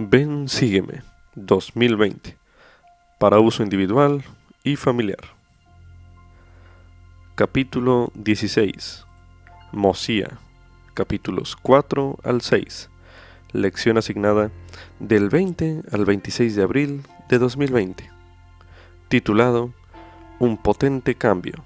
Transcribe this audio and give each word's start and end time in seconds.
Ven, 0.00 0.48
sígueme 0.48 1.02
2020 1.34 2.36
para 3.18 3.40
uso 3.40 3.64
individual 3.64 4.22
y 4.62 4.76
familiar. 4.76 5.18
Capítulo 7.34 8.12
16. 8.14 9.04
Mosía. 9.72 10.38
Capítulos 10.94 11.56
4 11.56 12.16
al 12.22 12.42
6. 12.42 12.90
Lección 13.50 13.98
asignada 13.98 14.52
del 15.00 15.30
20 15.30 15.82
al 15.90 16.04
26 16.04 16.54
de 16.54 16.62
abril 16.62 17.02
de 17.28 17.38
2020. 17.38 18.08
Titulado 19.08 19.74
Un 20.38 20.58
potente 20.58 21.16
cambio. 21.16 21.64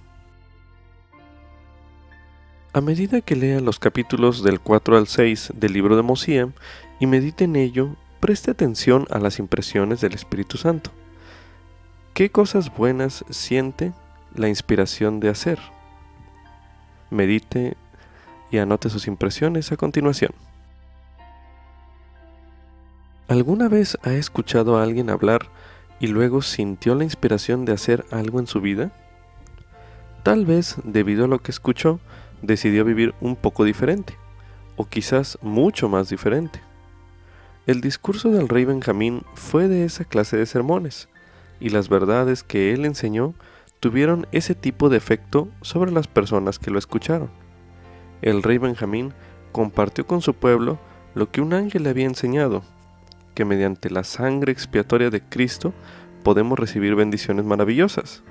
A 2.72 2.80
medida 2.80 3.20
que 3.20 3.36
lea 3.36 3.60
los 3.60 3.78
capítulos 3.78 4.42
del 4.42 4.58
4 4.58 4.96
al 4.96 5.06
6 5.06 5.52
del 5.54 5.74
libro 5.74 5.96
de 5.96 6.02
Mosía 6.02 6.48
y 6.98 7.06
medite 7.06 7.44
en 7.44 7.56
ello, 7.56 7.94
preste 8.22 8.52
atención 8.52 9.04
a 9.10 9.18
las 9.18 9.40
impresiones 9.40 10.00
del 10.00 10.14
Espíritu 10.14 10.56
Santo. 10.56 10.92
¿Qué 12.14 12.30
cosas 12.30 12.72
buenas 12.72 13.24
siente 13.30 13.92
la 14.36 14.48
inspiración 14.48 15.18
de 15.18 15.28
hacer? 15.28 15.58
Medite 17.10 17.76
y 18.52 18.58
anote 18.58 18.90
sus 18.90 19.08
impresiones 19.08 19.72
a 19.72 19.76
continuación. 19.76 20.30
¿Alguna 23.26 23.68
vez 23.68 23.98
ha 24.04 24.12
escuchado 24.12 24.78
a 24.78 24.84
alguien 24.84 25.10
hablar 25.10 25.48
y 25.98 26.06
luego 26.06 26.42
sintió 26.42 26.94
la 26.94 27.02
inspiración 27.02 27.64
de 27.64 27.72
hacer 27.72 28.04
algo 28.12 28.38
en 28.38 28.46
su 28.46 28.60
vida? 28.60 28.92
Tal 30.22 30.46
vez, 30.46 30.76
debido 30.84 31.24
a 31.24 31.28
lo 31.28 31.40
que 31.40 31.50
escuchó, 31.50 31.98
decidió 32.40 32.84
vivir 32.84 33.16
un 33.20 33.34
poco 33.34 33.64
diferente, 33.64 34.16
o 34.76 34.86
quizás 34.86 35.40
mucho 35.42 35.88
más 35.88 36.08
diferente. 36.08 36.60
El 37.64 37.80
discurso 37.80 38.30
del 38.30 38.48
rey 38.48 38.64
Benjamín 38.64 39.22
fue 39.34 39.68
de 39.68 39.84
esa 39.84 40.04
clase 40.04 40.36
de 40.36 40.46
sermones, 40.46 41.08
y 41.60 41.68
las 41.68 41.88
verdades 41.88 42.42
que 42.42 42.72
él 42.72 42.84
enseñó 42.84 43.34
tuvieron 43.78 44.26
ese 44.32 44.56
tipo 44.56 44.88
de 44.88 44.96
efecto 44.96 45.48
sobre 45.60 45.92
las 45.92 46.08
personas 46.08 46.58
que 46.58 46.72
lo 46.72 46.78
escucharon. 46.80 47.30
El 48.20 48.42
rey 48.42 48.58
Benjamín 48.58 49.14
compartió 49.52 50.08
con 50.08 50.22
su 50.22 50.34
pueblo 50.34 50.80
lo 51.14 51.30
que 51.30 51.40
un 51.40 51.54
ángel 51.54 51.84
le 51.84 51.90
había 51.90 52.06
enseñado, 52.06 52.64
que 53.34 53.44
mediante 53.44 53.90
la 53.90 54.02
sangre 54.02 54.50
expiatoria 54.50 55.10
de 55.10 55.22
Cristo 55.22 55.72
podemos 56.24 56.58
recibir 56.58 56.96
bendiciones 56.96 57.44
maravillosas. 57.44 58.24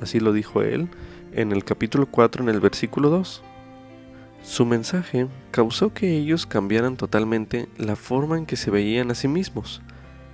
Así 0.00 0.18
lo 0.18 0.32
dijo 0.32 0.62
él 0.62 0.88
en 1.32 1.52
el 1.52 1.62
capítulo 1.62 2.06
4 2.06 2.42
en 2.42 2.48
el 2.48 2.60
versículo 2.60 3.10
2. 3.10 3.42
Su 4.48 4.64
mensaje 4.64 5.28
causó 5.50 5.92
que 5.92 6.16
ellos 6.16 6.46
cambiaran 6.46 6.96
totalmente 6.96 7.68
la 7.76 7.96
forma 7.96 8.38
en 8.38 8.46
que 8.46 8.56
se 8.56 8.70
veían 8.70 9.10
a 9.10 9.14
sí 9.14 9.28
mismos, 9.28 9.82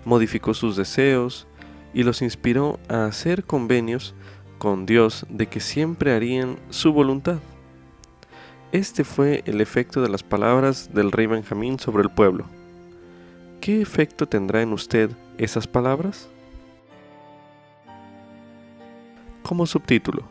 modificó 0.04 0.54
sus 0.54 0.76
deseos 0.76 1.48
y 1.92 2.04
los 2.04 2.22
inspiró 2.22 2.78
a 2.88 3.06
hacer 3.06 3.42
convenios 3.42 4.14
con 4.58 4.86
Dios 4.86 5.26
de 5.30 5.48
que 5.48 5.58
siempre 5.58 6.12
harían 6.12 6.60
su 6.70 6.92
voluntad. 6.92 7.40
Este 8.70 9.02
fue 9.02 9.42
el 9.46 9.60
efecto 9.60 10.00
de 10.00 10.08
las 10.08 10.22
palabras 10.22 10.94
del 10.94 11.10
rey 11.10 11.26
Benjamín 11.26 11.80
sobre 11.80 12.04
el 12.04 12.10
pueblo. 12.10 12.44
¿Qué 13.60 13.82
efecto 13.82 14.28
tendrá 14.28 14.62
en 14.62 14.72
usted 14.72 15.10
esas 15.38 15.66
palabras? 15.66 16.28
Como 19.42 19.66
subtítulo, 19.66 20.22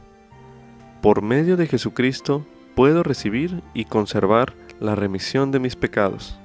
por 1.02 1.22
medio 1.22 1.58
de 1.58 1.68
Jesucristo, 1.68 2.46
puedo 2.76 3.04
recibir 3.04 3.62
y 3.74 3.86
conservar 3.86 4.54
la 4.80 4.96
remisión 4.96 5.52
de 5.52 5.60
mis 5.60 5.76
pecados. 5.76 6.38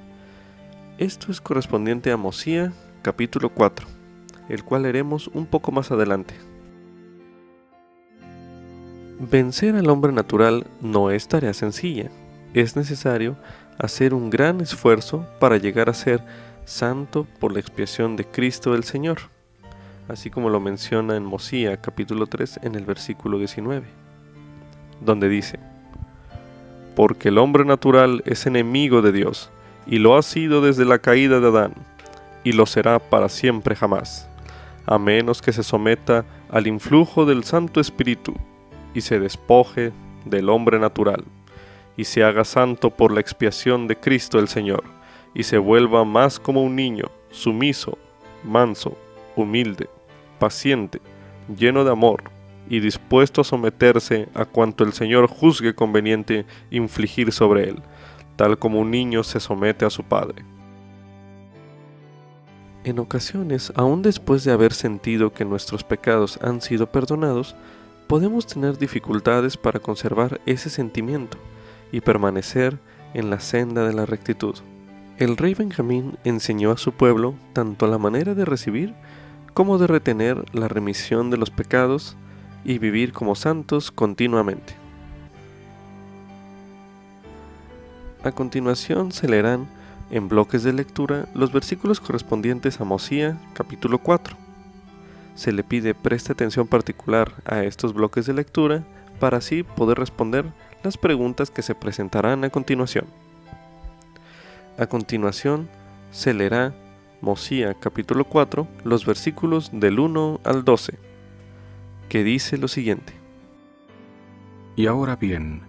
Esto 0.97 1.31
es 1.31 1.41
correspondiente 1.41 2.11
a 2.11 2.17
Mosía 2.17 2.71
capítulo 3.01 3.49
4, 3.49 3.87
el 4.49 4.63
cual 4.63 4.83
leeremos 4.83 5.27
un 5.29 5.45
poco 5.45 5.71
más 5.71 5.91
adelante. 5.91 6.35
Vencer 9.19 9.75
al 9.75 9.89
hombre 9.89 10.11
natural 10.11 10.65
no 10.81 11.11
es 11.11 11.27
tarea 11.27 11.53
sencilla. 11.53 12.09
Es 12.53 12.75
necesario 12.75 13.35
hacer 13.77 14.13
un 14.13 14.29
gran 14.29 14.61
esfuerzo 14.61 15.25
para 15.39 15.57
llegar 15.57 15.89
a 15.89 15.93
ser 15.93 16.23
santo 16.65 17.27
por 17.39 17.51
la 17.51 17.59
expiación 17.59 18.15
de 18.15 18.25
Cristo 18.25 18.75
el 18.75 18.83
Señor, 18.83 19.19
así 20.07 20.29
como 20.29 20.49
lo 20.49 20.59
menciona 20.59 21.15
en 21.15 21.25
Mosía 21.25 21.77
capítulo 21.77 22.27
3 22.27 22.61
en 22.63 22.75
el 22.75 22.85
versículo 22.85 23.37
19, 23.39 23.87
donde 25.01 25.27
dice, 25.27 25.59
porque 26.99 27.29
el 27.29 27.37
hombre 27.37 27.63
natural 27.63 28.21
es 28.25 28.45
enemigo 28.45 29.01
de 29.01 29.13
Dios, 29.13 29.49
y 29.87 29.99
lo 29.99 30.17
ha 30.17 30.21
sido 30.21 30.59
desde 30.59 30.83
la 30.83 30.99
caída 30.99 31.39
de 31.39 31.47
Adán, 31.47 31.73
y 32.43 32.51
lo 32.51 32.65
será 32.65 32.99
para 32.99 33.29
siempre 33.29 33.73
jamás, 33.73 34.29
a 34.85 34.99
menos 34.99 35.41
que 35.41 35.53
se 35.53 35.63
someta 35.63 36.25
al 36.49 36.67
influjo 36.67 37.25
del 37.25 37.45
Santo 37.45 37.79
Espíritu, 37.79 38.33
y 38.93 38.99
se 38.99 39.17
despoje 39.17 39.93
del 40.25 40.49
hombre 40.49 40.77
natural, 40.77 41.23
y 41.95 42.03
se 42.03 42.21
haga 42.25 42.43
santo 42.43 42.89
por 42.89 43.13
la 43.13 43.21
expiación 43.21 43.87
de 43.87 43.95
Cristo 43.95 44.37
el 44.37 44.49
Señor, 44.49 44.83
y 45.33 45.43
se 45.43 45.57
vuelva 45.57 46.03
más 46.03 46.37
como 46.37 46.61
un 46.63 46.75
niño, 46.75 47.05
sumiso, 47.31 47.97
manso, 48.43 48.97
humilde, 49.37 49.87
paciente, 50.37 50.99
lleno 51.47 51.85
de 51.85 51.93
amor, 51.93 52.23
y 52.69 52.79
dispuesto 52.79 53.41
a 53.41 53.43
someterse 53.43 54.29
a 54.33 54.45
cuanto 54.45 54.83
el 54.83 54.93
Señor 54.93 55.27
juzgue 55.27 55.73
conveniente 55.73 56.45
infligir 56.69 57.31
sobre 57.31 57.69
él, 57.69 57.81
tal 58.35 58.59
como 58.59 58.79
un 58.79 58.91
niño 58.91 59.23
se 59.23 59.39
somete 59.39 59.85
a 59.85 59.89
su 59.89 60.03
padre. 60.03 60.45
En 62.83 62.99
ocasiones, 62.99 63.73
aun 63.75 64.01
después 64.01 64.43
de 64.43 64.53
haber 64.53 64.73
sentido 64.73 65.33
que 65.33 65.43
nuestros 65.43 65.83
pecados 65.83 66.39
han 66.41 66.61
sido 66.61 66.91
perdonados, 66.91 67.55
podemos 68.07 68.47
tener 68.47 68.77
dificultades 68.77 69.57
para 69.57 69.79
conservar 69.79 70.39
ese 70.45 70.69
sentimiento 70.69 71.37
y 71.91 72.01
permanecer 72.01 72.79
en 73.13 73.29
la 73.29 73.39
senda 73.39 73.85
de 73.85 73.93
la 73.93 74.05
rectitud. 74.05 74.55
El 75.17 75.35
rey 75.35 75.53
Benjamín 75.53 76.17
enseñó 76.23 76.71
a 76.71 76.77
su 76.77 76.93
pueblo 76.93 77.35
tanto 77.51 77.87
la 77.87 77.97
manera 77.97 78.35
de 78.35 78.45
recibir 78.45 78.93
como 79.53 79.77
de 79.77 79.87
retener 79.87 80.45
la 80.53 80.69
remisión 80.69 81.29
de 81.29 81.37
los 81.37 81.49
pecados 81.49 82.15
y 82.63 82.77
vivir 82.77 83.13
como 83.13 83.35
santos 83.35 83.91
continuamente. 83.91 84.73
A 88.23 88.31
continuación 88.31 89.11
se 89.11 89.29
leerán 89.29 89.67
en 90.11 90.27
bloques 90.27 90.63
de 90.63 90.73
lectura 90.73 91.27
los 91.33 91.53
versículos 91.53 91.99
correspondientes 91.99 92.81
a 92.81 92.83
Mosía 92.83 93.37
capítulo 93.53 93.99
4. 93.99 94.35
Se 95.35 95.53
le 95.53 95.63
pide 95.63 95.95
preste 95.95 96.33
atención 96.33 96.67
particular 96.67 97.31
a 97.45 97.63
estos 97.63 97.93
bloques 97.93 98.25
de 98.25 98.33
lectura 98.33 98.83
para 99.19 99.37
así 99.37 99.63
poder 99.63 99.97
responder 99.97 100.45
las 100.83 100.97
preguntas 100.97 101.49
que 101.49 101.61
se 101.61 101.75
presentarán 101.75 102.43
a 102.43 102.49
continuación. 102.49 103.05
A 104.77 104.87
continuación 104.87 105.69
se 106.11 106.33
leerá 106.33 106.73
Mosía 107.21 107.73
capítulo 107.73 108.25
4 108.25 108.67
los 108.83 109.05
versículos 109.05 109.69
del 109.73 109.99
1 109.99 110.41
al 110.43 110.65
12 110.65 111.08
que 112.09 112.23
dice 112.23 112.57
lo 112.57 112.67
siguiente. 112.67 113.13
Y 114.75 114.87
ahora 114.87 115.15
bien, 115.15 115.61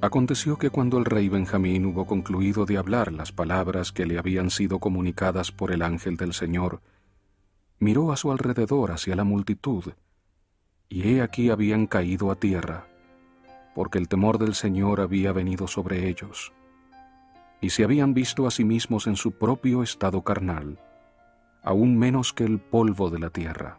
aconteció 0.00 0.58
que 0.58 0.68
cuando 0.68 0.98
el 0.98 1.04
rey 1.04 1.28
Benjamín 1.28 1.86
hubo 1.86 2.06
concluido 2.06 2.66
de 2.66 2.76
hablar 2.76 3.12
las 3.12 3.30
palabras 3.30 3.92
que 3.92 4.04
le 4.04 4.18
habían 4.18 4.50
sido 4.50 4.80
comunicadas 4.80 5.52
por 5.52 5.70
el 5.70 5.82
ángel 5.82 6.16
del 6.16 6.34
Señor, 6.34 6.82
miró 7.78 8.10
a 8.12 8.16
su 8.16 8.32
alrededor 8.32 8.90
hacia 8.90 9.14
la 9.14 9.22
multitud, 9.22 9.92
y 10.88 11.08
he 11.08 11.22
aquí 11.22 11.50
habían 11.50 11.86
caído 11.86 12.32
a 12.32 12.36
tierra, 12.36 12.88
porque 13.74 13.98
el 13.98 14.08
temor 14.08 14.38
del 14.38 14.54
Señor 14.54 15.00
había 15.00 15.32
venido 15.32 15.68
sobre 15.68 16.08
ellos, 16.08 16.52
y 17.60 17.70
se 17.70 17.84
habían 17.84 18.12
visto 18.12 18.48
a 18.48 18.50
sí 18.50 18.64
mismos 18.64 19.06
en 19.06 19.14
su 19.14 19.32
propio 19.32 19.84
estado 19.84 20.22
carnal, 20.22 20.80
aún 21.62 21.96
menos 21.96 22.32
que 22.32 22.44
el 22.44 22.58
polvo 22.58 23.08
de 23.10 23.20
la 23.20 23.30
tierra 23.30 23.78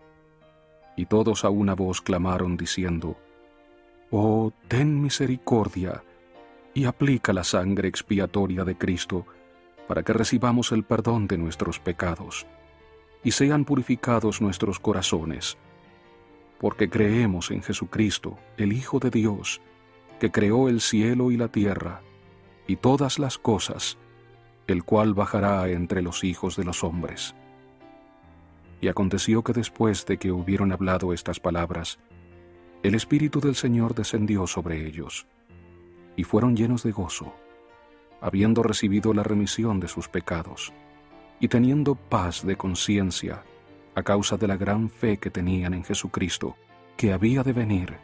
y 0.98 1.06
todos 1.06 1.46
a 1.46 1.50
una 1.50 1.76
voz 1.76 2.02
clamaron 2.02 2.58
diciendo, 2.58 3.16
Oh, 4.10 4.52
ten 4.68 5.00
misericordia, 5.02 6.04
y 6.74 6.86
aplica 6.86 7.32
la 7.34 7.44
sangre 7.44 7.88
expiatoria 7.88 8.66
de 8.66 8.78
Cristo, 8.78 9.26
para 9.88 10.04
que 10.04 10.12
recibamos 10.12 10.72
el 10.72 10.84
perdón 10.84 11.28
de 11.28 11.38
nuestros 11.38 11.80
pecados, 11.80 12.48
y 13.24 13.32
sean 13.32 13.64
purificados 13.64 14.42
nuestros 14.42 14.80
corazones, 14.80 15.58
porque 16.60 16.90
creemos 16.90 17.52
en 17.52 17.62
Jesucristo, 17.62 18.38
el 18.58 18.74
Hijo 18.74 19.00
de 19.00 19.12
Dios, 19.12 19.62
que 20.20 20.32
creó 20.32 20.68
el 20.68 20.82
cielo 20.82 21.30
y 21.30 21.38
la 21.38 21.50
tierra, 21.50 22.02
y 22.66 22.78
todas 22.78 23.20
las 23.20 23.38
cosas, 23.38 24.00
el 24.66 24.84
cual 24.84 25.14
bajará 25.14 25.70
entre 25.70 26.02
los 26.02 26.24
hijos 26.24 26.58
de 26.58 26.64
los 26.64 26.84
hombres 26.84 27.36
y 28.82 28.88
aconteció 28.88 29.44
que 29.44 29.54
después 29.54 30.06
de 30.06 30.18
que 30.18 30.32
hubieron 30.32 30.72
hablado 30.72 31.14
estas 31.14 31.40
palabras, 31.40 32.00
el 32.84 32.96
Espíritu 32.96 33.40
del 33.40 33.56
Señor 33.56 33.96
descendió 33.96 34.46
sobre 34.46 34.86
ellos, 34.86 35.28
y 36.16 36.24
fueron 36.24 36.56
llenos 36.56 36.84
de 36.84 36.92
gozo, 36.92 37.34
habiendo 38.22 38.64
recibido 38.64 39.14
la 39.14 39.24
remisión 39.24 39.80
de 39.80 39.88
sus 39.88 40.08
pecados, 40.08 40.74
y 41.40 41.48
teniendo 41.48 41.96
paz 41.96 42.46
de 42.46 42.56
conciencia 42.56 43.44
a 43.96 44.04
causa 44.04 44.38
de 44.38 44.48
la 44.48 44.58
gran 44.58 44.90
fe 44.90 45.18
que 45.18 45.32
tenían 45.32 45.74
en 45.74 45.84
Jesucristo, 45.84 46.56
que 46.96 47.14
había 47.14 47.44
de 47.44 47.54
venir, 47.54 47.98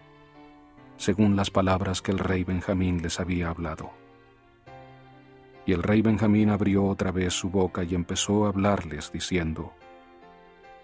según 0.97 1.35
las 1.35 1.51
palabras 1.51 2.01
que 2.01 2.11
el 2.11 2.19
rey 2.19 2.43
Benjamín 2.43 3.01
les 3.01 3.19
había 3.19 3.49
hablado. 3.49 3.91
Y 5.65 5.73
el 5.73 5.83
rey 5.83 6.01
Benjamín 6.01 6.49
abrió 6.49 6.85
otra 6.85 7.11
vez 7.11 7.33
su 7.33 7.49
boca 7.49 7.83
y 7.83 7.95
empezó 7.95 8.45
a 8.45 8.49
hablarles, 8.49 9.11
diciendo, 9.11 9.73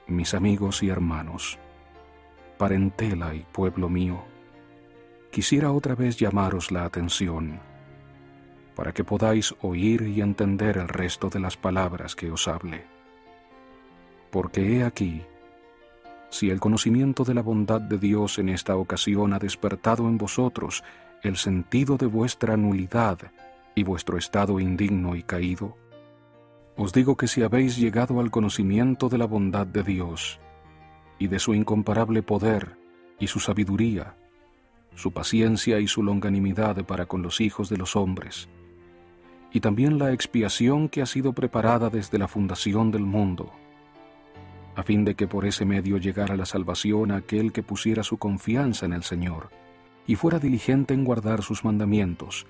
Mis 0.10 0.34
amigos 0.34 0.82
y 0.82 0.90
hermanos, 0.90 1.60
parentela 2.58 3.36
y 3.36 3.46
pueblo 3.52 3.90
mío, 3.90 4.24
quisiera 5.32 5.72
otra 5.72 5.94
vez 5.94 6.18
llamaros 6.18 6.72
la 6.72 6.84
atención, 6.84 7.60
para 8.76 8.92
que 8.92 9.04
podáis 9.04 9.54
oír 9.62 10.02
y 10.02 10.22
entender 10.22 10.80
el 10.80 10.88
resto 10.88 11.30
de 11.30 11.40
las 11.40 11.58
palabras 11.58 12.16
que 12.16 12.32
os 12.32 12.48
hable. 12.48 12.86
Porque 14.32 14.78
he 14.78 14.84
aquí, 14.84 15.22
si 16.32 16.50
el 16.50 16.60
conocimiento 16.60 17.24
de 17.24 17.36
la 17.36 17.44
bondad 17.44 17.80
de 17.80 18.00
Dios 18.00 18.40
en 18.40 18.50
esta 18.50 18.78
ocasión 18.78 19.34
ha 19.34 19.38
despertado 19.38 20.08
en 20.08 20.18
vosotros 20.18 20.84
el 21.22 21.38
sentido 21.38 21.98
de 21.98 22.08
vuestra 22.08 22.58
nulidad 22.58 23.20
y 23.76 23.84
vuestro 23.84 24.18
estado 24.18 24.60
indigno 24.60 25.16
y 25.16 25.22
caído, 25.22 25.78
os 26.82 26.94
digo 26.94 27.18
que 27.18 27.28
si 27.28 27.44
habéis 27.44 27.76
llegado 27.76 28.22
al 28.22 28.32
conocimiento 28.32 29.10
de 29.10 29.18
la 29.18 29.26
bondad 29.26 29.68
de 29.68 29.84
Dios 29.84 30.40
y 31.20 31.28
de 31.28 31.38
su 31.38 31.54
incomparable 31.54 32.24
poder 32.24 32.78
y 33.20 33.28
su 33.28 33.42
sabiduría, 33.42 34.16
su 34.96 35.12
paciencia 35.12 35.82
y 35.82 35.88
su 35.88 36.04
longanimidad 36.04 36.86
para 36.86 37.06
con 37.06 37.22
los 37.22 37.42
hijos 37.42 37.68
de 37.68 37.76
los 37.76 37.98
hombres, 37.98 38.48
y 39.52 39.60
también 39.60 40.00
la 40.00 40.14
expiación 40.14 40.88
que 40.88 41.02
ha 41.02 41.06
sido 41.06 41.34
preparada 41.34 41.90
desde 41.90 42.18
la 42.18 42.30
fundación 42.30 42.92
del 42.92 43.04
mundo, 43.04 43.52
a 44.78 44.82
fin 44.82 45.04
de 45.04 45.16
que 45.16 45.28
por 45.28 45.46
ese 45.46 45.66
medio 45.66 45.98
llegara 45.98 46.38
la 46.38 46.46
salvación 46.46 47.12
a 47.12 47.18
aquel 47.18 47.52
que 47.52 47.62
pusiera 47.62 48.04
su 48.04 48.18
confianza 48.18 48.86
en 48.86 48.94
el 48.94 49.04
Señor, 49.04 49.50
y 50.08 50.16
fuera 50.16 50.40
diligente 50.40 50.94
en 50.94 51.04
guardar 51.04 51.42
sus 51.42 51.66
mandamientos, 51.66 52.48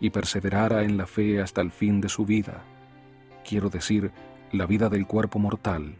y 0.00 0.10
perseverara 0.10 0.82
en 0.82 0.96
la 0.96 1.06
fe 1.06 1.40
hasta 1.40 1.60
el 1.60 1.70
fin 1.70 2.00
de 2.00 2.08
su 2.08 2.26
vida, 2.26 2.64
quiero 3.50 3.68
decir, 3.68 4.12
la 4.52 4.64
vida 4.64 4.88
del 4.88 5.08
cuerpo 5.08 5.40
mortal. 5.40 5.96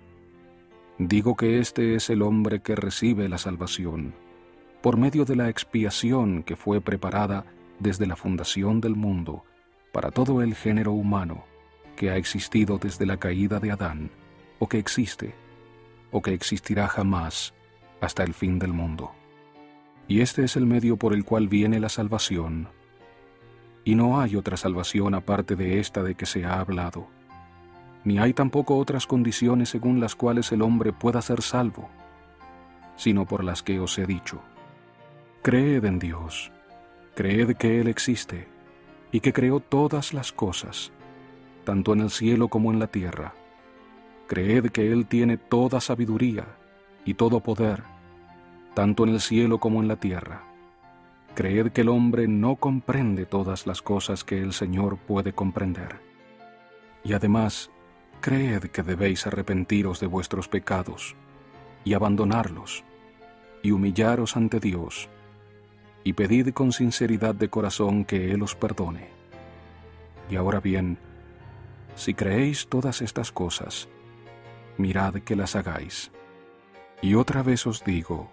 Digo 0.99 1.35
que 1.35 1.59
este 1.59 1.97
es 1.97 2.09
el 2.09 2.23
hombre 2.23 2.63
que 2.63 2.77
recibe 2.77 3.29
la 3.29 3.39
salvación, 3.39 4.15
por 4.83 4.97
medio 4.97 5.25
de 5.25 5.35
la 5.35 5.49
expiación 5.49 6.45
que 6.45 6.55
fue 6.55 6.81
preparada 6.81 7.45
desde 7.81 8.07
la 8.07 8.15
fundación 8.15 8.81
del 8.81 8.95
mundo, 8.95 9.43
para 9.91 10.13
todo 10.13 10.43
el 10.43 10.55
género 10.55 10.93
humano 10.93 11.43
que 11.97 12.11
ha 12.11 12.17
existido 12.17 12.79
desde 12.79 13.05
la 13.05 13.17
caída 13.17 13.59
de 13.59 13.73
Adán, 13.73 14.13
o 14.61 14.69
que 14.69 14.79
existe, 14.79 15.35
o 16.13 16.23
que 16.23 16.33
existirá 16.33 16.87
jamás 16.87 17.53
hasta 18.01 18.23
el 18.23 18.33
fin 18.33 18.61
del 18.61 18.73
mundo. 18.73 19.11
Y 20.07 20.21
este 20.21 20.45
es 20.45 20.55
el 20.55 20.67
medio 20.67 20.97
por 20.97 21.15
el 21.15 21.25
cual 21.25 21.49
viene 21.49 21.81
la 21.81 21.89
salvación. 21.89 22.69
Y 23.85 23.97
no 23.97 24.21
hay 24.21 24.37
otra 24.37 24.57
salvación 24.57 25.15
aparte 25.15 25.57
de 25.57 25.81
esta 25.81 26.05
de 26.05 26.15
que 26.15 26.27
se 26.27 26.45
ha 26.45 26.61
hablado, 26.61 27.09
ni 28.05 28.19
hay 28.19 28.33
tampoco 28.33 28.77
otras 28.79 29.07
condiciones 29.07 29.69
según 29.69 30.01
las 30.01 30.15
cuales 30.15 30.53
el 30.53 30.63
hombre 30.63 30.93
pueda 30.93 31.21
ser 31.21 31.43
salvo, 31.43 31.89
sino 32.97 33.27
por 33.27 33.45
las 33.45 33.63
que 33.63 33.79
os 33.79 33.99
he 33.99 34.07
dicho. 34.07 34.41
Creed 35.43 35.85
en 35.85 35.99
Dios, 35.99 36.51
creed 37.15 37.57
que 37.57 37.81
Él 37.81 37.89
existe, 37.89 38.49
y 39.13 39.21
que 39.21 39.33
creó 39.33 39.61
todas 39.61 40.15
las 40.15 40.33
cosas, 40.33 40.93
tanto 41.65 41.93
en 41.93 42.01
el 42.01 42.11
cielo 42.11 42.49
como 42.49 42.73
en 42.73 42.79
la 42.79 42.87
tierra. 42.87 43.35
Creed 44.27 44.71
que 44.71 44.93
Él 44.93 45.07
tiene 45.07 45.37
toda 45.37 45.81
sabiduría 45.81 46.47
y 47.05 47.15
todo 47.15 47.41
poder, 47.41 47.83
tanto 48.75 49.05
en 49.05 49.11
el 49.11 49.21
cielo 49.21 49.59
como 49.59 49.81
en 49.81 49.89
la 49.89 49.97
tierra. 49.97 50.45
Creed 51.35 51.73
que 51.73 51.81
el 51.83 51.89
hombre 51.89 52.29
no 52.29 52.57
comprende 52.57 53.25
todas 53.27 53.67
las 53.67 53.83
cosas 53.83 54.25
que 54.25 54.41
el 54.41 54.53
Señor 54.53 54.99
puede 54.99 55.33
comprender. 55.33 56.01
Y 57.03 57.13
además, 57.13 57.71
creed 58.21 58.65
que 58.67 58.83
debéis 58.83 59.27
arrepentiros 59.27 60.01
de 60.01 60.07
vuestros 60.07 60.49
pecados 60.49 61.17
y 61.85 61.95
abandonarlos 61.95 62.85
y 63.63 63.73
humillaros 63.73 64.37
ante 64.37 64.61
Dios 64.61 65.09
y 66.05 66.13
pedid 66.13 66.53
con 66.53 66.73
sinceridad 66.73 67.35
de 67.35 67.49
corazón 67.49 68.05
que 68.05 68.31
Él 68.31 68.43
os 68.43 68.55
perdone. 68.55 69.09
Y 70.31 70.37
ahora 70.37 70.61
bien, 70.61 70.99
si 71.95 72.15
creéis 72.15 72.69
todas 72.69 73.03
estas 73.03 73.33
cosas, 73.33 73.89
mirad 74.79 75.15
que 75.15 75.37
las 75.37 75.57
hagáis. 75.57 76.11
Y 77.03 77.15
otra 77.15 77.43
vez 77.43 77.67
os 77.67 77.85
digo, 77.85 78.31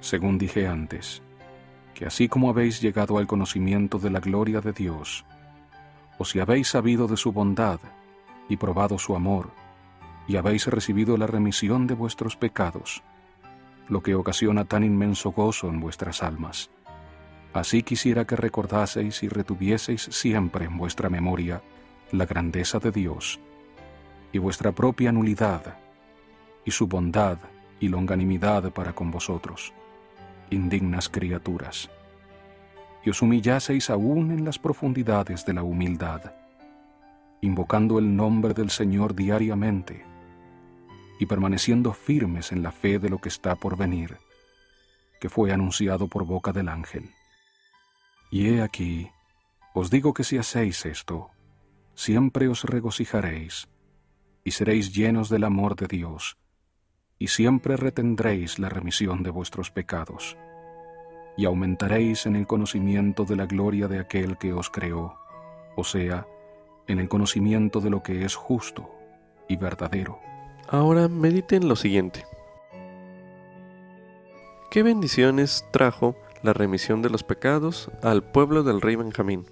según 0.00 0.38
dije 0.38 0.66
antes, 0.66 1.22
que 1.94 2.06
así 2.06 2.28
como 2.28 2.50
habéis 2.50 2.80
llegado 2.80 3.18
al 3.18 3.26
conocimiento 3.26 3.98
de 3.98 4.10
la 4.10 4.20
gloria 4.20 4.60
de 4.60 4.72
Dios, 4.72 5.24
o 6.18 6.24
si 6.24 6.40
habéis 6.40 6.68
sabido 6.68 7.06
de 7.06 7.16
su 7.16 7.32
bondad 7.32 7.80
y 8.48 8.56
probado 8.56 8.98
su 8.98 9.16
amor, 9.16 9.50
y 10.26 10.36
habéis 10.36 10.66
recibido 10.66 11.16
la 11.16 11.26
remisión 11.26 11.86
de 11.86 11.94
vuestros 11.94 12.36
pecados, 12.36 13.02
lo 13.88 14.02
que 14.02 14.14
ocasiona 14.14 14.64
tan 14.64 14.84
inmenso 14.84 15.32
gozo 15.32 15.68
en 15.68 15.80
vuestras 15.80 16.22
almas. 16.22 16.70
Así 17.52 17.82
quisiera 17.82 18.26
que 18.26 18.36
recordaseis 18.36 19.22
y 19.22 19.28
retuvieseis 19.28 20.02
siempre 20.10 20.64
en 20.64 20.76
vuestra 20.76 21.08
memoria 21.08 21.62
la 22.10 22.26
grandeza 22.26 22.78
de 22.78 22.90
Dios 22.90 23.40
y 24.32 24.38
vuestra 24.38 24.72
propia 24.72 25.12
nulidad 25.12 25.78
y 26.64 26.70
su 26.70 26.86
bondad 26.86 27.38
y 27.78 27.88
longanimidad 27.88 28.72
para 28.72 28.94
con 28.94 29.10
vosotros, 29.10 29.72
indignas 30.50 31.08
criaturas, 31.08 31.90
y 33.04 33.10
os 33.10 33.22
humillaseis 33.22 33.90
aún 33.90 34.30
en 34.30 34.44
las 34.44 34.58
profundidades 34.58 35.44
de 35.44 35.52
la 35.52 35.62
humildad, 35.62 36.32
invocando 37.44 37.98
el 37.98 38.16
nombre 38.16 38.54
del 38.54 38.70
Señor 38.70 39.14
diariamente 39.14 40.06
y 41.18 41.26
permaneciendo 41.26 41.92
firmes 41.92 42.52
en 42.52 42.62
la 42.62 42.72
fe 42.72 42.98
de 42.98 43.10
lo 43.10 43.18
que 43.18 43.28
está 43.28 43.54
por 43.54 43.76
venir, 43.76 44.16
que 45.20 45.28
fue 45.28 45.52
anunciado 45.52 46.08
por 46.08 46.24
boca 46.24 46.52
del 46.52 46.68
ángel. 46.68 47.10
Y 48.30 48.48
he 48.48 48.62
aquí, 48.62 49.10
os 49.74 49.90
digo 49.90 50.14
que 50.14 50.24
si 50.24 50.38
hacéis 50.38 50.86
esto, 50.86 51.30
siempre 51.94 52.48
os 52.48 52.64
regocijaréis, 52.64 53.68
y 54.42 54.50
seréis 54.50 54.94
llenos 54.94 55.28
del 55.28 55.44
amor 55.44 55.76
de 55.76 55.86
Dios, 55.86 56.38
y 57.18 57.28
siempre 57.28 57.76
retendréis 57.76 58.58
la 58.58 58.70
remisión 58.70 59.22
de 59.22 59.30
vuestros 59.30 59.70
pecados, 59.70 60.36
y 61.36 61.44
aumentaréis 61.44 62.26
en 62.26 62.36
el 62.36 62.46
conocimiento 62.46 63.24
de 63.24 63.36
la 63.36 63.46
gloria 63.46 63.86
de 63.86 64.00
aquel 64.00 64.36
que 64.38 64.52
os 64.52 64.70
creó, 64.70 65.18
o 65.76 65.84
sea, 65.84 66.26
en 66.86 66.98
el 66.98 67.08
conocimiento 67.08 67.80
de 67.80 67.90
lo 67.90 68.02
que 68.02 68.24
es 68.24 68.34
justo 68.34 68.90
y 69.48 69.56
verdadero. 69.56 70.18
Ahora 70.68 71.08
mediten 71.08 71.68
lo 71.68 71.76
siguiente. 71.76 72.24
¿Qué 74.70 74.82
bendiciones 74.82 75.64
trajo 75.70 76.16
la 76.44 76.52
remisión 76.52 77.00
de 77.00 77.08
los 77.08 77.24
pecados 77.24 77.90
al 78.02 78.22
pueblo 78.22 78.62
del 78.62 78.82
rey 78.82 78.96
Benjamín. 78.96 79.46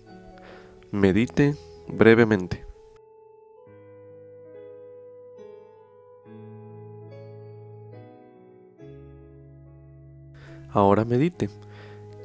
Medite 0.90 1.56
brevemente. 1.88 2.66
Ahora 10.70 11.06
medite. 11.06 11.48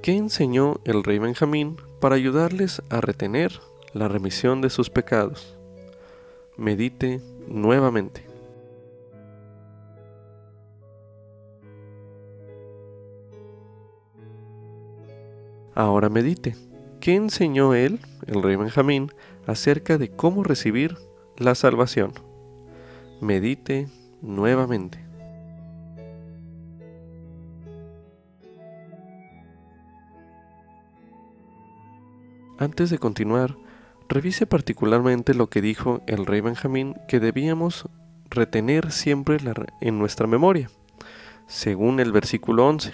¿Qué 0.02 0.18
enseñó 0.18 0.82
el 0.84 1.06
rey 1.06 1.18
Benjamín 1.18 1.78
para 2.02 2.16
ayudarles 2.16 2.82
a 2.90 3.00
retener 3.00 3.62
la 3.94 4.08
remisión 4.08 4.62
de 4.62 4.70
sus 4.70 4.90
pecados? 4.90 5.58
Medite 6.58 7.22
nuevamente. 7.48 8.26
Ahora 15.76 16.10
medite. 16.10 16.56
¿Qué 17.00 17.14
enseñó 17.14 17.76
él, 17.76 18.00
el 18.26 18.42
rey 18.42 18.56
Benjamín, 18.56 19.12
acerca 19.46 20.00
de 20.00 20.10
cómo 20.10 20.44
recibir 20.44 20.98
la 21.38 21.54
salvación? 21.54 22.14
Medite 23.22 23.88
nuevamente. 24.22 25.08
Antes 32.58 32.90
de 32.90 32.98
continuar, 32.98 33.56
revise 34.10 34.46
particularmente 34.46 35.34
lo 35.34 35.50
que 35.50 35.62
dijo 35.62 36.02
el 36.08 36.26
rey 36.26 36.42
Benjamín 36.42 36.96
que 37.08 37.20
debíamos 37.20 37.90
retener 38.30 38.92
siempre 38.92 39.38
en 39.82 40.00
nuestra 40.00 40.28
memoria, 40.28 40.70
según 41.48 42.00
el 42.00 42.12
versículo 42.12 42.68
11. 42.68 42.94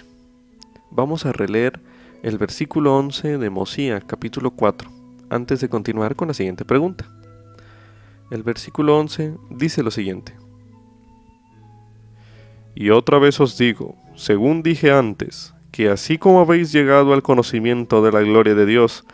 Vamos 0.90 1.26
a 1.26 1.32
releer 1.32 1.80
el 2.22 2.38
versículo 2.38 2.96
11 2.96 3.38
de 3.38 3.50
Mosía, 3.50 4.00
capítulo 4.00 4.52
4, 4.52 4.90
antes 5.30 5.60
de 5.60 5.68
continuar 5.68 6.16
con 6.16 6.28
la 6.28 6.34
siguiente 6.34 6.64
pregunta. 6.64 7.06
El 8.30 8.42
versículo 8.42 8.98
11 8.98 9.34
dice 9.50 9.82
lo 9.82 9.90
siguiente. 9.90 10.34
Y 12.74 12.90
otra 12.90 13.18
vez 13.18 13.38
os 13.40 13.56
digo, 13.56 13.96
según 14.16 14.62
dije 14.62 14.90
antes, 14.90 15.54
que 15.70 15.90
así 15.90 16.18
como 16.18 16.40
habéis 16.40 16.72
llegado 16.72 17.12
al 17.12 17.22
conocimiento 17.22 18.02
de 18.02 18.12
la 18.12 18.20
gloria 18.20 18.54
de 18.54 18.66
Dios, 18.66 19.04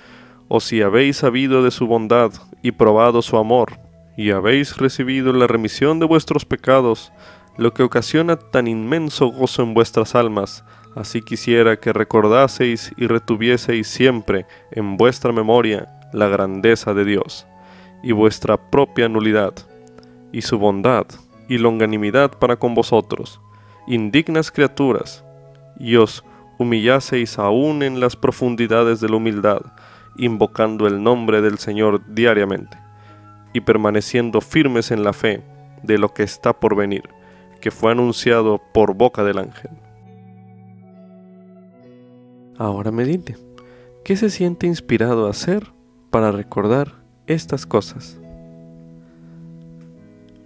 o 0.52 0.58
si 0.58 0.82
habéis 0.82 1.18
sabido 1.18 1.62
de 1.62 1.70
su 1.70 1.86
bondad 1.86 2.32
y 2.60 2.72
probado 2.72 3.22
su 3.22 3.36
amor, 3.36 3.78
y 4.16 4.32
habéis 4.32 4.76
recibido 4.78 5.32
la 5.32 5.46
remisión 5.46 6.00
de 6.00 6.06
vuestros 6.06 6.44
pecados, 6.44 7.12
lo 7.56 7.72
que 7.72 7.84
ocasiona 7.84 8.34
tan 8.36 8.66
inmenso 8.66 9.28
gozo 9.28 9.62
en 9.62 9.74
vuestras 9.74 10.16
almas, 10.16 10.64
así 10.96 11.22
quisiera 11.22 11.78
que 11.78 11.92
recordaseis 11.92 12.92
y 12.96 13.06
retuvieseis 13.06 13.86
siempre 13.86 14.44
en 14.72 14.96
vuestra 14.96 15.30
memoria 15.30 15.86
la 16.12 16.26
grandeza 16.26 16.94
de 16.94 17.04
Dios, 17.04 17.46
y 18.02 18.10
vuestra 18.10 18.56
propia 18.56 19.08
nulidad, 19.08 19.54
y 20.32 20.42
su 20.42 20.58
bondad 20.58 21.06
y 21.48 21.58
longanimidad 21.58 22.32
para 22.40 22.56
con 22.56 22.74
vosotros, 22.74 23.40
indignas 23.86 24.50
criaturas, 24.50 25.24
y 25.78 25.94
os 25.94 26.24
humillaseis 26.58 27.38
aún 27.38 27.84
en 27.84 28.00
las 28.00 28.16
profundidades 28.16 29.00
de 29.00 29.08
la 29.08 29.16
humildad, 29.16 29.60
invocando 30.20 30.86
el 30.86 31.02
nombre 31.02 31.40
del 31.40 31.58
Señor 31.58 32.02
diariamente, 32.14 32.78
y 33.52 33.62
permaneciendo 33.62 34.40
firmes 34.40 34.90
en 34.90 35.02
la 35.02 35.12
fe 35.12 35.42
de 35.82 35.98
lo 35.98 36.14
que 36.14 36.22
está 36.22 36.52
por 36.52 36.76
venir, 36.76 37.08
que 37.60 37.70
fue 37.70 37.90
anunciado 37.90 38.60
por 38.72 38.94
boca 38.94 39.24
del 39.24 39.38
ángel. 39.38 39.70
Ahora 42.56 42.92
medite, 42.92 43.36
¿qué 44.04 44.16
se 44.16 44.30
siente 44.30 44.66
inspirado 44.66 45.26
a 45.26 45.30
hacer 45.30 45.72
para 46.10 46.30
recordar 46.30 46.92
estas 47.26 47.66
cosas? 47.66 48.20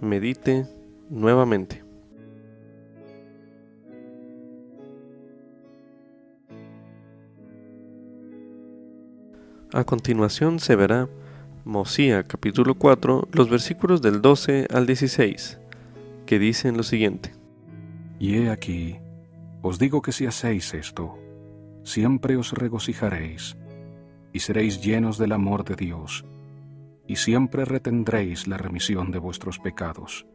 Medite 0.01 0.65
nuevamente. 1.09 1.84
A 9.73 9.83
continuación 9.83 10.59
se 10.59 10.75
verá 10.75 11.09
Mosía 11.65 12.23
capítulo 12.23 12.75
4, 12.75 13.29
los 13.31 13.49
versículos 13.49 14.01
del 14.01 14.21
12 14.21 14.67
al 14.71 14.85
16, 14.85 15.59
que 16.27 16.37
dicen 16.37 16.77
lo 16.77 16.83
siguiente. 16.83 17.33
Y 18.19 18.35
he 18.35 18.51
aquí, 18.51 18.97
os 19.63 19.79
digo 19.79 20.03
que 20.03 20.11
si 20.11 20.27
hacéis 20.27 20.75
esto, 20.75 21.17
siempre 21.83 22.37
os 22.37 22.53
regocijaréis, 22.53 23.57
y 24.31 24.39
seréis 24.39 24.81
llenos 24.81 25.17
del 25.17 25.31
amor 25.31 25.65
de 25.65 25.75
Dios, 25.75 26.25
y 27.07 27.15
siempre 27.15 27.65
retendréis 27.65 28.47
la 28.47 28.57
remisión 28.57 29.09
de 29.11 29.17
vuestros 29.17 29.57
pecados, 29.57 30.27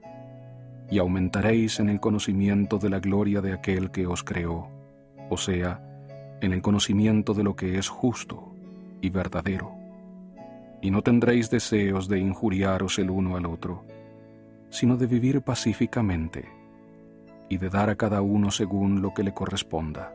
y 0.90 0.98
aumentaréis 0.98 1.78
en 1.78 1.88
el 1.88 2.00
conocimiento 2.00 2.78
de 2.78 2.90
la 2.90 2.98
gloria 2.98 3.40
de 3.40 3.52
aquel 3.52 3.92
que 3.92 4.08
os 4.08 4.24
creó, 4.24 4.68
o 5.30 5.36
sea, 5.36 5.80
en 6.40 6.52
el 6.52 6.62
conocimiento 6.62 7.32
de 7.32 7.44
lo 7.44 7.54
que 7.54 7.78
es 7.78 7.88
justo 7.88 8.50
y 9.00 9.10
verdadero, 9.10 9.72
y 10.82 10.90
no 10.90 11.02
tendréis 11.02 11.50
deseos 11.50 12.08
de 12.08 12.18
injuriaros 12.18 12.98
el 12.98 13.10
uno 13.10 13.36
al 13.36 13.46
otro, 13.46 13.84
sino 14.70 14.96
de 14.96 15.06
vivir 15.06 15.42
pacíficamente 15.42 16.48
y 17.48 17.58
de 17.58 17.68
dar 17.68 17.90
a 17.90 17.96
cada 17.96 18.22
uno 18.22 18.50
según 18.50 19.02
lo 19.02 19.12
que 19.12 19.24
le 19.24 19.34
corresponda. 19.34 20.14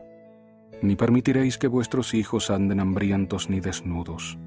Ni 0.82 0.96
permitiréis 0.96 1.58
que 1.58 1.68
vuestros 1.68 2.14
hijos 2.14 2.50
anden 2.50 2.80
hambrientos 2.80 3.48
ni 3.48 3.60
desnudos, 3.60 4.38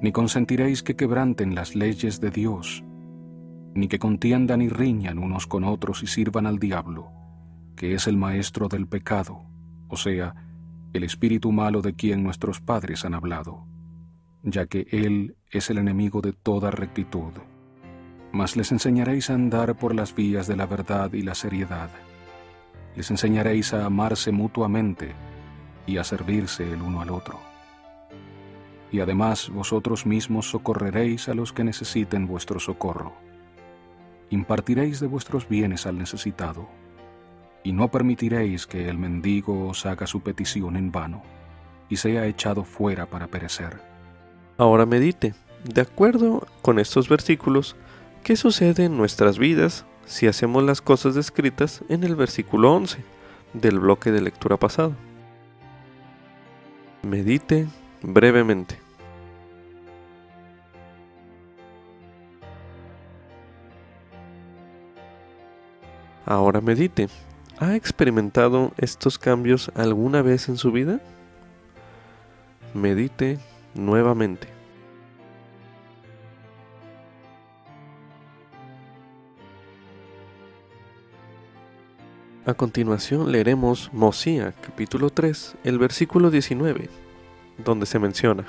ni 0.00 0.12
consentiréis 0.12 0.82
que 0.82 0.96
quebranten 0.96 1.54
las 1.54 1.74
leyes 1.74 2.20
de 2.20 2.30
Dios, 2.30 2.84
ni 3.74 3.88
que 3.88 3.98
contiendan 3.98 4.62
y 4.62 4.68
riñan 4.68 5.18
unos 5.18 5.46
con 5.46 5.64
otros 5.64 6.02
y 6.02 6.06
sirvan 6.06 6.46
al 6.46 6.58
diablo, 6.58 7.10
que 7.76 7.94
es 7.94 8.06
el 8.06 8.16
maestro 8.16 8.68
del 8.68 8.86
pecado, 8.86 9.44
o 9.88 9.96
sea, 9.96 10.34
el 10.92 11.04
espíritu 11.04 11.52
malo 11.52 11.80
de 11.80 11.94
quien 11.94 12.22
nuestros 12.22 12.60
padres 12.60 13.04
han 13.04 13.14
hablado, 13.14 13.66
ya 14.42 14.66
que 14.66 14.86
Él 14.90 15.36
es 15.50 15.70
el 15.70 15.78
enemigo 15.78 16.20
de 16.20 16.32
toda 16.32 16.70
rectitud. 16.70 17.32
Mas 18.32 18.56
les 18.56 18.72
enseñaréis 18.72 19.30
a 19.30 19.34
andar 19.34 19.76
por 19.76 19.94
las 19.94 20.14
vías 20.14 20.46
de 20.46 20.56
la 20.56 20.66
verdad 20.66 21.12
y 21.12 21.22
la 21.22 21.34
seriedad. 21.34 21.90
Les 22.96 23.10
enseñaréis 23.10 23.72
a 23.72 23.86
amarse 23.86 24.32
mutuamente 24.32 25.12
y 25.86 25.96
a 25.96 26.04
servirse 26.04 26.70
el 26.70 26.82
uno 26.82 27.00
al 27.00 27.10
otro. 27.10 27.40
Y 28.90 29.00
además 29.00 29.48
vosotros 29.48 30.04
mismos 30.04 30.50
socorreréis 30.50 31.28
a 31.28 31.34
los 31.34 31.52
que 31.52 31.64
necesiten 31.64 32.26
vuestro 32.26 32.60
socorro. 32.60 33.14
Impartiréis 34.28 35.00
de 35.00 35.06
vuestros 35.06 35.48
bienes 35.48 35.86
al 35.86 35.98
necesitado 35.98 36.68
y 37.64 37.72
no 37.72 37.90
permitiréis 37.90 38.66
que 38.66 38.88
el 38.88 38.98
mendigo 38.98 39.68
os 39.68 39.86
haga 39.86 40.06
su 40.06 40.20
petición 40.20 40.76
en 40.76 40.90
vano 40.90 41.22
y 41.88 41.96
sea 41.96 42.26
echado 42.26 42.64
fuera 42.64 43.06
para 43.06 43.26
perecer. 43.26 43.80
Ahora 44.58 44.86
medite, 44.86 45.34
de 45.64 45.80
acuerdo 45.80 46.46
con 46.62 46.78
estos 46.78 47.08
versículos, 47.08 47.76
qué 48.22 48.36
sucede 48.36 48.84
en 48.84 48.96
nuestras 48.96 49.38
vidas 49.38 49.84
si 50.06 50.26
hacemos 50.26 50.62
las 50.62 50.80
cosas 50.80 51.14
descritas 51.14 51.82
en 51.88 52.04
el 52.04 52.16
versículo 52.16 52.72
11 52.74 53.04
del 53.52 53.78
bloque 53.78 54.10
de 54.10 54.20
lectura 54.20 54.56
pasado. 54.56 54.94
Medite 57.02 57.66
brevemente. 58.02 58.78
Ahora 66.24 66.60
medite 66.60 67.08
¿Ha 67.58 67.76
experimentado 67.76 68.72
estos 68.78 69.18
cambios 69.18 69.70
alguna 69.74 70.22
vez 70.22 70.48
en 70.48 70.56
su 70.56 70.72
vida? 70.72 71.00
Medite 72.74 73.38
nuevamente. 73.74 74.48
A 82.44 82.54
continuación 82.54 83.30
leeremos 83.30 83.92
Mosía 83.92 84.52
capítulo 84.60 85.10
3, 85.10 85.58
el 85.62 85.78
versículo 85.78 86.30
19, 86.30 86.88
donde 87.64 87.86
se 87.86 88.00
menciona, 88.00 88.46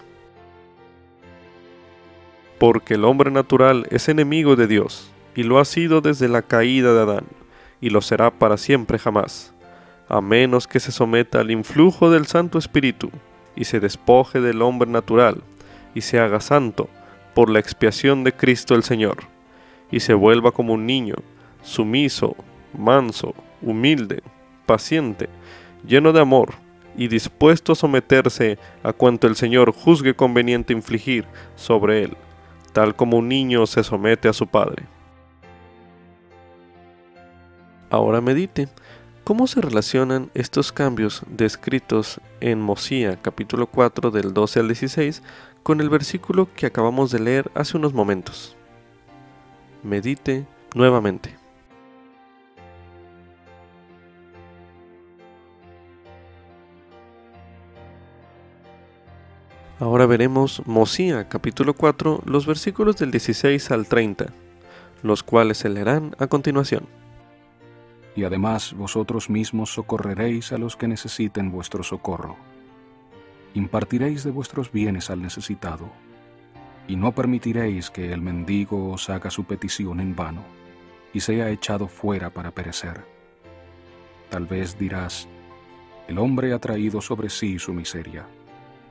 Porque 2.58 2.96
el 2.96 3.06
hombre 3.06 3.30
natural 3.30 3.86
es 3.92 4.10
enemigo 4.10 4.56
de 4.56 4.66
Dios, 4.66 5.12
y 5.36 5.44
lo 5.44 5.60
ha 5.60 5.66
sido 5.66 6.02
desde 6.02 6.28
la 6.28 6.42
caída 6.42 6.94
de 6.94 7.02
Adán 7.02 7.43
y 7.84 7.90
lo 7.90 8.00
será 8.00 8.32
para 8.32 8.56
siempre 8.56 8.98
jamás, 8.98 9.54
a 10.08 10.22
menos 10.22 10.68
que 10.68 10.80
se 10.80 10.94
someta 10.94 11.42
al 11.42 11.52
influjo 11.52 12.10
del 12.10 12.26
Santo 12.28 12.58
Espíritu 12.58 13.12
y 13.58 13.66
se 13.66 13.82
despoje 13.82 14.40
del 14.40 14.62
hombre 14.62 14.90
natural 14.90 15.44
y 15.94 16.00
se 16.00 16.18
haga 16.18 16.40
santo 16.40 16.88
por 17.34 17.50
la 17.50 17.60
expiación 17.60 18.24
de 18.24 18.32
Cristo 18.32 18.74
el 18.74 18.84
Señor, 18.84 19.18
y 19.92 20.00
se 20.00 20.14
vuelva 20.14 20.54
como 20.54 20.72
un 20.72 20.86
niño, 20.86 21.16
sumiso, 21.62 22.38
manso, 22.72 23.36
humilde, 23.62 24.24
paciente, 24.66 25.28
lleno 25.86 26.14
de 26.14 26.22
amor 26.22 26.54
y 26.96 27.10
dispuesto 27.10 27.74
a 27.74 27.76
someterse 27.76 28.58
a 28.82 28.94
cuanto 28.94 29.28
el 29.28 29.36
Señor 29.36 29.74
juzgue 29.74 30.16
conveniente 30.16 30.72
infligir 30.72 31.26
sobre 31.58 32.06
él, 32.06 32.16
tal 32.72 32.96
como 32.96 33.18
un 33.18 33.28
niño 33.28 33.68
se 33.68 33.84
somete 33.84 34.30
a 34.30 34.34
su 34.34 34.48
padre. 34.48 34.86
Ahora 37.94 38.22
medite, 38.22 38.70
¿cómo 39.24 39.46
se 39.46 39.62
relacionan 39.62 40.32
estos 40.34 40.72
cambios 40.72 41.22
descritos 41.28 42.20
en 42.40 42.60
Mosía 42.60 43.20
capítulo 43.22 43.68
4 43.68 44.10
del 44.10 44.34
12 44.34 44.62
al 44.62 44.68
16 44.68 45.22
con 45.62 45.80
el 45.80 45.92
versículo 45.92 46.48
que 46.56 46.66
acabamos 46.66 47.12
de 47.12 47.20
leer 47.20 47.52
hace 47.54 47.78
unos 47.78 47.94
momentos? 47.94 48.58
Medite 49.84 50.48
nuevamente. 50.74 51.36
Ahora 59.80 60.08
veremos 60.08 60.64
Mosía 60.66 61.30
capítulo 61.30 61.76
4 61.76 62.24
los 62.26 62.48
versículos 62.48 62.98
del 62.98 63.12
16 63.12 63.70
al 63.70 63.86
30, 63.86 64.34
los 65.04 65.22
cuales 65.22 65.60
se 65.60 65.70
leerán 65.70 66.16
a 66.18 66.26
continuación 66.26 67.03
y 68.16 68.24
además 68.24 68.74
vosotros 68.74 69.30
mismos 69.30 69.74
socorreréis 69.74 70.52
a 70.52 70.58
los 70.58 70.76
que 70.76 70.88
necesiten 70.88 71.52
vuestro 71.52 71.84
socorro. 71.84 72.36
Impartiréis 73.54 74.24
de 74.24 74.32
vuestros 74.32 74.72
bienes 74.72 75.10
al 75.10 75.22
necesitado, 75.22 75.90
y 76.88 76.96
no 76.96 77.14
permitiréis 77.14 77.90
que 77.90 78.12
el 78.12 78.22
mendigo 78.22 78.92
os 78.92 79.10
haga 79.10 79.30
su 79.30 79.46
petición 79.46 80.00
en 80.00 80.16
vano, 80.16 80.44
y 81.14 81.20
sea 81.20 81.50
echado 81.50 81.88
fuera 81.88 82.30
para 82.30 82.52
perecer. 82.52 83.06
Tal 84.30 84.46
vez 84.46 84.78
dirás, 84.78 85.28
el 86.08 86.18
hombre 86.18 86.54
ha 86.54 86.60
traído 86.60 87.02
sobre 87.02 87.30
sí 87.30 87.60
su 87.60 87.74
miseria, 87.74 88.26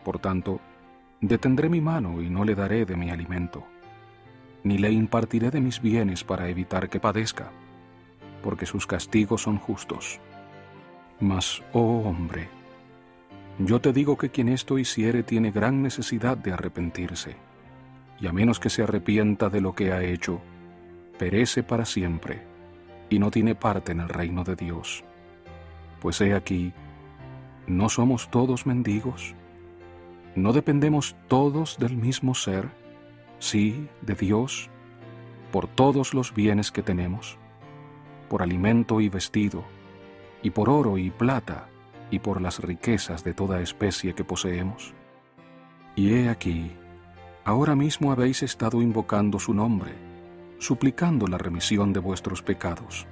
por 0.05 0.19
tanto, 0.19 0.61
detendré 1.21 1.69
mi 1.69 1.81
mano 1.81 2.23
y 2.23 2.31
no 2.31 2.45
le 2.45 2.55
daré 2.55 2.85
de 2.85 2.97
mi 2.97 3.11
alimento. 3.11 3.65
ni 4.65 4.79
le 4.79 4.91
impartiré 4.93 5.51
de 5.51 5.61
mis 5.61 5.81
bienes 5.81 6.23
para 6.25 6.49
evitar 6.49 6.89
que 6.89 7.01
padezca, 7.01 7.51
porque 8.43 8.67
sus 8.67 8.87
castigos 8.87 9.43
son 9.43 9.59
justos. 9.59 10.21
Mas, 11.21 11.63
oh 11.73 12.03
hombre, 12.05 12.49
yo 13.59 13.81
te 13.81 13.93
digo 13.93 14.17
que 14.17 14.31
quien 14.31 14.49
esto 14.49 14.79
hiciere 14.79 15.23
tiene 15.23 15.51
gran 15.51 15.83
necesidad 15.83 16.37
de 16.37 16.53
arrepentirse, 16.53 17.37
y 18.21 18.27
a 18.27 18.33
menos 18.33 18.59
que 18.59 18.71
se 18.71 18.83
arrepienta 18.83 19.49
de 19.49 19.61
lo 19.61 19.75
que 19.75 19.93
ha 19.93 20.03
hecho, 20.03 20.41
perece 21.19 21.63
para 21.63 21.85
siempre, 21.85 22.43
y 23.09 23.19
no 23.19 23.31
tiene 23.31 23.55
parte 23.55 23.93
en 23.93 24.01
el 24.01 24.09
reino 24.09 24.43
de 24.43 24.57
Dios. 24.57 25.05
Pues 26.01 26.21
he 26.21 26.35
aquí, 26.35 26.73
¿no 27.67 27.89
somos 27.89 28.31
todos 28.31 28.67
mendigos? 28.67 29.35
¿No 30.35 30.53
dependemos 30.53 31.15
todos 31.29 31.79
del 31.79 31.97
mismo 31.97 32.35
ser? 32.35 32.71
Sí, 33.39 33.89
de 34.01 34.15
Dios, 34.15 34.71
por 35.53 35.69
todos 35.69 36.15
los 36.15 36.33
bienes 36.35 36.73
que 36.73 36.83
tenemos, 36.83 37.39
por 38.33 38.43
alimento 38.43 39.03
y 39.03 39.11
vestido, 39.11 39.63
y 40.43 40.49
por 40.49 40.71
oro 40.71 40.97
y 40.97 41.11
plata, 41.11 41.69
y 42.11 42.19
por 42.19 42.41
las 42.41 42.61
riquezas 42.61 43.23
de 43.25 43.35
toda 43.35 43.61
especie 43.61 44.15
que 44.15 44.25
poseemos. 44.25 44.95
Y 45.97 46.15
he 46.15 46.31
aquí, 46.31 46.73
ahora 47.45 47.77
mismo 47.77 48.11
habéis 48.11 48.43
estado 48.43 48.81
invocando 48.81 49.39
su 49.39 49.53
nombre, 49.53 49.93
suplicando 50.59 51.27
la 51.27 51.37
remisión 51.37 51.93
de 51.93 52.01
vuestros 52.01 52.41
pecados. 52.41 53.07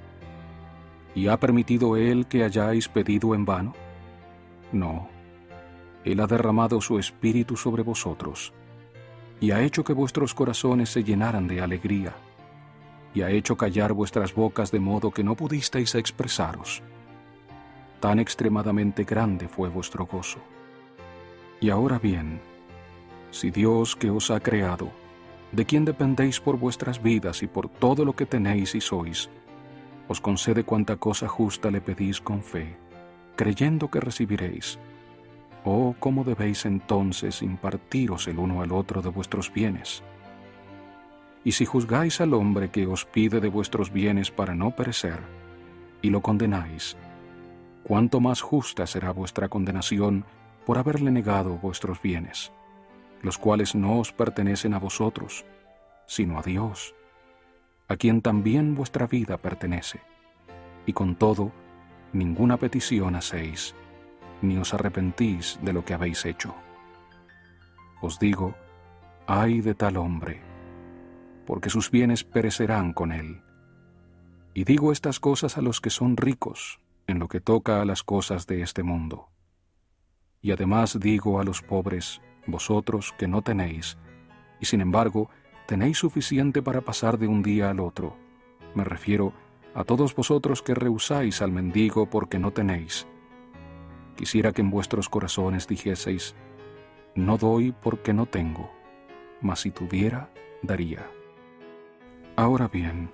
¿Y 1.13 1.27
ha 1.27 1.39
permitido 1.39 1.97
Él 1.97 2.25
que 2.25 2.43
hayáis 2.43 2.87
pedido 2.87 3.35
en 3.35 3.45
vano? 3.45 3.75
No. 4.71 5.07
Él 6.03 6.19
ha 6.19 6.25
derramado 6.25 6.81
su 6.81 6.97
espíritu 6.97 7.57
sobre 7.57 7.83
vosotros, 7.83 8.53
y 9.39 9.51
ha 9.51 9.61
hecho 9.61 9.83
que 9.83 9.93
vuestros 9.93 10.33
corazones 10.33 10.89
se 10.89 11.03
llenaran 11.03 11.47
de 11.47 11.61
alegría, 11.61 12.15
y 13.13 13.21
ha 13.21 13.29
hecho 13.29 13.57
callar 13.57 13.93
vuestras 13.93 14.33
bocas 14.33 14.71
de 14.71 14.79
modo 14.79 15.11
que 15.11 15.23
no 15.23 15.35
pudisteis 15.35 15.95
expresaros. 15.95 16.81
Tan 17.99 18.19
extremadamente 18.19 19.03
grande 19.03 19.47
fue 19.47 19.69
vuestro 19.69 20.05
gozo. 20.05 20.39
Y 21.59 21.69
ahora 21.69 21.99
bien, 21.99 22.41
si 23.29 23.51
Dios 23.51 23.95
que 23.95 24.09
os 24.09 24.31
ha 24.31 24.39
creado, 24.39 24.89
de 25.51 25.65
quien 25.65 25.85
dependéis 25.85 26.39
por 26.39 26.57
vuestras 26.57 27.01
vidas 27.01 27.43
y 27.43 27.47
por 27.47 27.69
todo 27.69 28.05
lo 28.05 28.13
que 28.13 28.25
tenéis 28.25 28.73
y 28.75 28.81
sois, 28.81 29.29
os 30.07 30.19
concede 30.19 30.63
cuanta 30.63 30.97
cosa 30.97 31.27
justa 31.27 31.69
le 31.71 31.81
pedís 31.81 32.19
con 32.19 32.41
fe, 32.41 32.75
creyendo 33.35 33.89
que 33.89 33.99
recibiréis. 33.99 34.79
Oh, 35.63 35.95
cómo 35.99 36.23
debéis 36.23 36.65
entonces 36.65 37.41
impartiros 37.41 38.27
el 38.27 38.39
uno 38.39 38.61
al 38.61 38.71
otro 38.71 39.01
de 39.01 39.09
vuestros 39.09 39.53
bienes. 39.53 40.03
Y 41.43 41.53
si 41.53 41.65
juzgáis 41.65 42.21
al 42.21 42.33
hombre 42.33 42.69
que 42.69 42.85
os 42.85 43.05
pide 43.05 43.39
de 43.39 43.49
vuestros 43.49 43.91
bienes 43.91 44.31
para 44.31 44.53
no 44.53 44.75
perecer, 44.75 45.19
y 46.01 46.09
lo 46.09 46.21
condenáis, 46.21 46.97
cuánto 47.83 48.19
más 48.19 48.41
justa 48.41 48.85
será 48.87 49.11
vuestra 49.11 49.49
condenación 49.49 50.25
por 50.65 50.77
haberle 50.77 51.11
negado 51.11 51.57
vuestros 51.57 52.01
bienes, 52.01 52.51
los 53.21 53.37
cuales 53.37 53.75
no 53.75 53.99
os 53.99 54.11
pertenecen 54.11 54.73
a 54.73 54.79
vosotros, 54.79 55.45
sino 56.05 56.37
a 56.37 56.43
Dios 56.43 56.93
a 57.91 57.97
quien 57.97 58.21
también 58.21 58.73
vuestra 58.73 59.05
vida 59.05 59.37
pertenece. 59.37 59.99
Y 60.85 60.93
con 60.93 61.17
todo, 61.17 61.51
ninguna 62.13 62.55
petición 62.55 63.15
hacéis, 63.15 63.75
ni 64.41 64.55
os 64.55 64.73
arrepentís 64.73 65.59
de 65.61 65.73
lo 65.73 65.83
que 65.83 65.93
habéis 65.93 66.23
hecho. 66.25 66.55
Os 68.01 68.17
digo, 68.17 68.55
ay 69.27 69.59
de 69.59 69.75
tal 69.75 69.97
hombre, 69.97 70.39
porque 71.51 71.69
sus 71.69 71.91
bienes 71.91 72.23
perecerán 72.23 72.93
con 72.93 73.11
él. 73.11 73.41
Y 74.53 74.63
digo 74.63 74.93
estas 74.93 75.19
cosas 75.19 75.57
a 75.57 75.61
los 75.61 75.81
que 75.81 75.89
son 75.89 76.15
ricos 76.15 76.79
en 77.07 77.19
lo 77.19 77.27
que 77.27 77.41
toca 77.41 77.81
a 77.81 77.85
las 77.85 78.03
cosas 78.03 78.47
de 78.47 78.61
este 78.61 78.83
mundo. 78.83 79.27
Y 80.39 80.51
además 80.51 80.97
digo 80.97 81.41
a 81.41 81.43
los 81.43 81.61
pobres, 81.61 82.21
vosotros 82.47 83.13
que 83.17 83.27
no 83.27 83.41
tenéis, 83.41 83.97
y 84.61 84.65
sin 84.65 84.79
embargo 84.79 85.29
tenéis 85.67 85.97
suficiente 85.97 86.61
para 86.61 86.79
pasar 86.79 87.17
de 87.17 87.27
un 87.27 87.43
día 87.43 87.69
al 87.69 87.81
otro. 87.81 88.15
Me 88.73 88.85
refiero 88.85 89.33
a 89.75 89.83
todos 89.83 90.15
vosotros 90.15 90.61
que 90.61 90.73
rehusáis 90.73 91.41
al 91.41 91.51
mendigo 91.51 92.09
porque 92.09 92.39
no 92.39 92.51
tenéis. 92.51 93.07
Quisiera 94.15 94.53
que 94.53 94.61
en 94.61 94.71
vuestros 94.71 95.09
corazones 95.09 95.67
dijeseis, 95.67 96.33
no 97.13 97.37
doy 97.37 97.73
porque 97.73 98.13
no 98.13 98.25
tengo, 98.25 98.71
mas 99.41 99.59
si 99.59 99.71
tuviera, 99.71 100.31
daría. 100.63 101.05
Ahora 102.41 102.67
bien, 102.67 103.11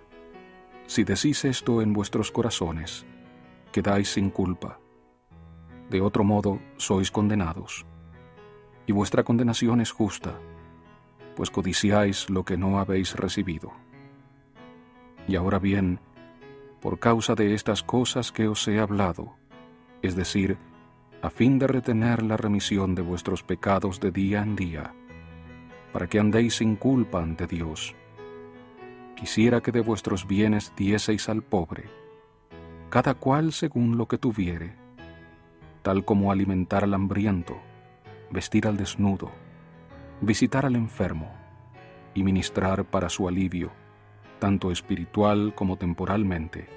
si 0.85 1.03
decís 1.03 1.43
esto 1.43 1.81
en 1.81 1.91
vuestros 1.91 2.31
corazones, 2.31 3.05
quedáis 3.73 4.13
sin 4.13 4.29
culpa. 4.29 4.79
De 5.89 5.99
otro 5.99 6.23
modo, 6.23 6.61
sois 6.77 7.11
condenados. 7.11 7.85
Y 8.85 8.93
vuestra 8.93 9.25
condenación 9.25 9.81
es 9.81 9.91
justa 9.91 10.39
pues 11.35 11.51
codiciáis 11.51 12.29
lo 12.29 12.45
que 12.45 12.55
no 12.55 12.79
habéis 12.79 13.17
recibido. 13.17 13.73
Y 15.27 15.35
ahora 15.35 15.59
bien, 15.59 15.99
por 16.79 16.97
causa 16.97 17.35
de 17.35 17.53
estas 17.53 17.83
cosas 17.83 18.31
que 18.31 18.47
os 18.47 18.65
he 18.69 18.79
hablado, 18.79 19.35
es 20.01 20.15
decir, 20.15 20.57
a 21.21 21.29
fin 21.29 21.59
de 21.59 21.67
retener 21.67 22.23
la 22.23 22.37
remisión 22.37 22.95
de 22.95 23.01
vuestros 23.01 23.43
pecados 23.43 23.99
de 23.99 24.11
día 24.11 24.41
en 24.41 24.55
día, 24.55 24.95
para 25.91 26.07
que 26.07 26.17
andéis 26.17 26.55
sin 26.55 26.77
culpa 26.77 27.21
ante 27.21 27.45
Dios. 27.45 27.93
Quisiera 29.17 29.61
que 29.61 29.71
de 29.71 29.81
vuestros 29.81 30.27
bienes 30.27 30.73
dieseis 30.75 31.27
al 31.27 31.41
pobre, 31.41 31.85
cada 32.91 33.15
cual 33.15 33.51
según 33.51 33.97
lo 33.97 34.07
que 34.07 34.19
tuviere, 34.19 34.75
tal 35.81 36.05
como 36.05 36.31
alimentar 36.31 36.83
al 36.83 36.93
hambriento, 36.93 37.57
vestir 38.29 38.67
al 38.67 38.77
desnudo, 38.77 39.31
visitar 40.21 40.67
al 40.67 40.75
enfermo 40.75 41.31
y 42.13 42.21
ministrar 42.21 42.85
para 42.85 43.09
su 43.09 43.27
alivio, 43.27 43.71
tanto 44.37 44.71
espiritual 44.71 45.55
como 45.55 45.77
temporalmente, 45.77 46.69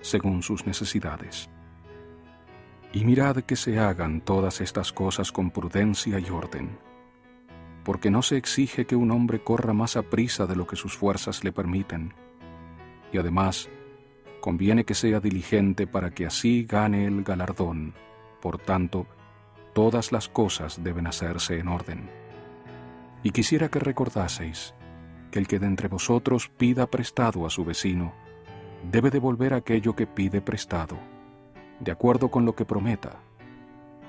según 0.00 0.42
sus 0.42 0.66
necesidades. 0.66 1.50
Y 2.94 3.04
mirad 3.04 3.42
que 3.42 3.56
se 3.56 3.78
hagan 3.78 4.22
todas 4.22 4.62
estas 4.62 4.90
cosas 4.90 5.32
con 5.32 5.50
prudencia 5.50 6.18
y 6.18 6.30
orden, 6.30 6.78
porque 7.84 8.10
no 8.10 8.22
se 8.22 8.38
exige 8.38 8.86
que 8.86 8.96
un 8.96 9.10
hombre 9.10 9.42
corra 9.42 9.74
más 9.74 9.96
a 9.96 10.02
prisa 10.02 10.46
de 10.46 10.56
lo 10.56 10.66
que 10.66 10.76
sus 10.76 10.96
fuerzas 10.96 11.44
le 11.44 11.52
permiten, 11.52 12.14
y 13.12 13.18
además 13.18 13.68
conviene 14.40 14.84
que 14.84 14.94
sea 14.94 15.20
diligente 15.20 15.86
para 15.86 16.10
que 16.10 16.26
así 16.26 16.64
gane 16.64 17.06
el 17.06 17.22
galardón. 17.22 17.94
Por 18.40 18.58
tanto, 18.58 19.06
todas 19.74 20.12
las 20.12 20.28
cosas 20.28 20.82
deben 20.82 21.06
hacerse 21.06 21.58
en 21.58 21.68
orden. 21.68 22.10
Y 23.22 23.30
quisiera 23.30 23.68
que 23.68 23.78
recordaseis 23.78 24.74
que 25.30 25.38
el 25.38 25.46
que 25.46 25.58
de 25.58 25.66
entre 25.66 25.88
vosotros 25.88 26.48
pida 26.48 26.86
prestado 26.86 27.46
a 27.46 27.50
su 27.50 27.64
vecino, 27.64 28.14
debe 28.90 29.10
devolver 29.10 29.54
aquello 29.54 29.96
que 29.96 30.06
pide 30.06 30.40
prestado, 30.40 30.98
de 31.80 31.90
acuerdo 31.90 32.30
con 32.30 32.44
lo 32.44 32.54
que 32.54 32.64
prometa, 32.64 33.20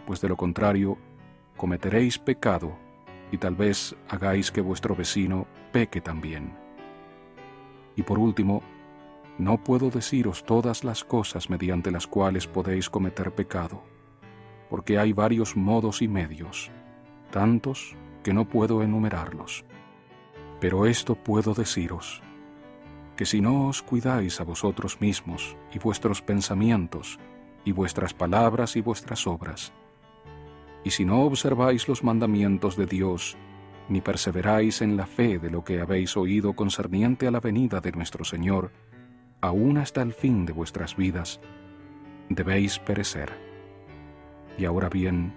pues 0.05 0.21
de 0.21 0.29
lo 0.29 0.37
contrario, 0.37 0.97
cometeréis 1.55 2.19
pecado 2.19 2.84
y 3.31 3.37
tal 3.37 3.55
vez 3.55 3.95
hagáis 4.09 4.51
que 4.51 4.61
vuestro 4.61 4.95
vecino 4.95 5.47
peque 5.71 6.01
también. 6.01 6.53
Y 7.95 8.03
por 8.03 8.19
último, 8.19 8.61
no 9.37 9.63
puedo 9.63 9.89
deciros 9.89 10.43
todas 10.45 10.83
las 10.83 11.03
cosas 11.03 11.49
mediante 11.49 11.91
las 11.91 12.07
cuales 12.07 12.47
podéis 12.47 12.89
cometer 12.89 13.33
pecado, 13.33 13.83
porque 14.69 14.97
hay 14.97 15.13
varios 15.13 15.55
modos 15.55 16.01
y 16.01 16.07
medios, 16.07 16.71
tantos 17.31 17.95
que 18.23 18.33
no 18.33 18.47
puedo 18.47 18.81
enumerarlos. 18.81 19.65
Pero 20.61 20.85
esto 20.85 21.15
puedo 21.15 21.53
deciros, 21.53 22.21
que 23.17 23.25
si 23.25 23.41
no 23.41 23.67
os 23.67 23.81
cuidáis 23.81 24.39
a 24.39 24.43
vosotros 24.43 25.01
mismos 25.01 25.57
y 25.73 25.79
vuestros 25.79 26.21
pensamientos, 26.21 27.19
y 27.65 27.71
vuestras 27.71 28.13
palabras 28.13 28.75
y 28.75 28.81
vuestras 28.81 29.27
obras, 29.27 29.73
y 30.85 30.91
si 30.91 31.03
no 31.03 31.23
observáis 31.23 31.87
los 31.87 32.03
mandamientos 32.03 32.77
de 32.77 32.85
Dios, 32.85 33.35
ni 33.89 34.01
perseveráis 34.01 34.83
en 34.83 34.95
la 34.95 35.07
fe 35.07 35.39
de 35.39 35.49
lo 35.49 35.63
que 35.63 35.81
habéis 35.81 36.15
oído 36.15 36.53
concerniente 36.53 37.27
a 37.27 37.31
la 37.31 37.39
venida 37.39 37.81
de 37.81 37.91
nuestro 37.91 38.23
Señor, 38.23 38.71
aún 39.41 39.79
hasta 39.79 40.03
el 40.03 40.13
fin 40.13 40.45
de 40.45 40.53
vuestras 40.53 40.95
vidas, 40.95 41.41
debéis 42.29 42.77
perecer. 42.77 43.31
Y 44.59 44.65
ahora 44.65 44.87
bien, 44.87 45.33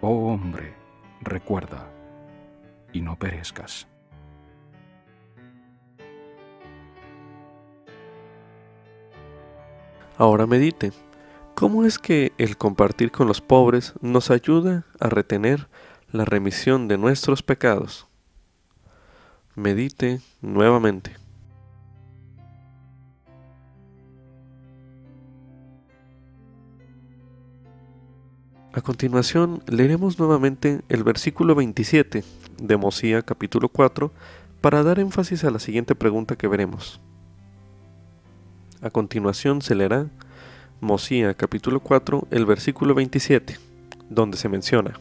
oh 0.00 0.32
hombre, 0.32 0.74
recuerda, 1.20 1.90
y 2.92 3.00
no 3.00 3.18
perezcas. 3.18 3.88
Ahora 10.16 10.46
medite, 10.46 10.92
¿cómo 11.54 11.84
es 11.84 11.98
que 11.98 12.32
el 12.38 12.56
compartir 12.56 13.10
con 13.10 13.26
los 13.26 13.40
pobres 13.40 13.94
nos 14.00 14.30
ayuda 14.30 14.84
a 15.00 15.08
retener 15.08 15.68
la 16.12 16.24
remisión 16.24 16.88
de 16.88 16.98
nuestros 16.98 17.42
pecados? 17.42 18.08
medite 19.54 20.20
nuevamente. 20.40 21.12
A 28.72 28.80
continuación, 28.80 29.62
leeremos 29.68 30.18
nuevamente 30.18 30.82
el 30.88 31.04
versículo 31.04 31.54
27 31.54 32.24
de 32.60 32.76
Mosía 32.76 33.22
capítulo 33.22 33.68
4 33.68 34.10
para 34.60 34.82
dar 34.82 34.98
énfasis 34.98 35.44
a 35.44 35.52
la 35.52 35.60
siguiente 35.60 35.94
pregunta 35.94 36.34
que 36.34 36.48
veremos. 36.48 37.00
A 38.82 38.90
continuación 38.90 39.62
se 39.62 39.76
leerá 39.76 40.08
Mosía 40.84 41.32
capítulo 41.32 41.80
4, 41.80 42.28
el 42.30 42.44
versículo 42.44 42.94
27, 42.94 43.58
donde 44.10 44.36
se 44.36 44.50
menciona. 44.50 44.92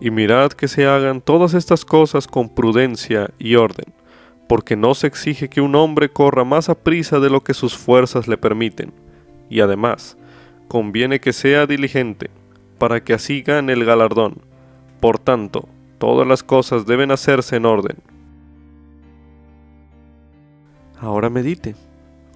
Y 0.00 0.10
mirad 0.10 0.50
que 0.50 0.66
se 0.66 0.86
hagan 0.86 1.20
todas 1.20 1.54
estas 1.54 1.84
cosas 1.84 2.26
con 2.26 2.48
prudencia 2.48 3.30
y 3.38 3.54
orden, 3.54 3.94
porque 4.48 4.74
no 4.74 4.94
se 4.94 5.06
exige 5.06 5.48
que 5.48 5.60
un 5.60 5.76
hombre 5.76 6.10
corra 6.10 6.42
más 6.42 6.68
a 6.68 6.74
prisa 6.74 7.20
de 7.20 7.30
lo 7.30 7.42
que 7.42 7.54
sus 7.54 7.78
fuerzas 7.78 8.26
le 8.26 8.36
permiten, 8.36 8.92
y 9.48 9.60
además, 9.60 10.18
conviene 10.66 11.20
que 11.20 11.32
sea 11.32 11.66
diligente, 11.66 12.30
para 12.78 13.04
que 13.04 13.14
así 13.14 13.42
gane 13.42 13.74
el 13.74 13.84
galardón. 13.84 14.38
Por 14.98 15.20
tanto, 15.20 15.68
todas 15.98 16.26
las 16.26 16.42
cosas 16.42 16.84
deben 16.84 17.12
hacerse 17.12 17.56
en 17.56 17.66
orden. 17.66 17.96
Ahora 20.98 21.30
medite, 21.30 21.76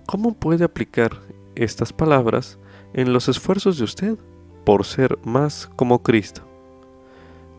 ¿cómo 0.06 0.34
puede 0.34 0.64
aplicar 0.64 1.20
estas 1.54 1.92
palabras 1.92 2.58
en 2.92 3.12
los 3.12 3.28
esfuerzos 3.28 3.78
de 3.78 3.84
usted 3.84 4.18
por 4.64 4.84
ser 4.84 5.18
más 5.24 5.70
como 5.76 6.02
Cristo? 6.02 6.42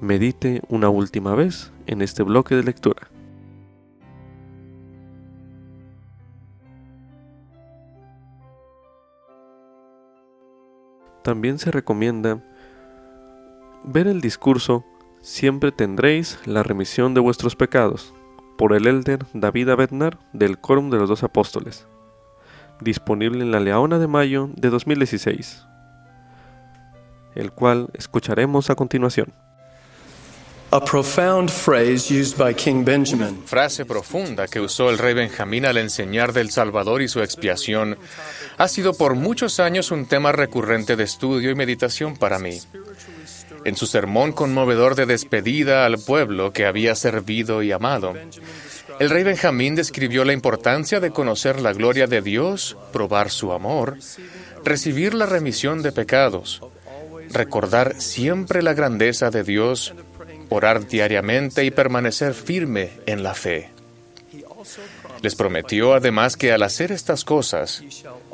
Medite 0.02 0.62
una 0.70 0.90
última 0.90 1.36
vez 1.36 1.72
en 1.88 2.02
este 2.02 2.24
bloque 2.24 2.56
de 2.56 2.64
lectura. 2.64 3.10
También 11.24 11.58
se 11.58 11.72
recomienda 11.72 12.44
ver 13.84 14.08
el 14.08 14.22
discurso 14.22 14.86
Siempre 15.26 15.72
tendréis 15.72 16.38
la 16.46 16.62
remisión 16.62 17.16
de 17.16 17.20
vuestros 17.20 17.56
pecados, 17.56 18.14
por 18.60 18.74
el 18.74 18.86
elder 18.86 19.26
David 19.34 19.70
Abednar 19.70 20.20
del 20.34 20.60
Quórum 20.60 20.92
de 20.92 21.00
los 21.00 21.10
Dos 21.10 21.24
Apóstoles, 21.24 21.88
disponible 22.82 23.44
en 23.44 23.52
la 23.52 23.60
Leona 23.60 24.00
de 24.00 24.08
Mayo 24.08 24.50
de 24.56 24.70
2016, 24.70 25.66
el 27.36 27.52
cual 27.52 27.90
escucharemos 27.94 28.70
a 28.70 28.76
continuación. 28.76 29.34
Frase 33.46 33.86
profunda 33.86 34.48
que 34.48 34.60
usó 34.60 34.90
el 34.90 34.98
rey 34.98 35.14
Benjamín 35.14 35.66
al 35.66 35.78
enseñar 35.78 36.34
del 36.34 36.52
Salvador 36.52 37.02
y 37.02 37.08
su 37.08 37.22
expiación 37.22 37.98
ha 38.58 38.68
sido 38.68 38.94
por 38.94 39.16
muchos 39.16 39.60
años 39.60 39.92
un 39.92 40.06
tema 40.06 40.32
recurrente 40.34 40.96
de 40.96 41.04
estudio 41.04 41.50
y 41.52 41.56
meditación 41.56 42.18
para 42.18 42.40
mí. 42.40 42.60
En 43.64 43.78
su 43.78 43.86
sermón 43.88 44.34
conmovedor 44.34 44.96
de 44.96 45.06
despedida 45.06 45.86
al 45.86 45.98
pueblo 45.98 46.52
que 46.52 46.66
había 46.66 46.94
servido 46.96 47.64
y 47.64 47.72
amado, 47.72 48.14
el 49.00 49.10
rey 49.10 49.24
Benjamín 49.24 49.76
describió 49.76 50.24
la 50.24 50.34
importancia 50.34 51.00
de 51.00 51.12
conocer 51.12 51.60
la 51.60 51.74
gloria 51.74 52.08
de 52.08 52.22
Dios, 52.22 52.78
probar 52.94 53.30
su 53.30 53.52
amor, 53.52 53.98
recibir 54.64 55.14
la 55.14 55.26
remisión 55.26 55.82
de 55.82 55.92
pecados, 55.92 56.62
recordar 57.30 58.00
siempre 58.02 58.62
la 58.62 58.74
grandeza 58.74 59.30
de 59.30 59.44
Dios 59.44 59.94
orar 60.50 60.88
diariamente 60.88 61.64
y 61.64 61.72
permanecer 61.72 62.34
firme 62.34 62.92
en 63.06 63.24
la 63.24 63.34
fe. 63.34 63.70
Les 65.22 65.36
prometió 65.36 65.94
además 65.94 66.38
que 66.38 66.52
al 66.52 66.64
hacer 66.64 66.92
estas 66.92 67.24
cosas, 67.24 67.84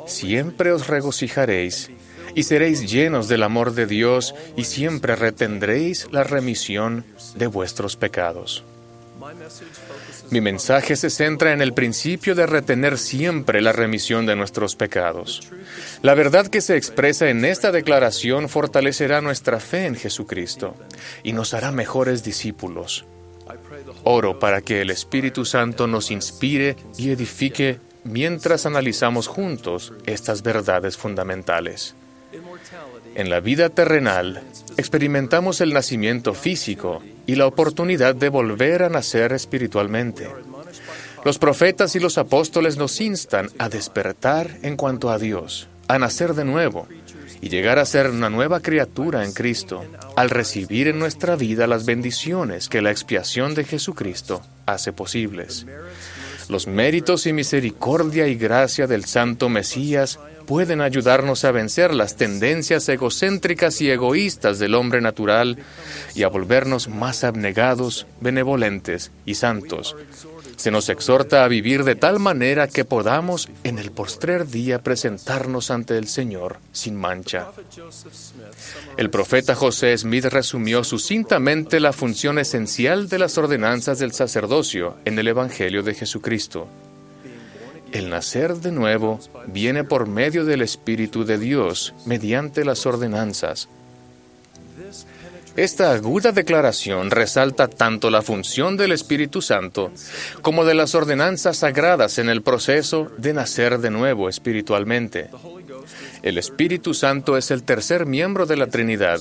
siempre 0.06 0.72
os 0.72 0.88
regocijaréis 0.88 1.90
y 2.34 2.42
seréis 2.44 2.90
llenos 2.90 3.28
del 3.28 3.42
amor 3.42 3.74
de 3.74 3.86
Dios 3.86 4.34
y 4.56 4.64
siempre 4.64 5.16
retendréis 5.16 6.08
la 6.12 6.24
remisión 6.24 7.04
de 7.34 7.46
vuestros 7.46 7.96
pecados. 7.96 8.64
Mi 10.32 10.40
mensaje 10.40 10.96
se 10.96 11.10
centra 11.10 11.52
en 11.52 11.60
el 11.60 11.74
principio 11.74 12.34
de 12.34 12.46
retener 12.46 12.96
siempre 12.96 13.60
la 13.60 13.72
remisión 13.72 14.24
de 14.24 14.34
nuestros 14.34 14.76
pecados. 14.76 15.52
La 16.00 16.14
verdad 16.14 16.46
que 16.46 16.62
se 16.62 16.74
expresa 16.74 17.28
en 17.28 17.44
esta 17.44 17.70
declaración 17.70 18.48
fortalecerá 18.48 19.20
nuestra 19.20 19.60
fe 19.60 19.84
en 19.84 19.94
Jesucristo 19.94 20.74
y 21.22 21.34
nos 21.34 21.52
hará 21.52 21.70
mejores 21.70 22.24
discípulos. 22.24 23.04
Oro 24.04 24.38
para 24.38 24.62
que 24.62 24.80
el 24.80 24.88
Espíritu 24.88 25.44
Santo 25.44 25.86
nos 25.86 26.10
inspire 26.10 26.76
y 26.96 27.10
edifique 27.10 27.78
mientras 28.02 28.64
analizamos 28.64 29.26
juntos 29.26 29.92
estas 30.06 30.42
verdades 30.42 30.96
fundamentales. 30.96 31.94
En 33.14 33.28
la 33.28 33.40
vida 33.40 33.68
terrenal 33.68 34.42
experimentamos 34.78 35.60
el 35.60 35.74
nacimiento 35.74 36.32
físico 36.32 37.02
y 37.26 37.36
la 37.36 37.46
oportunidad 37.46 38.14
de 38.14 38.28
volver 38.28 38.82
a 38.82 38.88
nacer 38.88 39.32
espiritualmente. 39.32 40.28
Los 41.24 41.38
profetas 41.38 41.94
y 41.94 42.00
los 42.00 42.18
apóstoles 42.18 42.76
nos 42.76 43.00
instan 43.00 43.50
a 43.58 43.68
despertar 43.68 44.58
en 44.62 44.76
cuanto 44.76 45.10
a 45.10 45.18
Dios, 45.18 45.68
a 45.86 45.98
nacer 45.98 46.34
de 46.34 46.44
nuevo 46.44 46.88
y 47.40 47.48
llegar 47.48 47.78
a 47.78 47.84
ser 47.84 48.10
una 48.10 48.30
nueva 48.30 48.60
criatura 48.60 49.24
en 49.24 49.32
Cristo, 49.32 49.84
al 50.16 50.30
recibir 50.30 50.88
en 50.88 50.98
nuestra 50.98 51.36
vida 51.36 51.66
las 51.66 51.84
bendiciones 51.84 52.68
que 52.68 52.82
la 52.82 52.90
expiación 52.90 53.54
de 53.54 53.64
Jesucristo 53.64 54.42
hace 54.66 54.92
posibles. 54.92 55.66
Los 56.48 56.66
méritos 56.66 57.26
y 57.26 57.32
misericordia 57.32 58.26
y 58.26 58.34
gracia 58.34 58.86
del 58.86 59.04
Santo 59.04 59.48
Mesías 59.48 60.18
pueden 60.44 60.80
ayudarnos 60.80 61.44
a 61.44 61.52
vencer 61.52 61.94
las 61.94 62.16
tendencias 62.16 62.88
egocéntricas 62.88 63.80
y 63.80 63.90
egoístas 63.90 64.58
del 64.58 64.74
hombre 64.74 65.00
natural 65.00 65.58
y 66.14 66.22
a 66.22 66.28
volvernos 66.28 66.88
más 66.88 67.24
abnegados, 67.24 68.06
benevolentes 68.20 69.10
y 69.24 69.34
santos. 69.34 69.96
Se 70.56 70.70
nos 70.70 70.88
exhorta 70.88 71.44
a 71.44 71.48
vivir 71.48 71.82
de 71.82 71.96
tal 71.96 72.20
manera 72.20 72.68
que 72.68 72.84
podamos 72.84 73.48
en 73.64 73.78
el 73.78 73.90
postrer 73.90 74.46
día 74.46 74.82
presentarnos 74.82 75.70
ante 75.70 75.98
el 75.98 76.06
Señor 76.06 76.58
sin 76.70 76.94
mancha. 76.94 77.48
El 78.96 79.10
profeta 79.10 79.54
José 79.54 79.96
Smith 79.98 80.26
resumió 80.26 80.84
sucintamente 80.84 81.80
la 81.80 81.92
función 81.92 82.38
esencial 82.38 83.08
de 83.08 83.18
las 83.18 83.38
ordenanzas 83.38 83.98
del 83.98 84.12
sacerdocio 84.12 84.96
en 85.04 85.18
el 85.18 85.28
Evangelio 85.28 85.82
de 85.82 85.94
Jesucristo. 85.94 86.68
El 87.92 88.08
nacer 88.08 88.56
de 88.56 88.72
nuevo 88.72 89.20
viene 89.46 89.84
por 89.84 90.06
medio 90.06 90.44
del 90.44 90.62
Espíritu 90.62 91.24
de 91.24 91.38
Dios, 91.38 91.94
mediante 92.06 92.64
las 92.64 92.86
ordenanzas. 92.86 93.68
Esta 95.54 95.92
aguda 95.92 96.32
declaración 96.32 97.10
resalta 97.10 97.68
tanto 97.68 98.08
la 98.08 98.22
función 98.22 98.78
del 98.78 98.92
Espíritu 98.92 99.42
Santo 99.42 99.92
como 100.40 100.64
de 100.64 100.72
las 100.72 100.94
ordenanzas 100.94 101.58
sagradas 101.58 102.18
en 102.18 102.30
el 102.30 102.40
proceso 102.40 103.12
de 103.18 103.34
nacer 103.34 103.78
de 103.78 103.90
nuevo 103.90 104.30
espiritualmente. 104.30 105.28
El 106.22 106.38
Espíritu 106.38 106.94
Santo 106.94 107.36
es 107.36 107.50
el 107.50 107.64
tercer 107.64 108.06
miembro 108.06 108.46
de 108.46 108.56
la 108.56 108.68
Trinidad. 108.68 109.20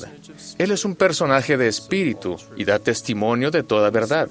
Él 0.58 0.72
es 0.72 0.86
un 0.86 0.96
personaje 0.96 1.58
de 1.58 1.68
espíritu 1.68 2.38
y 2.56 2.64
da 2.64 2.80
testimonio 2.80 3.52
de 3.52 3.64
toda 3.64 3.90
verdad. 3.90 4.30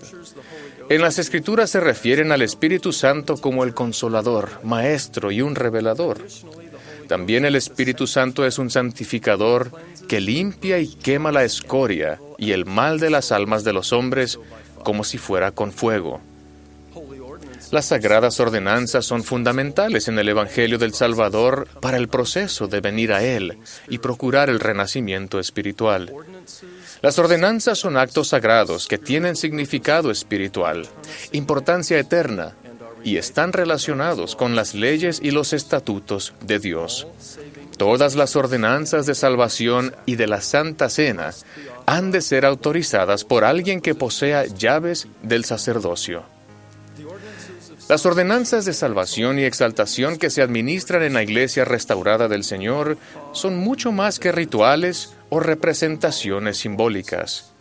En 0.90 1.02
las 1.02 1.20
Escrituras 1.20 1.70
se 1.70 1.78
refieren 1.78 2.32
al 2.32 2.42
Espíritu 2.42 2.92
Santo 2.92 3.36
como 3.36 3.62
el 3.62 3.74
consolador, 3.74 4.58
maestro 4.64 5.30
y 5.30 5.40
un 5.40 5.54
revelador. 5.54 6.18
También 7.06 7.44
el 7.44 7.54
Espíritu 7.54 8.08
Santo 8.08 8.44
es 8.44 8.58
un 8.58 8.70
santificador 8.70 9.70
que 10.08 10.20
limpia 10.20 10.80
y 10.80 10.88
quema 10.88 11.30
la 11.30 11.44
escoria 11.44 12.18
y 12.38 12.50
el 12.50 12.66
mal 12.66 12.98
de 12.98 13.08
las 13.08 13.30
almas 13.30 13.62
de 13.62 13.72
los 13.72 13.92
hombres 13.92 14.40
como 14.82 15.04
si 15.04 15.16
fuera 15.16 15.52
con 15.52 15.70
fuego. 15.70 16.20
Las 17.70 17.86
sagradas 17.86 18.40
ordenanzas 18.40 19.06
son 19.06 19.22
fundamentales 19.22 20.08
en 20.08 20.18
el 20.18 20.28
Evangelio 20.28 20.76
del 20.76 20.92
Salvador 20.92 21.68
para 21.80 21.98
el 21.98 22.08
proceso 22.08 22.66
de 22.66 22.80
venir 22.80 23.12
a 23.12 23.22
Él 23.22 23.58
y 23.88 23.98
procurar 23.98 24.50
el 24.50 24.58
renacimiento 24.58 25.38
espiritual. 25.38 26.12
Las 27.02 27.18
ordenanzas 27.18 27.78
son 27.78 27.96
actos 27.96 28.28
sagrados 28.28 28.86
que 28.86 28.98
tienen 28.98 29.34
significado 29.34 30.10
espiritual, 30.10 30.86
importancia 31.32 31.98
eterna, 31.98 32.54
y 33.02 33.16
están 33.16 33.54
relacionados 33.54 34.36
con 34.36 34.54
las 34.54 34.74
leyes 34.74 35.20
y 35.22 35.30
los 35.30 35.54
estatutos 35.54 36.34
de 36.42 36.58
Dios. 36.58 37.06
Todas 37.78 38.14
las 38.14 38.36
ordenanzas 38.36 39.06
de 39.06 39.14
salvación 39.14 39.94
y 40.04 40.16
de 40.16 40.26
la 40.26 40.42
Santa 40.42 40.90
Cena 40.90 41.30
han 41.86 42.10
de 42.10 42.20
ser 42.20 42.44
autorizadas 42.44 43.24
por 43.24 43.44
alguien 43.44 43.80
que 43.80 43.94
posea 43.94 44.44
llaves 44.44 45.08
del 45.22 45.46
sacerdocio. 45.46 46.24
Las 47.88 48.04
ordenanzas 48.06 48.66
de 48.66 48.74
salvación 48.74 49.38
y 49.38 49.44
exaltación 49.44 50.18
que 50.18 50.30
se 50.30 50.42
administran 50.42 51.02
en 51.02 51.14
la 51.14 51.22
iglesia 51.22 51.64
restaurada 51.64 52.28
del 52.28 52.44
Señor 52.44 52.98
son 53.32 53.56
mucho 53.56 53.90
más 53.90 54.18
que 54.20 54.30
rituales 54.30 55.14
o 55.30 55.40
representaciones 55.40 56.58
simbólicas. 56.58 57.52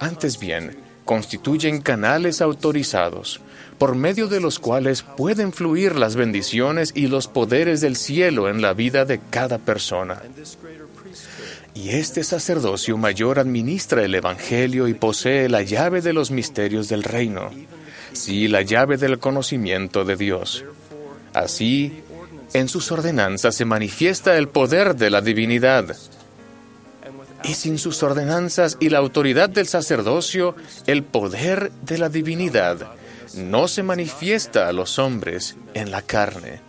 Antes 0.00 0.38
bien, 0.38 0.76
constituyen 1.04 1.80
canales 1.80 2.40
autorizados, 2.40 3.40
por 3.78 3.94
medio 3.94 4.28
de 4.28 4.40
los 4.40 4.58
cuales 4.58 5.02
pueden 5.02 5.52
fluir 5.52 5.96
las 5.96 6.16
bendiciones 6.16 6.92
y 6.94 7.06
los 7.06 7.28
poderes 7.28 7.80
del 7.80 7.96
cielo 7.96 8.48
en 8.48 8.60
la 8.60 8.74
vida 8.74 9.04
de 9.04 9.20
cada 9.30 9.58
persona. 9.58 10.20
Y 11.74 11.90
este 11.90 12.24
sacerdocio 12.24 12.96
mayor 12.96 13.38
administra 13.38 14.04
el 14.04 14.14
Evangelio 14.14 14.88
y 14.88 14.94
posee 14.94 15.48
la 15.48 15.62
llave 15.62 16.02
de 16.02 16.12
los 16.12 16.30
misterios 16.30 16.88
del 16.88 17.04
reino, 17.04 17.50
sí, 18.12 18.48
la 18.48 18.62
llave 18.62 18.96
del 18.96 19.18
conocimiento 19.18 20.04
de 20.04 20.16
Dios. 20.16 20.64
Así, 21.32 22.02
en 22.52 22.68
sus 22.68 22.90
ordenanzas 22.90 23.54
se 23.54 23.64
manifiesta 23.64 24.36
el 24.36 24.48
poder 24.48 24.96
de 24.96 25.10
la 25.10 25.20
divinidad. 25.20 25.96
Y 27.44 27.54
sin 27.54 27.78
sus 27.78 28.02
ordenanzas 28.02 28.76
y 28.80 28.88
la 28.88 28.98
autoridad 28.98 29.48
del 29.48 29.66
sacerdocio, 29.66 30.54
el 30.86 31.02
poder 31.04 31.70
de 31.82 31.98
la 31.98 32.08
divinidad 32.08 32.92
no 33.34 33.68
se 33.68 33.82
manifiesta 33.82 34.68
a 34.68 34.72
los 34.72 34.98
hombres 34.98 35.56
en 35.74 35.90
la 35.90 36.02
carne. 36.02 36.60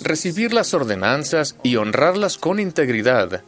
Recibir 0.00 0.52
las 0.52 0.74
ordenanzas 0.74 1.56
y 1.62 1.76
honrarlas 1.76 2.38
con 2.38 2.60
integridad 2.60 3.42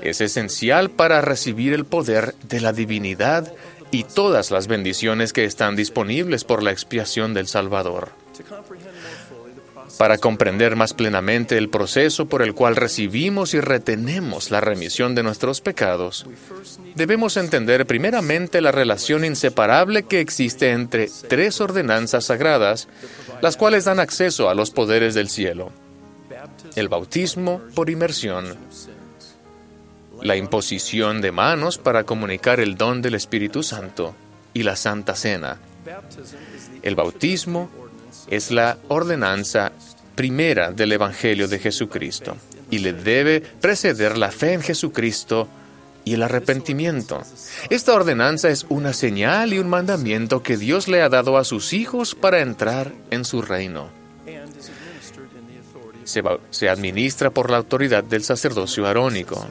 es 0.00 0.20
esencial 0.20 0.90
para 0.90 1.20
recibir 1.20 1.72
el 1.72 1.84
poder 1.84 2.34
de 2.48 2.60
la 2.60 2.72
divinidad 2.72 3.52
y 3.90 4.04
todas 4.04 4.50
las 4.50 4.66
bendiciones 4.66 5.32
que 5.32 5.44
están 5.44 5.76
disponibles 5.76 6.44
por 6.44 6.62
la 6.62 6.72
expiación 6.72 7.32
del 7.34 7.46
Salvador. 7.46 8.10
Para 9.98 10.18
comprender 10.18 10.76
más 10.76 10.94
plenamente 10.94 11.58
el 11.58 11.68
proceso 11.68 12.26
por 12.26 12.42
el 12.42 12.54
cual 12.54 12.76
recibimos 12.76 13.52
y 13.52 13.60
retenemos 13.60 14.52
la 14.52 14.60
remisión 14.60 15.16
de 15.16 15.24
nuestros 15.24 15.60
pecados, 15.60 16.24
debemos 16.94 17.36
entender 17.36 17.84
primeramente 17.84 18.60
la 18.60 18.70
relación 18.70 19.24
inseparable 19.24 20.04
que 20.04 20.20
existe 20.20 20.70
entre 20.70 21.10
tres 21.28 21.60
ordenanzas 21.60 22.26
sagradas, 22.26 22.86
las 23.42 23.56
cuales 23.56 23.86
dan 23.86 23.98
acceso 23.98 24.48
a 24.48 24.54
los 24.54 24.70
poderes 24.70 25.14
del 25.14 25.28
cielo. 25.28 25.72
El 26.76 26.88
bautismo 26.88 27.60
por 27.74 27.90
inmersión, 27.90 28.56
la 30.22 30.36
imposición 30.36 31.20
de 31.20 31.32
manos 31.32 31.76
para 31.76 32.04
comunicar 32.04 32.60
el 32.60 32.76
don 32.76 33.02
del 33.02 33.16
Espíritu 33.16 33.64
Santo 33.64 34.14
y 34.54 34.62
la 34.62 34.76
Santa 34.76 35.16
Cena. 35.16 35.58
El 36.82 36.94
bautismo 36.94 37.68
es 38.28 38.50
la 38.50 38.78
ordenanza 38.88 39.72
primera 40.18 40.72
del 40.72 40.90
Evangelio 40.90 41.46
de 41.46 41.60
Jesucristo 41.60 42.36
y 42.72 42.78
le 42.78 42.92
debe 42.92 43.40
preceder 43.40 44.18
la 44.18 44.32
fe 44.32 44.52
en 44.54 44.62
Jesucristo 44.62 45.46
y 46.04 46.14
el 46.14 46.24
arrepentimiento. 46.24 47.22
Esta 47.70 47.94
ordenanza 47.94 48.48
es 48.48 48.66
una 48.68 48.92
señal 48.94 49.52
y 49.52 49.60
un 49.60 49.68
mandamiento 49.68 50.42
que 50.42 50.56
Dios 50.56 50.88
le 50.88 51.02
ha 51.02 51.08
dado 51.08 51.38
a 51.38 51.44
sus 51.44 51.72
hijos 51.72 52.16
para 52.16 52.40
entrar 52.40 52.92
en 53.12 53.24
su 53.24 53.42
reino. 53.42 53.90
Se, 56.50 56.68
administra 56.68 57.30
por 57.30 57.52
la 57.52 57.58
autoridad 57.58 58.02
del 58.02 58.24
sacerdocio 58.24 58.88
arónico. 58.88 59.46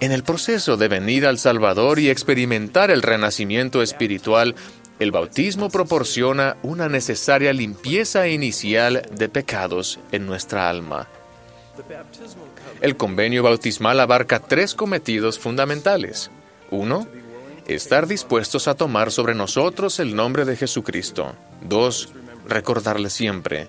En 0.00 0.12
el 0.12 0.24
proceso 0.24 0.76
de 0.76 0.88
venir 0.88 1.26
al 1.26 1.38
Salvador 1.38 1.98
y 1.98 2.10
experimentar 2.10 2.90
el 2.90 3.00
renacimiento 3.00 3.80
espiritual, 3.80 4.56
el 5.02 5.10
bautismo 5.10 5.68
proporciona 5.68 6.56
una 6.62 6.88
necesaria 6.88 7.52
limpieza 7.52 8.28
inicial 8.28 9.02
de 9.10 9.28
pecados 9.28 9.98
en 10.12 10.26
nuestra 10.26 10.68
alma. 10.70 11.08
El 12.80 12.96
convenio 12.96 13.42
bautismal 13.42 13.98
abarca 14.00 14.38
tres 14.38 14.74
cometidos 14.74 15.38
fundamentales. 15.38 16.30
Uno, 16.70 17.08
estar 17.66 18.06
dispuestos 18.06 18.68
a 18.68 18.74
tomar 18.74 19.10
sobre 19.10 19.34
nosotros 19.34 19.98
el 19.98 20.14
nombre 20.14 20.44
de 20.44 20.56
Jesucristo. 20.56 21.34
Dos, 21.62 22.10
recordarle 22.46 23.10
siempre. 23.10 23.68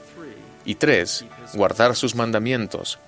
Y 0.66 0.76
tres, 0.76 1.26
guardar 1.54 1.96
sus 1.96 2.16
mandamientos. 2.16 3.00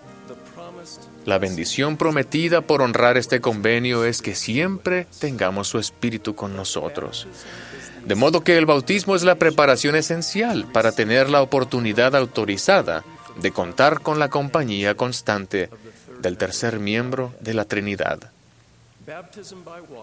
La 1.26 1.40
bendición 1.40 1.98
prometida 1.98 2.62
por 2.62 2.82
honrar 2.82 3.18
este 3.18 3.42
convenio 3.42 4.06
es 4.06 4.22
que 4.22 4.36
siempre 4.36 5.08
tengamos 5.20 5.68
su 5.68 5.80
Espíritu 5.80 6.36
con 6.36 6.56
nosotros. 6.56 7.28
De 8.06 8.16
modo 8.16 8.44
que 8.44 8.58
el 8.58 8.66
bautismo 8.66 9.16
es 9.16 9.24
la 9.24 9.36
preparación 9.36 9.96
esencial 9.96 10.66
para 10.72 10.92
tener 10.92 11.30
la 11.30 11.42
oportunidad 11.42 12.16
autorizada 12.16 13.04
de 13.42 13.52
contar 13.52 14.02
con 14.02 14.20
la 14.20 14.30
compañía 14.30 14.96
constante 14.96 15.70
del 16.20 16.38
tercer 16.38 16.80
miembro 16.80 17.34
de 17.40 17.54
la 17.54 17.66
Trinidad. 17.66 18.32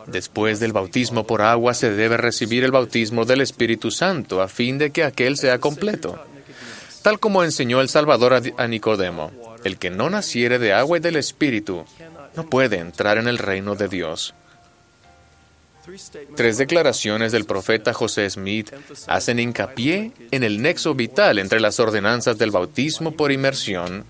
Después 0.06 0.60
del 0.60 0.72
bautismo 0.72 1.26
por 1.26 1.42
agua 1.42 1.74
se 1.74 1.90
debe 1.90 2.16
recibir 2.16 2.64
el 2.64 2.70
bautismo 2.70 3.24
del 3.24 3.40
Espíritu 3.40 3.90
Santo 3.90 4.42
a 4.42 4.48
fin 4.48 4.78
de 4.78 4.90
que 4.90 5.04
aquel 5.04 5.36
sea 5.36 5.58
completo. 5.58 6.18
Tal 7.02 7.18
como 7.18 7.42
enseñó 7.42 7.80
el 7.80 7.88
Salvador 7.88 8.40
a 8.56 8.66
Nicodemo, 8.68 9.32
el 9.64 9.78
que 9.78 9.90
no 9.90 10.08
naciere 10.10 10.58
de 10.58 10.72
agua 10.72 10.98
y 10.98 11.00
del 11.00 11.16
Espíritu 11.16 11.84
no 12.36 12.46
puede 12.46 12.78
entrar 12.78 13.18
en 13.18 13.26
el 13.26 13.38
reino 13.38 13.74
de 13.74 13.88
Dios. 13.88 14.34
Tres 16.36 16.58
declaraciones 16.58 17.32
del 17.32 17.44
profeta 17.44 17.92
José 17.92 18.28
Smith 18.30 18.72
hacen 19.08 19.38
hincapié 19.38 20.12
en 20.30 20.44
el 20.44 20.62
nexo 20.62 20.94
vital 20.94 21.38
entre 21.38 21.60
las 21.60 21.80
ordenanzas 21.80 22.38
del 22.38 22.50
bautismo 22.50 23.12
por 23.12 23.32
inmersión 23.32 24.04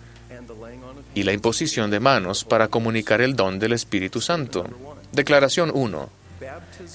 y 1.14 1.22
la 1.22 1.32
imposición 1.32 1.90
de 1.90 2.00
manos 2.00 2.44
para 2.44 2.68
comunicar 2.68 3.20
el 3.20 3.36
don 3.36 3.58
del 3.58 3.72
Espíritu 3.72 4.20
Santo. 4.20 4.66
Declaración 5.12 5.70
1. 5.72 6.22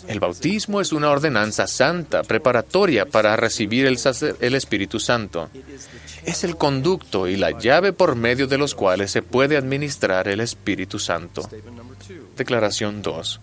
El 0.08 0.20
bautismo 0.20 0.82
es 0.82 0.92
una 0.92 1.10
ordenanza 1.10 1.68
santa 1.68 2.24
preparatoria 2.24 3.06
para 3.06 3.36
recibir 3.36 3.86
el, 3.86 3.98
el, 4.42 4.56
Espíritu 4.56 5.00
Santo. 5.00 5.50
Es 6.26 6.44
el 6.44 6.58
conducto 6.58 7.28
y 7.28 7.38
la 7.38 7.52
llave 7.52 7.94
por 7.94 8.16
medio 8.16 8.48
de 8.48 8.58
los 8.58 8.76
cuales 8.76 9.12
se 9.12 9.22
puede 9.22 9.56
administrar 9.56 10.28
el 10.28 10.42
Espíritu 10.42 11.00
Santo. 11.00 11.50
Declaración 12.36 13.02
2. 13.02 13.41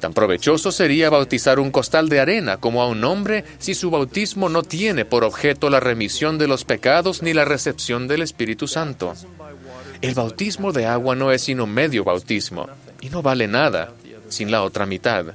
Tan 0.00 0.14
provechoso 0.14 0.72
sería 0.72 1.10
bautizar 1.10 1.58
un 1.58 1.70
costal 1.70 2.08
de 2.08 2.20
arena 2.20 2.56
como 2.56 2.82
a 2.82 2.88
un 2.88 3.04
hombre 3.04 3.44
si 3.58 3.74
su 3.74 3.90
bautismo 3.90 4.48
no 4.48 4.62
tiene 4.62 5.04
por 5.04 5.24
objeto 5.24 5.70
la 5.70 5.80
remisión 5.80 6.38
de 6.38 6.48
los 6.48 6.64
pecados 6.64 7.22
ni 7.22 7.32
la 7.34 7.44
recepción 7.44 8.08
del 8.08 8.22
Espíritu 8.22 8.68
Santo. 8.68 9.14
El 10.00 10.14
bautismo 10.14 10.72
de 10.72 10.86
agua 10.86 11.16
no 11.16 11.32
es 11.32 11.42
sino 11.42 11.66
medio 11.66 12.04
bautismo 12.04 12.68
y 13.00 13.10
no 13.10 13.22
vale 13.22 13.48
nada 13.48 13.92
sin 14.28 14.50
la 14.50 14.62
otra 14.62 14.86
mitad, 14.86 15.26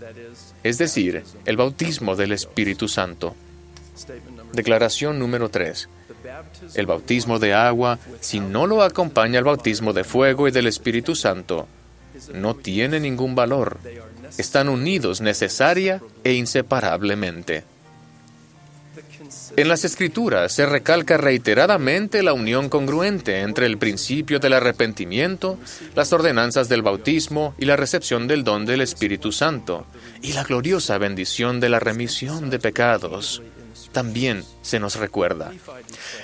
es 0.63 0.77
decir, 0.77 1.23
el 1.45 1.57
bautismo 1.57 2.15
del 2.15 2.31
Espíritu 2.31 2.87
Santo. 2.87 3.35
Declaración 4.53 5.19
número 5.19 5.49
3. 5.49 5.89
El 6.75 6.85
bautismo 6.85 7.39
de 7.39 7.53
agua, 7.53 7.99
si 8.19 8.39
no 8.39 8.67
lo 8.67 8.83
acompaña 8.83 9.39
el 9.39 9.45
bautismo 9.45 9.93
de 9.93 10.03
fuego 10.03 10.47
y 10.47 10.51
del 10.51 10.67
Espíritu 10.67 11.15
Santo, 11.15 11.67
no 12.33 12.55
tiene 12.55 12.99
ningún 12.99 13.35
valor. 13.35 13.79
Están 14.37 14.69
unidos 14.69 15.21
necesaria 15.21 16.01
e 16.23 16.33
inseparablemente. 16.33 17.63
En 19.55 19.67
las 19.67 19.85
Escrituras 19.85 20.51
se 20.51 20.65
recalca 20.65 21.17
reiteradamente 21.17 22.23
la 22.23 22.33
unión 22.33 22.69
congruente 22.69 23.41
entre 23.41 23.65
el 23.67 23.77
principio 23.77 24.39
del 24.39 24.53
arrepentimiento, 24.53 25.57
las 25.95 26.11
ordenanzas 26.11 26.69
del 26.69 26.81
bautismo 26.81 27.53
y 27.57 27.65
la 27.65 27.75
recepción 27.75 28.27
del 28.27 28.43
don 28.43 28.65
del 28.65 28.81
Espíritu 28.81 29.31
Santo, 29.31 29.85
y 30.21 30.33
la 30.33 30.43
gloriosa 30.43 30.97
bendición 30.97 31.59
de 31.59 31.69
la 31.69 31.79
remisión 31.79 32.49
de 32.49 32.59
pecados. 32.59 33.41
También 33.91 34.43
se 34.61 34.79
nos 34.79 34.95
recuerda. 34.95 35.51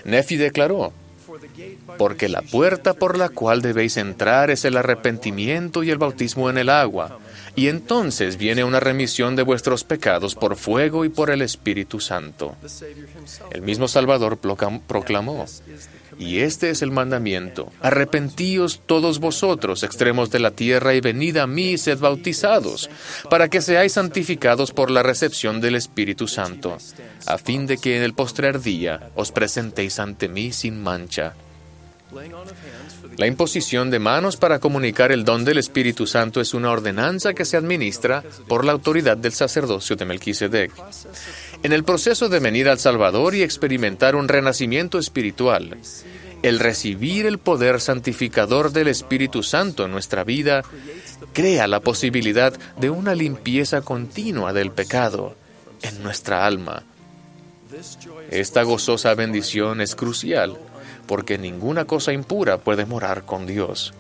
Nefi 0.06 0.38
declaró, 0.38 0.92
porque 1.98 2.30
la 2.30 2.42
puerta 2.42 2.94
por 2.94 3.18
la 3.18 3.30
cual 3.30 3.62
debéis 3.62 3.98
entrar 3.98 4.50
es 4.50 4.66
el 4.66 4.78
arrepentimiento 4.78 5.84
y 5.84 5.90
el 5.90 5.98
bautismo 5.98 6.50
en 6.50 6.58
el 6.58 6.70
agua, 6.70 7.20
y 7.56 7.68
entonces 7.68 8.38
viene 8.38 8.64
una 8.64 8.80
remisión 8.80 9.36
de 9.36 9.44
vuestros 9.44 9.84
pecados 9.84 10.36
por 10.36 10.56
fuego 10.56 11.06
y 11.06 11.10
por 11.10 11.30
el 11.30 11.42
Espíritu 11.42 12.00
Santo. 12.00 12.56
El 13.52 13.62
mismo 13.62 13.88
Salvador 13.88 14.38
proclamó, 14.38 15.46
y 16.18 16.40
este 16.40 16.70
es 16.70 16.82
el 16.82 16.92
mandamiento, 16.92 17.72
arrepentíos 17.82 18.82
todos 18.86 19.20
vosotros, 19.20 19.84
extremos 19.84 20.30
de 20.30 20.40
la 20.40 20.52
tierra, 20.52 20.94
y 20.94 21.02
venid 21.02 21.38
a 21.38 21.48
mí 21.48 21.72
y 21.72 21.78
sed 21.78 22.00
bautizados, 22.00 22.90
para 23.30 23.48
que 23.48 23.62
seáis 23.62 23.94
santificados 23.94 24.72
por 24.72 24.92
la 24.92 25.04
recepción 25.04 25.62
del 25.62 25.76
Espíritu 25.76 26.28
Santo, 26.28 26.78
a 27.26 27.38
fin 27.38 27.68
de 27.68 27.78
que 27.78 27.98
en 27.98 28.04
el 28.04 28.14
postrer 28.14 28.62
día 28.62 29.12
os 29.16 29.32
presentéis 29.32 30.00
ante 30.00 30.28
mí 30.28 30.52
sin 30.52 30.82
mancha. 30.82 31.34
La 33.18 33.28
imposición 33.28 33.92
de 33.92 34.00
manos 34.00 34.36
para 34.38 34.60
comunicar 34.60 35.12
el 35.12 35.24
don 35.24 35.46
del 35.46 35.60
Espíritu 35.60 36.08
Santo 36.08 36.42
es 36.42 36.54
una 36.54 36.72
ordenanza 36.72 37.34
que 37.34 37.46
se 37.46 37.58
administra 37.58 38.24
por 38.48 38.66
la 38.66 38.72
autoridad 38.72 39.18
del 39.18 39.34
sacerdocio 39.34 39.96
de 39.96 40.06
Melquisedec. 40.06 40.72
En 41.62 41.72
el 41.72 41.84
proceso 41.84 42.28
de 42.28 42.40
venir 42.40 42.68
al 42.68 42.80
Salvador 42.80 43.36
y 43.36 43.44
experimentar 43.44 44.16
un 44.16 44.28
renacimiento 44.28 44.98
espiritual, 44.98 45.78
el 46.42 46.60
recibir 46.60 47.26
el 47.26 47.38
poder 47.38 47.80
santificador 47.80 48.72
del 48.72 48.88
Espíritu 48.88 49.44
Santo 49.44 49.86
en 49.86 49.92
nuestra 49.92 50.24
vida 50.24 50.64
crea 51.34 51.68
la 51.68 51.82
posibilidad 51.82 52.54
de 52.78 52.90
una 52.90 53.14
limpieza 53.14 53.82
continua 53.82 54.54
del 54.54 54.72
pecado 54.72 55.36
en 55.84 56.02
nuestra 56.02 56.46
alma. 56.46 56.84
Esta 58.32 58.64
gozosa 58.64 59.14
bendición 59.14 59.82
es 59.82 59.96
crucial 59.96 60.58
porque 61.10 61.40
ninguna 61.40 61.86
cosa 61.86 62.14
impura 62.14 62.60
puede 62.60 62.86
morar 62.86 63.26
con 63.26 63.48
Dios. 63.48 63.96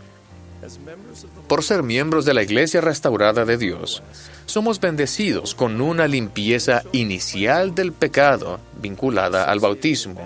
Por 1.47 1.63
ser 1.63 1.81
miembros 1.81 2.23
de 2.23 2.35
la 2.35 2.43
Iglesia 2.43 2.81
restaurada 2.81 3.45
de 3.45 3.57
Dios, 3.57 4.03
somos 4.45 4.79
bendecidos 4.79 5.55
con 5.55 5.81
una 5.81 6.07
limpieza 6.07 6.83
inicial 6.91 7.73
del 7.73 7.93
pecado 7.93 8.59
vinculada 8.79 9.45
al 9.45 9.59
bautismo, 9.59 10.21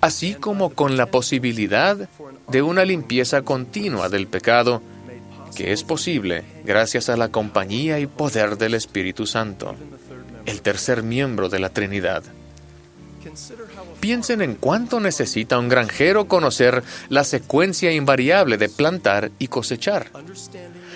así 0.00 0.32
como 0.32 0.70
con 0.70 0.96
la 0.96 1.04
posibilidad 1.04 2.08
de 2.48 2.62
una 2.62 2.86
limpieza 2.86 3.42
continua 3.42 4.08
del 4.08 4.28
pecado 4.28 4.80
que 5.54 5.72
es 5.72 5.84
posible 5.84 6.42
gracias 6.64 7.10
a 7.10 7.18
la 7.18 7.28
compañía 7.28 8.00
y 8.00 8.06
poder 8.06 8.56
del 8.56 8.72
Espíritu 8.72 9.26
Santo, 9.26 9.74
el 10.46 10.62
tercer 10.62 11.02
miembro 11.02 11.50
de 11.50 11.58
la 11.58 11.68
Trinidad. 11.68 12.22
Piensen 14.00 14.40
en 14.40 14.54
cuánto 14.54 14.98
necesita 14.98 15.58
un 15.58 15.68
granjero 15.68 16.26
conocer 16.26 16.82
la 17.08 17.22
secuencia 17.22 17.92
invariable 17.92 18.56
de 18.56 18.68
plantar 18.68 19.30
y 19.38 19.48
cosechar. 19.48 20.10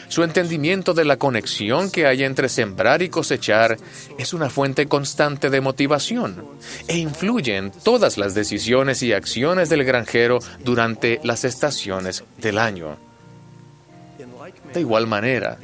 Su 0.09 0.23
entendimiento 0.23 0.95
de 0.95 1.05
la 1.05 1.19
conexión 1.19 1.91
que 1.91 2.07
hay 2.07 2.25
entre 2.25 2.49
sembrar 2.49 3.03
y 3.03 3.09
cosechar 3.09 3.77
es 4.19 4.33
una 4.33 4.49
fuente 4.49 4.87
constante 4.87 5.51
de 5.51 5.61
motivación 5.61 6.45
e 6.89 6.99
influye 6.99 7.57
en 7.57 7.71
todas 7.71 8.17
las 8.17 8.35
decisiones 8.35 9.03
y 9.03 9.13
acciones 9.13 9.69
del 9.69 9.85
granjero 9.85 10.39
durante 10.65 11.21
las 11.25 11.45
estaciones 11.45 12.25
del 12.39 12.59
año. 12.59 12.97
De 14.73 14.81
igual 14.81 15.07
manera, 15.07 15.59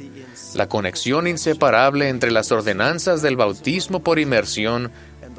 la 0.53 0.67
conexión 0.67 1.27
inseparable 1.27 2.09
entre 2.09 2.31
las 2.31 2.51
ordenanzas 2.51 3.21
del 3.21 3.35
bautismo 3.35 4.01
por 4.01 4.19
inmersión 4.19 4.91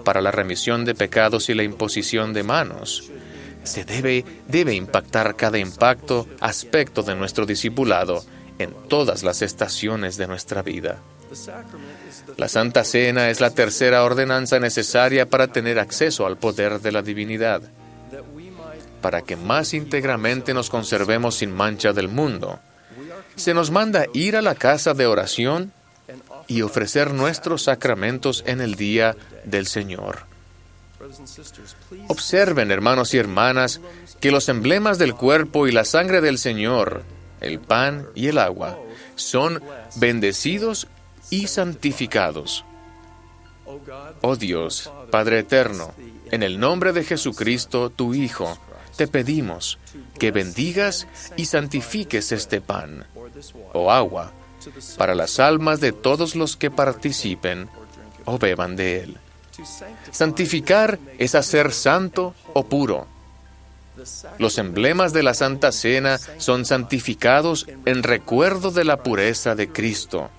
para 0.03 0.21
la 0.21 0.31
remisión 0.31 0.85
de 0.85 0.95
pecados 0.95 1.49
y 1.49 1.55
la 1.55 1.63
imposición 1.63 2.33
de 2.33 2.43
manos 2.43 3.11
se 3.65 3.85
debe, 3.85 4.25
debe 4.49 4.75
impactar 4.75 5.37
cada 5.37 5.59
impacto, 5.59 6.27
aspecto 6.41 7.03
de 7.03 7.15
nuestro 7.15 7.47
discipulado 7.47 8.25
en 8.59 8.73
todas 8.89 9.23
las 9.23 9.43
estaciones 9.43 10.17
de 10.17 10.27
nuestra 10.27 10.63
vida. 10.63 10.99
La 12.37 12.49
Santa 12.49 12.85
Cena 12.85 13.31
es 13.31 13.41
la 13.41 13.51
tercera 13.51 14.05
ordenanza 14.05 14.59
necesaria 14.59 15.29
para 15.29 15.49
tener 15.49 15.79
acceso 15.79 16.27
al 16.27 16.37
poder 16.37 16.81
de 16.81 16.93
la 16.93 17.03
divinidad, 17.03 17.63
para 19.01 19.23
que 19.23 19.37
más 19.37 19.73
íntegramente 19.75 20.53
nos 20.53 20.69
conservemos 20.69 21.37
sin 21.37 21.53
mancha 21.53 21.93
del 21.93 22.09
mundo. 22.09 22.61
Se 23.37 23.55
nos 23.55 23.71
manda 23.71 24.07
ir 24.13 24.37
a 24.37 24.43
la 24.43 24.55
casa 24.55 24.93
de 24.93 25.07
oración 25.07 25.73
y 26.47 26.63
ofrecer 26.63 27.15
nuestros 27.15 27.63
sacramentos 27.63 28.45
en 28.47 28.61
el 28.61 28.75
día 28.75 29.17
del 29.45 29.67
Señor. 29.67 30.27
Observen, 32.09 32.71
hermanos 32.71 33.13
y 33.15 33.19
hermanas, 33.19 33.81
que 34.21 34.31
los 34.31 34.49
emblemas 34.49 34.99
del 34.99 35.15
cuerpo 35.15 35.67
y 35.67 35.73
la 35.73 35.85
sangre 35.85 36.21
del 36.21 36.39
Señor 36.39 37.05
el 37.43 37.59
pan 37.59 38.07
y 38.15 38.29
el 38.29 38.39
agua, 38.39 38.79
son 39.17 39.63
bendecidos 39.97 40.87
y 41.29 41.49
santificados. 41.49 42.65
Oh 44.23 44.37
Dios, 44.37 44.91
Padre 45.11 45.41
Eterno, 45.41 45.93
en 46.31 46.43
el 46.43 46.59
nombre 46.59 46.93
de 46.93 47.05
Jesucristo, 47.05 47.91
tu 47.91 48.15
Hijo, 48.15 48.59
te 48.97 49.07
pedimos 49.07 49.79
que 50.19 50.31
bendigas 50.31 51.07
y 51.37 51.47
santifiques 51.47 52.33
este 52.33 52.61
pan 52.61 53.07
o 53.73 53.91
agua 53.91 54.33
para 54.97 55.15
las 55.15 55.41
almas 55.41 55.81
de 55.81 55.93
todos 55.93 56.37
los 56.37 56.57
que 56.57 56.71
participen 56.71 57.69
o 58.25 58.39
beban 58.39 58.77
de 58.77 59.01
él. 59.01 59.19
Santificar 60.11 60.99
es 61.19 61.35
hacer 61.35 61.73
santo 61.73 62.35
o 62.53 62.65
puro 62.65 63.07
los 64.39 64.59
emblemas 64.59 65.13
de 65.13 65.23
la 65.23 65.35
Santa 65.35 65.71
Cena 65.71 66.19
son 66.39 66.65
santificados 66.65 67.67
en 67.85 68.03
recuerdo 68.03 68.71
de 68.71 68.85
la 68.85 69.03
pureza 69.03 69.55
de 69.55 69.69
Cristo, 69.69 70.31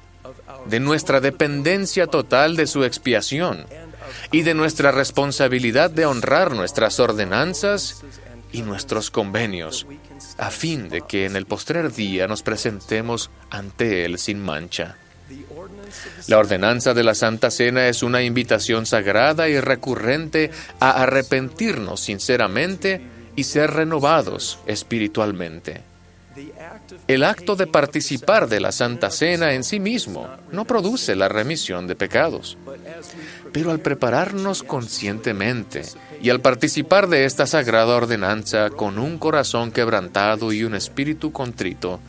de 0.65 0.79
nuestra 0.79 1.19
dependencia 1.19 2.07
total 2.07 2.55
de 2.55 2.67
su 2.67 2.83
expiación 2.83 3.65
y 4.31 4.41
de 4.41 4.53
nuestra 4.53 4.91
responsabilidad 4.91 5.91
de 5.91 6.05
honrar 6.05 6.55
nuestras 6.55 6.99
ordenanzas 6.99 8.03
y 8.51 8.63
nuestros 8.63 9.11
convenios, 9.11 9.85
a 10.37 10.49
fin 10.49 10.89
de 10.89 11.01
que 11.01 11.25
en 11.25 11.35
el 11.35 11.45
postrer 11.45 11.93
día 11.93 12.27
nos 12.27 12.41
presentemos 12.41 13.29
ante 13.51 14.05
Él 14.05 14.17
sin 14.17 14.43
mancha. 14.43 14.97
La 16.27 16.37
ordenanza 16.37 16.93
de 16.93 17.03
la 17.03 17.15
Santa 17.15 17.51
Cena 17.51 17.87
es 17.87 18.03
una 18.03 18.23
invitación 18.23 18.85
sagrada 18.85 19.49
y 19.49 19.59
recurrente 19.59 20.51
a 20.79 21.03
arrepentirnos 21.03 21.99
sinceramente 21.99 23.01
y 23.35 23.43
ser 23.43 23.71
renovados 23.71 24.59
espiritualmente. 24.67 25.81
El 27.07 27.23
acto 27.23 27.55
de 27.55 27.67
participar 27.67 28.49
de 28.49 28.59
la 28.59 28.71
Santa 28.71 29.11
Cena 29.11 29.53
en 29.53 29.63
sí 29.63 29.79
mismo 29.79 30.27
no 30.51 30.65
produce 30.65 31.15
la 31.15 31.29
remisión 31.29 31.85
de 31.85 31.95
pecados, 31.95 32.57
pero 33.51 33.69
al 33.69 33.79
prepararnos 33.79 34.63
conscientemente 34.63 35.83
y 36.21 36.31
al 36.31 36.41
participar 36.41 37.07
de 37.07 37.25
esta 37.25 37.45
sagrada 37.45 37.95
ordenanza 37.95 38.71
con 38.71 38.97
un 38.97 39.19
corazón 39.19 39.71
quebrantado 39.71 40.51
y 40.51 40.63
un 40.63 40.73
espíritu 40.73 41.31
contrito, 41.31 41.99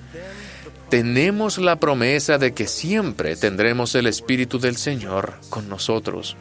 tenemos 0.95 1.59
la 1.59 1.81
promesa 1.81 2.39
de 2.39 2.55
que 2.55 2.69
siempre 2.69 3.35
tendremos 3.35 3.97
el 3.97 4.07
Espíritu 4.07 4.61
del 4.61 4.77
Señor 4.77 5.35
con 5.51 5.69
nosotros 5.69 6.37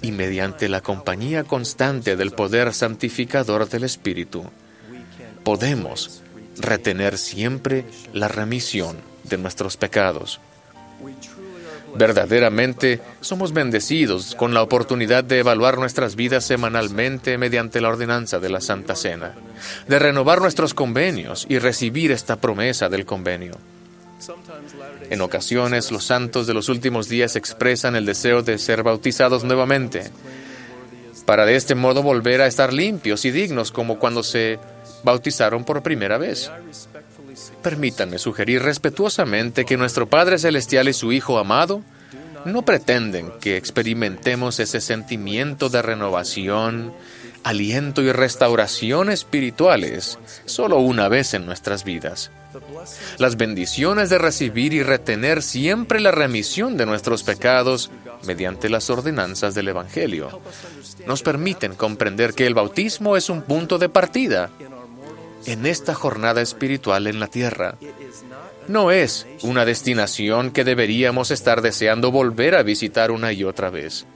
y 0.00 0.10
mediante 0.10 0.70
la 0.70 0.80
compañía 0.80 1.44
constante 1.44 2.16
del 2.16 2.30
poder 2.30 2.72
santificador 2.72 3.68
del 3.68 3.84
Espíritu, 3.84 4.44
podemos 5.42 6.22
retener 6.56 7.18
siempre 7.18 7.84
la 8.14 8.28
remisión 8.28 8.96
de 9.24 9.36
nuestros 9.36 9.76
pecados. 9.76 10.40
Verdaderamente 11.96 13.00
somos 13.20 13.52
bendecidos 13.52 14.34
con 14.34 14.52
la 14.52 14.62
oportunidad 14.62 15.22
de 15.22 15.38
evaluar 15.38 15.78
nuestras 15.78 16.16
vidas 16.16 16.44
semanalmente 16.44 17.38
mediante 17.38 17.80
la 17.80 17.88
ordenanza 17.88 18.40
de 18.40 18.48
la 18.48 18.60
Santa 18.60 18.96
Cena, 18.96 19.34
de 19.86 19.98
renovar 19.98 20.40
nuestros 20.40 20.74
convenios 20.74 21.46
y 21.48 21.58
recibir 21.58 22.10
esta 22.10 22.36
promesa 22.36 22.88
del 22.88 23.06
convenio. 23.06 23.54
En 25.10 25.20
ocasiones, 25.20 25.92
los 25.92 26.04
santos 26.04 26.46
de 26.46 26.54
los 26.54 26.68
últimos 26.68 27.08
días 27.08 27.36
expresan 27.36 27.94
el 27.94 28.06
deseo 28.06 28.42
de 28.42 28.58
ser 28.58 28.82
bautizados 28.82 29.44
nuevamente, 29.44 30.10
para 31.26 31.46
de 31.46 31.56
este 31.56 31.74
modo 31.74 32.02
volver 32.02 32.40
a 32.40 32.46
estar 32.46 32.72
limpios 32.72 33.24
y 33.24 33.30
dignos 33.30 33.70
como 33.70 33.98
cuando 33.98 34.22
se 34.22 34.58
bautizaron 35.04 35.64
por 35.64 35.82
primera 35.82 36.18
vez. 36.18 36.50
Permítanme 37.64 38.18
sugerir 38.18 38.62
respetuosamente 38.62 39.64
que 39.64 39.78
nuestro 39.78 40.06
Padre 40.06 40.38
Celestial 40.38 40.86
y 40.86 40.92
su 40.92 41.12
Hijo 41.12 41.38
amado 41.38 41.82
no 42.44 42.62
pretenden 42.62 43.32
que 43.40 43.56
experimentemos 43.56 44.60
ese 44.60 44.82
sentimiento 44.82 45.70
de 45.70 45.80
renovación, 45.80 46.92
aliento 47.42 48.02
y 48.02 48.12
restauración 48.12 49.08
espirituales 49.08 50.18
solo 50.44 50.76
una 50.76 51.08
vez 51.08 51.32
en 51.32 51.46
nuestras 51.46 51.84
vidas 51.84 52.30
las 53.18 53.36
bendiciones 53.36 54.10
de 54.10 54.18
recibir 54.18 54.72
y 54.74 54.82
retener 54.82 55.42
siempre 55.42 56.00
la 56.00 56.10
remisión 56.10 56.76
de 56.76 56.86
nuestros 56.86 57.22
pecados 57.22 57.90
mediante 58.26 58.68
las 58.68 58.90
ordenanzas 58.90 59.54
del 59.54 59.68
Evangelio. 59.68 60.40
Nos 61.06 61.22
permiten 61.22 61.74
comprender 61.74 62.34
que 62.34 62.46
el 62.46 62.54
bautismo 62.54 63.16
es 63.16 63.28
un 63.28 63.42
punto 63.42 63.78
de 63.78 63.88
partida 63.88 64.50
en 65.46 65.66
esta 65.66 65.94
jornada 65.94 66.40
espiritual 66.40 67.06
en 67.06 67.20
la 67.20 67.28
tierra. 67.28 67.76
No 68.68 68.90
es 68.90 69.26
una 69.42 69.64
destinación 69.64 70.50
que 70.50 70.64
deberíamos 70.64 71.30
estar 71.30 71.60
deseando 71.60 72.10
volver 72.10 72.54
a 72.54 72.62
visitar 72.62 73.10
una 73.10 73.32
y 73.32 73.44
otra 73.44 73.70
vez. 73.70 74.06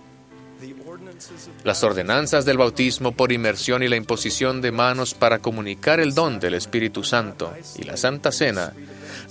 Las 1.65 1.83
ordenanzas 1.83 2.45
del 2.45 2.57
bautismo 2.57 3.13
por 3.13 3.33
inmersión 3.33 3.83
y 3.83 3.89
la 3.89 3.97
imposición 3.97 4.63
de 4.63 4.73
manos 4.73 5.15
para 5.15 5.41
comunicar 5.41 6.01
el 6.01 6.15
don 6.15 6.41
del 6.41 6.55
Espíritu 6.55 7.05
Santo 7.05 7.53
y 7.77 7.83
la 7.83 7.97
Santa 7.97 8.33
Cena 8.33 8.73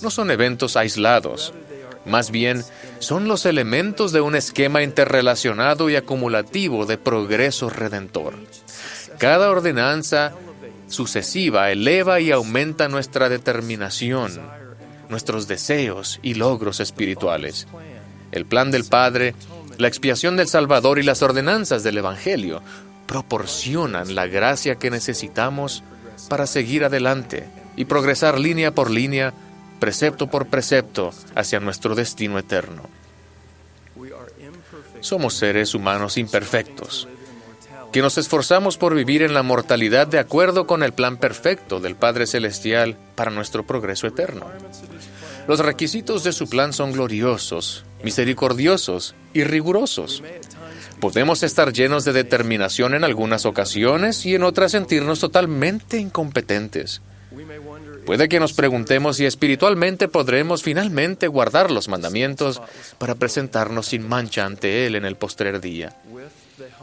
no 0.02 0.12
son 0.12 0.30
eventos 0.30 0.76
aislados, 0.76 1.54
más 2.06 2.30
bien 2.32 2.64
son 3.00 3.28
los 3.28 3.46
elementos 3.46 4.12
de 4.12 4.22
un 4.22 4.36
esquema 4.36 4.84
interrelacionado 4.84 5.90
y 5.90 5.96
acumulativo 5.96 6.86
de 6.86 6.98
progreso 6.98 7.70
redentor. 7.70 8.36
Cada 9.18 9.50
ordenanza 9.50 10.34
sucesiva 10.88 11.72
eleva 11.72 12.20
y 12.20 12.32
aumenta 12.32 12.88
nuestra 12.88 13.30
determinación, 13.30 14.40
nuestros 15.10 15.48
deseos 15.48 16.20
y 16.22 16.34
logros 16.34 16.80
espirituales. 16.80 17.68
El 18.32 18.46
plan 18.46 18.72
del 18.72 18.84
Padre 18.84 19.34
la 19.78 19.88
expiación 19.88 20.36
del 20.38 20.48
Salvador 20.48 20.98
y 20.98 21.04
las 21.04 21.22
ordenanzas 21.22 21.84
del 21.84 22.00
Evangelio 22.00 22.62
proporcionan 23.06 24.16
la 24.16 24.26
gracia 24.26 24.78
que 24.78 24.90
necesitamos 24.90 25.84
para 26.30 26.48
seguir 26.48 26.84
adelante 26.84 27.48
y 27.76 27.86
progresar 27.86 28.40
línea 28.40 28.74
por 28.74 28.90
línea, 28.90 29.34
precepto 29.80 30.28
por 30.28 30.48
precepto, 30.48 31.12
hacia 31.36 31.60
nuestro 31.60 31.94
destino 31.94 32.40
eterno. 32.40 32.90
Somos 35.00 35.36
seres 35.36 35.76
humanos 35.76 36.18
imperfectos, 36.18 37.08
que 37.98 38.04
nos 38.04 38.20
esforzamos 38.20 38.78
por 38.78 38.94
vivir 38.94 39.24
en 39.24 39.34
la 39.34 39.42
mortalidad 39.42 40.06
de 40.06 40.20
acuerdo 40.20 40.68
con 40.68 40.84
el 40.84 40.94
plan 40.94 41.18
perfecto 41.18 41.80
del 41.80 41.96
Padre 41.96 42.28
Celestial 42.28 42.96
para 43.16 43.32
nuestro 43.32 43.66
progreso 43.66 44.06
eterno. 44.06 44.46
Los 45.48 45.62
requisitos 45.62 46.24
de 46.24 46.32
su 46.32 46.48
plan 46.48 46.74
son 46.74 46.92
gloriosos, 46.92 47.86
misericordiosos 48.04 49.16
y 49.34 49.46
rigurosos. 49.46 50.22
Podemos 51.00 51.42
estar 51.42 51.74
llenos 51.74 52.06
de 52.06 52.14
determinación 52.14 52.94
en 52.94 53.04
algunas 53.04 53.48
ocasiones 53.48 54.24
y 54.28 54.36
en 54.36 54.44
otras 54.44 54.74
sentirnos 54.74 55.20
totalmente 55.20 55.98
incompetentes. 55.98 57.02
Puede 58.06 58.30
que 58.30 58.40
nos 58.40 58.54
preguntemos 58.54 59.18
si 59.18 59.26
espiritualmente 59.26 60.08
podremos 60.08 60.62
finalmente 60.62 61.28
guardar 61.28 61.72
los 61.72 61.88
mandamientos 61.88 62.62
para 63.00 63.16
presentarnos 63.16 63.88
sin 63.88 64.08
mancha 64.08 64.46
ante 64.46 64.86
Él 64.86 64.94
en 64.94 65.06
el 65.06 65.16
postrer 65.16 65.60
día. 65.60 65.96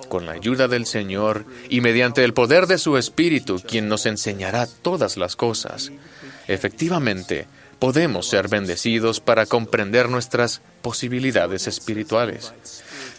Con 0.09 0.27
la 0.27 0.33
ayuda 0.33 0.69
del 0.69 0.87
Señor 0.87 1.45
y 1.69 1.81
mediante 1.81 2.25
el 2.25 2.35
poder 2.35 2.67
de 2.67 2.79
su 2.79 2.97
Espíritu, 2.97 3.61
quien 3.67 3.89
nos 3.89 4.07
enseñará 4.07 4.67
todas 4.67 5.17
las 5.17 5.37
cosas, 5.37 5.91
efectivamente 6.47 7.47
podemos 7.79 8.29
ser 8.29 8.49
bendecidos 8.49 9.21
para 9.21 9.47
comprender 9.47 10.09
nuestras 10.09 10.63
posibilidades 10.83 11.67
espirituales. 11.67 12.53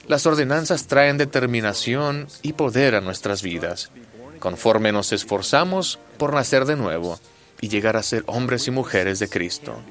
Las 0.08 0.26
ordenanzas 0.26 0.88
traen 0.88 1.18
determinación 1.18 2.28
y 2.42 2.54
poder 2.54 2.96
a 2.96 3.02
nuestras 3.02 3.42
vidas, 3.42 3.92
conforme 4.40 4.92
nos 4.92 5.12
esforzamos 5.12 6.00
por 6.18 6.34
nacer 6.34 6.66
de 6.66 6.76
nuevo 6.76 7.20
y 7.62 7.70
llegar 7.70 7.98
a 7.98 8.04
ser 8.04 8.24
hombres 8.28 8.68
y 8.68 8.72
mujeres 8.72 9.20
de 9.20 9.30
Cristo. 9.30 9.82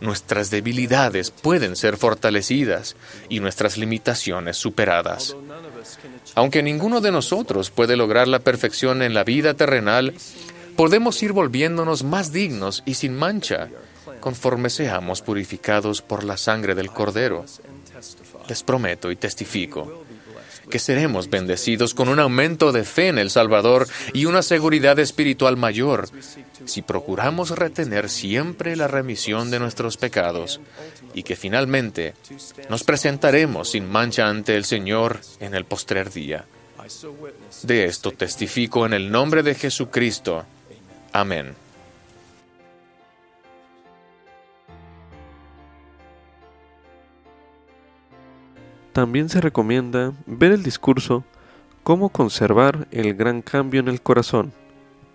Nuestras 0.00 0.50
debilidades 0.50 1.30
pueden 1.30 1.74
ser 1.74 1.96
fortalecidas 1.96 2.94
y 3.28 3.40
nuestras 3.40 3.76
limitaciones 3.76 4.56
superadas. 4.56 5.34
Aunque 6.38 6.62
ninguno 6.62 7.00
de 7.00 7.10
nosotros 7.10 7.70
puede 7.70 7.96
lograr 7.96 8.28
la 8.28 8.38
perfección 8.38 9.02
en 9.02 9.12
la 9.12 9.24
vida 9.24 9.54
terrenal, 9.54 10.14
podemos 10.76 11.20
ir 11.24 11.32
volviéndonos 11.32 12.04
más 12.04 12.30
dignos 12.30 12.84
y 12.86 12.94
sin 12.94 13.16
mancha 13.16 13.68
conforme 14.20 14.70
seamos 14.70 15.20
purificados 15.20 16.00
por 16.00 16.22
la 16.22 16.36
sangre 16.36 16.76
del 16.76 16.92
Cordero. 16.92 17.44
Les 18.48 18.62
prometo 18.62 19.10
y 19.10 19.16
testifico 19.16 20.04
que 20.68 20.78
seremos 20.78 21.30
bendecidos 21.30 21.94
con 21.94 22.08
un 22.08 22.18
aumento 22.18 22.72
de 22.72 22.84
fe 22.84 23.08
en 23.08 23.18
el 23.18 23.30
Salvador 23.30 23.86
y 24.12 24.26
una 24.26 24.42
seguridad 24.42 24.98
espiritual 24.98 25.56
mayor 25.56 26.08
si 26.64 26.82
procuramos 26.82 27.50
retener 27.50 28.08
siempre 28.08 28.76
la 28.76 28.88
remisión 28.88 29.50
de 29.50 29.58
nuestros 29.58 29.96
pecados 29.96 30.60
y 31.14 31.22
que 31.22 31.36
finalmente 31.36 32.14
nos 32.68 32.84
presentaremos 32.84 33.70
sin 33.70 33.88
mancha 33.88 34.28
ante 34.28 34.56
el 34.56 34.64
Señor 34.64 35.20
en 35.40 35.54
el 35.54 35.64
postrer 35.64 36.12
día. 36.12 36.44
De 37.62 37.84
esto 37.84 38.12
testifico 38.12 38.86
en 38.86 38.94
el 38.94 39.10
nombre 39.10 39.42
de 39.42 39.54
Jesucristo. 39.54 40.44
Amén. 41.12 41.54
También 48.92 49.28
se 49.28 49.40
recomienda 49.40 50.12
ver 50.26 50.52
el 50.52 50.62
discurso 50.62 51.24
Cómo 51.82 52.10
conservar 52.10 52.86
el 52.90 53.14
gran 53.14 53.40
cambio 53.40 53.80
en 53.80 53.88
el 53.88 54.02
corazón 54.02 54.52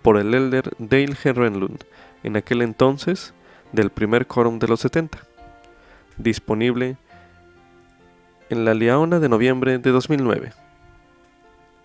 por 0.02 0.18
el 0.18 0.34
elder 0.34 0.72
Dale 0.78 1.16
Herrenlund, 1.22 1.84
en 2.24 2.36
aquel 2.36 2.62
entonces 2.62 3.32
del 3.72 3.90
primer 3.90 4.26
quórum 4.26 4.58
de 4.58 4.68
los 4.68 4.80
70, 4.80 5.18
disponible 6.16 6.96
en 8.50 8.64
la 8.64 8.74
Liaona 8.74 9.20
de 9.20 9.28
noviembre 9.28 9.78
de 9.78 9.90
2009, 9.90 10.52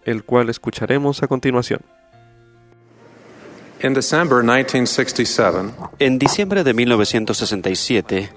el 0.06 0.24
cual 0.24 0.50
escucharemos 0.50 1.24
a 1.24 1.28
continuación. 1.28 1.82
En 6.00 6.20
diciembre 6.20 6.64
de 6.64 6.74
1967, 6.74 8.30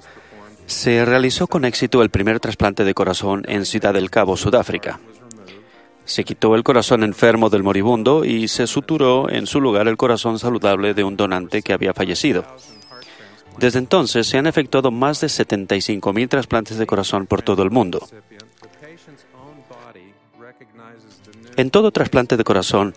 se 0.73 1.05
realizó 1.05 1.47
con 1.47 1.65
éxito 1.65 2.03
el 2.03 2.11
primer 2.11 2.41
trasplante 2.41 2.85
de 2.85 2.95
corazón 2.95 3.43
en 3.47 3.67
Ciudad 3.67 3.93
del 3.95 4.11
Cabo, 4.11 4.37
Sudáfrica. 4.37 4.99
Se 6.05 6.25
quitó 6.25 6.55
el 6.55 6.65
corazón 6.65 7.05
enfermo 7.05 7.51
del 7.51 7.63
moribundo 7.63 8.25
y 8.25 8.49
se 8.49 8.67
suturó 8.67 9.31
en 9.31 9.47
su 9.47 9.61
lugar 9.61 9.87
el 9.87 9.97
corazón 9.97 10.39
saludable 10.39 10.95
de 10.95 11.05
un 11.05 11.17
donante 11.17 11.63
que 11.63 11.73
había 11.73 11.93
fallecido. 11.93 12.45
Desde 13.59 13.79
entonces 13.79 14.27
se 14.27 14.39
han 14.39 14.47
efectuado 14.47 14.91
más 14.91 15.21
de 15.21 15.29
75.000 15.29 16.29
trasplantes 16.29 16.79
de 16.79 16.87
corazón 16.87 17.27
por 17.27 17.43
todo 17.43 17.63
el 17.63 17.71
mundo. 17.71 18.09
En 21.57 21.71
todo 21.71 21.93
trasplante 21.93 22.37
de 22.37 22.45
corazón, 22.45 22.95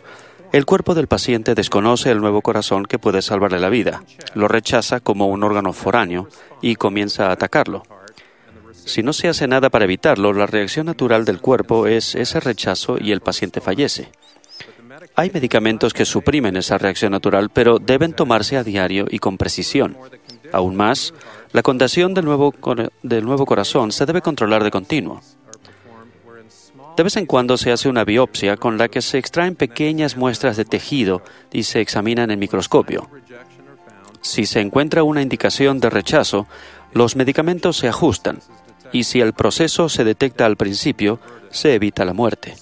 el 0.56 0.66
cuerpo 0.66 0.96
del 0.96 1.08
paciente 1.08 1.54
desconoce 1.54 2.12
el 2.12 2.22
nuevo 2.22 2.42
corazón 2.42 2.86
que 2.86 2.98
puede 2.98 3.22
salvarle 3.22 3.60
la 3.60 3.68
vida, 3.68 4.04
lo 4.36 4.48
rechaza 4.48 5.02
como 5.02 5.28
un 5.28 5.44
órgano 5.44 5.74
foráneo 5.74 6.30
y 6.62 6.76
comienza 6.76 7.28
a 7.28 7.34
atacarlo. 7.34 7.84
Si 8.72 9.04
no 9.04 9.12
se 9.12 9.28
hace 9.28 9.50
nada 9.50 9.70
para 9.70 9.84
evitarlo, 9.84 10.32
la 10.32 10.46
reacción 10.46 10.86
natural 10.86 11.26
del 11.26 11.42
cuerpo 11.42 11.88
es 11.88 12.16
ese 12.16 12.40
rechazo 12.40 12.96
y 12.98 13.12
el 13.12 13.20
paciente 13.20 13.60
fallece. 13.60 14.14
Hay 15.18 15.30
medicamentos 15.30 15.94
que 15.94 16.06
suprimen 16.06 16.56
esa 16.56 16.78
reacción 16.78 17.12
natural, 17.12 17.50
pero 17.50 17.78
deben 17.78 18.14
tomarse 18.14 18.56
a 18.56 18.64
diario 18.64 19.08
y 19.10 19.20
con 19.20 19.38
precisión. 19.38 19.98
Aún 20.54 20.78
más, 20.78 21.14
la 21.52 21.64
condición 21.64 22.14
del 22.14 22.24
nuevo, 22.24 22.54
del 23.04 23.26
nuevo 23.26 23.46
corazón 23.46 23.92
se 23.92 24.06
debe 24.06 24.22
controlar 24.22 24.64
de 24.64 24.72
continuo. 24.72 25.22
De 26.96 27.04
vez 27.04 27.18
en 27.18 27.26
cuando 27.26 27.58
se 27.58 27.72
hace 27.72 27.90
una 27.90 28.06
biopsia 28.06 28.56
con 28.56 28.78
la 28.78 28.88
que 28.88 29.02
se 29.02 29.18
extraen 29.18 29.56
pequeñas 29.56 30.16
muestras 30.16 30.56
de 30.56 30.66
tejido 30.66 31.22
y 31.52 31.64
se 31.64 31.82
examinan 31.82 32.32
en 32.32 32.40
microscopio. 32.40 33.10
Si 34.22 34.46
se 34.46 34.62
encuentra 34.62 35.04
una 35.04 35.22
indicación 35.22 35.80
de 35.80 35.90
rechazo, 35.90 36.48
los 36.94 37.16
medicamentos 37.16 37.78
se 37.78 37.90
ajustan 37.90 38.40
y 38.92 39.04
si 39.04 39.20
el 39.20 39.34
proceso 39.34 39.90
se 39.90 40.04
detecta 40.04 40.46
al 40.46 40.56
principio, 40.56 41.20
se 41.50 41.74
evita 41.74 42.06
la 42.06 42.14
muerte. 42.14 42.56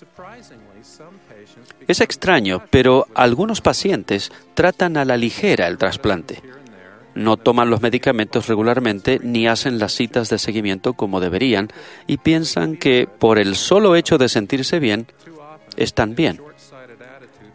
Es 1.87 2.01
extraño, 2.01 2.63
pero 2.69 3.07
algunos 3.13 3.61
pacientes 3.61 4.31
tratan 4.55 4.97
a 4.97 5.05
la 5.05 5.17
ligera 5.17 5.67
el 5.67 5.77
trasplante 5.77 6.41
no 7.15 7.37
toman 7.37 7.69
los 7.69 7.81
medicamentos 7.81 8.47
regularmente 8.47 9.19
ni 9.21 9.47
hacen 9.47 9.79
las 9.79 9.93
citas 9.93 10.29
de 10.29 10.39
seguimiento 10.39 10.93
como 10.93 11.19
deberían 11.19 11.69
y 12.07 12.17
piensan 12.17 12.77
que 12.77 13.07
por 13.19 13.39
el 13.39 13.55
solo 13.55 13.95
hecho 13.95 14.17
de 14.17 14.29
sentirse 14.29 14.79
bien, 14.79 15.07
están 15.77 16.15
bien. 16.15 16.41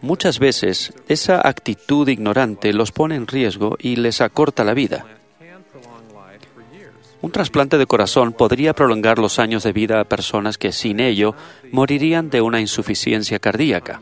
Muchas 0.00 0.38
veces 0.38 0.92
esa 1.08 1.46
actitud 1.46 2.08
ignorante 2.08 2.72
los 2.72 2.92
pone 2.92 3.16
en 3.16 3.26
riesgo 3.26 3.76
y 3.80 3.96
les 3.96 4.20
acorta 4.20 4.64
la 4.64 4.74
vida. 4.74 5.04
Un 7.20 7.32
trasplante 7.32 7.78
de 7.78 7.86
corazón 7.86 8.32
podría 8.32 8.74
prolongar 8.74 9.18
los 9.18 9.40
años 9.40 9.64
de 9.64 9.72
vida 9.72 10.00
a 10.00 10.04
personas 10.04 10.56
que 10.56 10.70
sin 10.70 11.00
ello 11.00 11.34
morirían 11.72 12.30
de 12.30 12.40
una 12.40 12.60
insuficiencia 12.60 13.40
cardíaca 13.40 14.00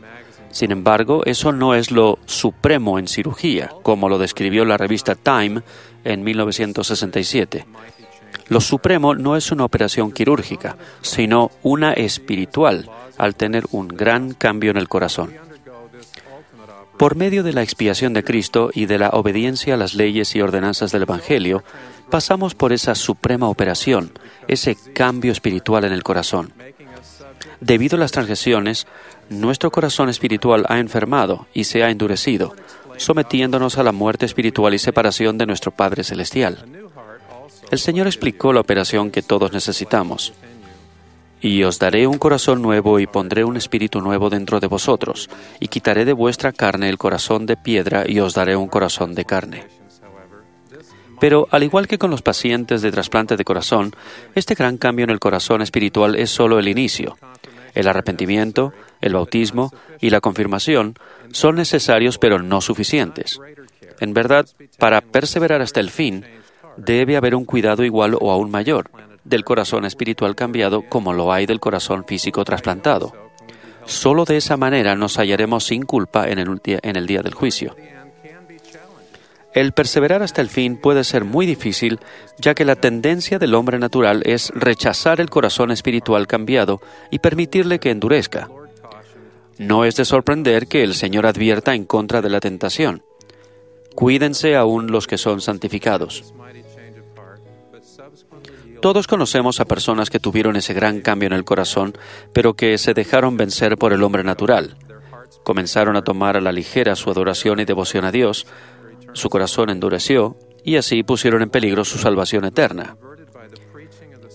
sin 0.51 0.71
embargo, 0.71 1.23
eso 1.25 1.51
no 1.51 1.75
es 1.75 1.91
lo 1.91 2.19
supremo 2.25 2.99
en 2.99 3.07
cirugía, 3.07 3.71
como 3.83 4.09
lo 4.09 4.17
describió 4.17 4.65
la 4.65 4.77
revista 4.77 5.15
Time 5.15 5.61
en 6.03 6.23
1967. 6.23 7.65
Lo 8.49 8.61
supremo 8.61 9.13
no 9.13 9.35
es 9.35 9.51
una 9.51 9.65
operación 9.65 10.11
quirúrgica, 10.11 10.77
sino 11.01 11.51
una 11.63 11.93
espiritual, 11.93 12.89
al 13.17 13.35
tener 13.35 13.65
un 13.71 13.87
gran 13.87 14.33
cambio 14.33 14.71
en 14.71 14.77
el 14.77 14.87
corazón. 14.87 15.33
Por 16.97 17.15
medio 17.15 17.43
de 17.43 17.53
la 17.53 17.61
expiación 17.61 18.13
de 18.13 18.23
Cristo 18.23 18.71
y 18.73 18.87
de 18.87 18.97
la 18.97 19.09
obediencia 19.09 19.75
a 19.75 19.77
las 19.77 19.93
leyes 19.93 20.35
y 20.35 20.41
ordenanzas 20.41 20.91
del 20.91 21.03
Evangelio, 21.03 21.63
pasamos 22.09 22.55
por 22.55 22.73
esa 22.73 22.95
suprema 22.95 23.49
operación, 23.49 24.11
ese 24.47 24.75
cambio 24.93 25.31
espiritual 25.31 25.83
en 25.83 25.93
el 25.93 26.03
corazón. 26.03 26.53
Debido 27.59 27.97
a 27.97 27.99
las 27.99 28.11
transgresiones, 28.11 28.87
nuestro 29.29 29.71
corazón 29.71 30.09
espiritual 30.09 30.65
ha 30.69 30.79
enfermado 30.79 31.47
y 31.53 31.63
se 31.63 31.83
ha 31.83 31.89
endurecido, 31.89 32.55
sometiéndonos 32.97 33.77
a 33.77 33.83
la 33.83 33.91
muerte 33.91 34.25
espiritual 34.25 34.73
y 34.73 34.79
separación 34.79 35.37
de 35.37 35.45
nuestro 35.45 35.71
Padre 35.71 36.03
Celestial. 36.03 36.65
El 37.71 37.79
Señor 37.79 38.07
explicó 38.07 38.53
la 38.53 38.61
operación 38.61 39.11
que 39.11 39.21
todos 39.21 39.51
necesitamos. 39.51 40.33
Y 41.41 41.63
os 41.63 41.77
daré 41.77 42.07
un 42.07 42.17
corazón 42.17 42.61
nuevo 42.61 42.99
y 42.99 43.05
pondré 43.05 43.43
un 43.43 43.57
espíritu 43.57 44.01
nuevo 44.01 44.29
dentro 44.29 44.59
de 44.59 44.67
vosotros, 44.67 45.29
y 45.59 45.67
quitaré 45.67 46.05
de 46.05 46.13
vuestra 46.13 46.51
carne 46.51 46.89
el 46.89 46.97
corazón 46.97 47.45
de 47.45 47.57
piedra 47.57 48.05
y 48.07 48.19
os 48.19 48.33
daré 48.33 48.55
un 48.55 48.67
corazón 48.67 49.13
de 49.13 49.25
carne. 49.25 49.67
Pero 51.19 51.47
al 51.51 51.63
igual 51.63 51.87
que 51.87 51.97
con 51.97 52.11
los 52.11 52.21
pacientes 52.21 52.81
de 52.81 52.91
trasplante 52.91 53.37
de 53.37 53.43
corazón, 53.43 53.93
este 54.35 54.55
gran 54.55 54.77
cambio 54.77 55.03
en 55.03 55.09
el 55.09 55.19
corazón 55.19 55.61
espiritual 55.61 56.15
es 56.15 56.29
solo 56.29 56.59
el 56.59 56.67
inicio. 56.67 57.17
El 57.77 57.87
arrepentimiento, 57.87 58.73
el 59.01 59.13
bautismo 59.13 59.71
y 60.01 60.09
la 60.09 60.19
confirmación 60.19 60.95
son 61.31 61.57
necesarios 61.57 62.17
pero 62.17 62.41
no 62.41 62.59
suficientes. 62.59 63.39
En 63.99 64.15
verdad, 64.15 64.47
para 64.79 65.01
perseverar 65.01 65.61
hasta 65.61 65.79
el 65.79 65.91
fin, 65.91 66.25
debe 66.75 67.17
haber 67.17 67.35
un 67.35 67.45
cuidado 67.45 67.83
igual 67.83 68.17
o 68.19 68.31
aún 68.31 68.49
mayor 68.49 68.89
del 69.23 69.43
corazón 69.43 69.85
espiritual 69.85 70.35
cambiado 70.35 70.81
como 70.89 71.13
lo 71.13 71.31
hay 71.31 71.45
del 71.45 71.59
corazón 71.59 72.03
físico 72.05 72.43
trasplantado. 72.43 73.13
Solo 73.85 74.25
de 74.25 74.37
esa 74.37 74.57
manera 74.57 74.95
nos 74.95 75.17
hallaremos 75.17 75.65
sin 75.65 75.83
culpa 75.83 76.27
en 76.27 76.39
el, 76.39 76.59
en 76.65 76.95
el 76.95 77.05
día 77.05 77.21
del 77.21 77.35
juicio. 77.35 77.75
El 79.57 79.71
perseverar 79.71 80.21
hasta 80.21 80.39
el 80.43 80.49
fin 80.49 80.77
puede 80.77 81.03
ser 81.03 81.25
muy 81.25 81.47
difícil, 81.47 81.99
ya 82.37 82.53
que 82.53 82.63
la 82.63 82.75
tendencia 82.75 83.39
del 83.39 83.55
hombre 83.55 83.79
natural 83.79 84.21
es 84.23 84.51
rechazar 84.53 85.19
el 85.19 85.31
corazón 85.31 85.71
espiritual 85.71 86.27
cambiado 86.27 86.79
y 87.09 87.17
permitirle 87.17 87.79
que 87.79 87.89
endurezca. 87.89 88.51
No 89.57 89.83
es 89.83 89.95
de 89.95 90.05
sorprender 90.05 90.67
que 90.67 90.83
el 90.83 90.93
Señor 90.93 91.25
advierta 91.25 91.73
en 91.73 91.85
contra 91.85 92.21
de 92.21 92.29
la 92.29 92.39
tentación. 92.39 93.01
Cuídense 93.95 94.55
aún 94.55 94.91
los 94.91 95.07
que 95.07 95.17
son 95.17 95.41
santificados. 95.41 96.35
Todos 98.79 99.07
conocemos 99.07 99.59
a 99.59 99.65
personas 99.65 100.11
que 100.11 100.19
tuvieron 100.19 100.55
ese 100.55 100.75
gran 100.75 101.01
cambio 101.01 101.25
en 101.25 101.33
el 101.33 101.45
corazón, 101.45 101.97
pero 102.31 102.53
que 102.53 102.77
se 102.77 102.93
dejaron 102.93 103.37
vencer 103.37 103.75
por 103.79 103.91
el 103.91 104.03
hombre 104.03 104.23
natural. 104.23 104.77
Comenzaron 105.43 105.95
a 105.95 106.03
tomar 106.03 106.37
a 106.37 106.41
la 106.41 106.51
ligera 106.51 106.95
su 106.95 107.09
adoración 107.09 107.59
y 107.59 107.65
devoción 107.65 108.05
a 108.05 108.11
Dios, 108.11 108.45
su 109.17 109.29
corazón 109.29 109.69
endureció 109.69 110.37
y 110.63 110.77
así 110.77 111.03
pusieron 111.03 111.41
en 111.41 111.49
peligro 111.49 111.83
su 111.83 111.97
salvación 111.97 112.45
eterna. 112.45 112.97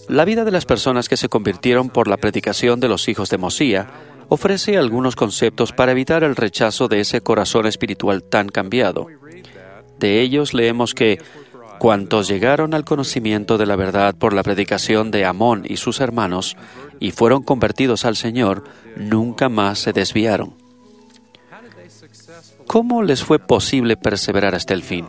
La 0.09 0.25
vida 0.25 0.45
de 0.45 0.51
las 0.51 0.67
personas 0.67 1.09
que 1.09 1.17
se 1.17 1.29
convirtieron 1.29 1.89
por 1.89 2.09
la 2.09 2.17
predicación 2.17 2.81
de 2.81 2.89
los 2.89 3.09
hijos 3.09 3.31
de 3.31 3.39
Mosía 3.39 3.89
ofrece 4.29 4.77
algunos 4.77 5.15
conceptos 5.15 5.73
para 5.73 5.93
evitar 5.93 6.25
el 6.25 6.37
rechazo 6.37 6.89
de 6.89 7.01
ese 7.01 7.21
corazón 7.21 7.67
espiritual 7.67 8.23
tan 8.23 8.49
cambiado. 8.49 9.07
De 9.99 10.21
ellos 10.21 10.55
leemos 10.55 10.95
que 10.95 11.21
cuantos 11.79 12.29
llegaron 12.29 12.75
al 12.75 12.85
conocimiento 12.85 13.59
de 13.59 13.67
la 13.67 13.77
verdad 13.77 14.15
por 14.15 14.33
la 14.33 14.43
predicación 14.43 15.11
de 15.11 15.25
Amón 15.25 15.65
y 15.69 15.77
sus 15.77 16.01
hermanos 16.01 16.57
y 16.99 17.11
fueron 17.11 17.43
convertidos 17.43 18.05
al 18.05 18.17
Señor, 18.17 18.65
nunca 18.97 19.49
más 19.49 19.81
se 19.81 19.93
desviaron. 19.93 20.62
¿Cómo 22.73 23.03
les 23.03 23.23
fue 23.23 23.39
posible 23.39 23.99
perseverar 23.99 24.55
hasta 24.55 24.73
el 24.73 24.83
fin? 24.83 25.05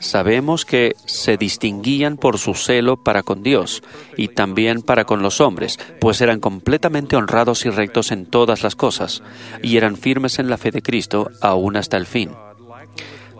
Sabemos 0.00 0.66
que 0.66 0.94
se 1.06 1.38
distinguían 1.38 2.18
por 2.18 2.36
su 2.36 2.52
celo 2.52 3.02
para 3.02 3.22
con 3.22 3.42
Dios 3.42 3.82
y 4.18 4.28
también 4.28 4.82
para 4.82 5.06
con 5.06 5.22
los 5.22 5.40
hombres, 5.40 5.78
pues 5.98 6.20
eran 6.20 6.38
completamente 6.38 7.16
honrados 7.16 7.64
y 7.64 7.70
rectos 7.70 8.12
en 8.12 8.26
todas 8.26 8.62
las 8.62 8.76
cosas, 8.76 9.22
y 9.62 9.78
eran 9.78 9.96
firmes 9.96 10.38
en 10.38 10.50
la 10.50 10.58
fe 10.58 10.70
de 10.70 10.82
Cristo 10.82 11.30
aún 11.40 11.78
hasta 11.78 11.96
el 11.96 12.04
fin. 12.04 12.32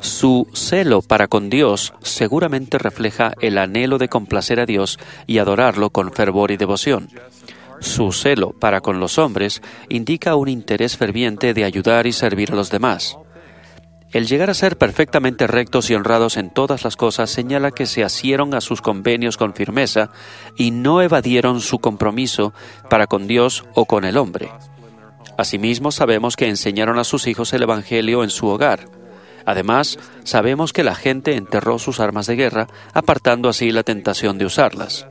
Su 0.00 0.48
celo 0.54 1.02
para 1.02 1.28
con 1.28 1.50
Dios 1.50 1.92
seguramente 2.00 2.78
refleja 2.78 3.34
el 3.42 3.58
anhelo 3.58 3.98
de 3.98 4.08
complacer 4.08 4.58
a 4.58 4.64
Dios 4.64 4.98
y 5.26 5.36
adorarlo 5.36 5.90
con 5.90 6.14
fervor 6.14 6.50
y 6.50 6.56
devoción. 6.56 7.10
Su 7.80 8.12
celo 8.12 8.52
para 8.52 8.82
con 8.82 9.00
los 9.00 9.18
hombres 9.18 9.62
indica 9.88 10.36
un 10.36 10.48
interés 10.48 10.96
ferviente 10.96 11.54
de 11.54 11.64
ayudar 11.64 12.06
y 12.06 12.12
servir 12.12 12.52
a 12.52 12.54
los 12.54 12.70
demás. 12.70 13.16
El 14.12 14.26
llegar 14.26 14.50
a 14.50 14.54
ser 14.54 14.76
perfectamente 14.76 15.46
rectos 15.46 15.88
y 15.88 15.94
honrados 15.94 16.36
en 16.36 16.50
todas 16.50 16.84
las 16.84 16.96
cosas 16.96 17.30
señala 17.30 17.70
que 17.70 17.86
se 17.86 18.04
asieron 18.04 18.54
a 18.54 18.60
sus 18.60 18.82
convenios 18.82 19.36
con 19.36 19.54
firmeza 19.54 20.10
y 20.56 20.72
no 20.72 21.00
evadieron 21.00 21.60
su 21.60 21.78
compromiso 21.78 22.52
para 22.90 23.06
con 23.06 23.26
Dios 23.26 23.64
o 23.74 23.86
con 23.86 24.04
el 24.04 24.16
hombre. 24.16 24.50
Asimismo, 25.38 25.90
sabemos 25.90 26.36
que 26.36 26.48
enseñaron 26.48 26.98
a 26.98 27.04
sus 27.04 27.26
hijos 27.28 27.52
el 27.52 27.62
Evangelio 27.62 28.24
en 28.24 28.30
su 28.30 28.48
hogar. 28.48 28.88
Además, 29.46 29.98
sabemos 30.24 30.72
que 30.72 30.84
la 30.84 30.94
gente 30.94 31.36
enterró 31.36 31.78
sus 31.78 31.98
armas 31.98 32.26
de 32.26 32.36
guerra, 32.36 32.66
apartando 32.92 33.48
así 33.48 33.70
la 33.70 33.84
tentación 33.84 34.36
de 34.36 34.44
usarlas 34.44 35.06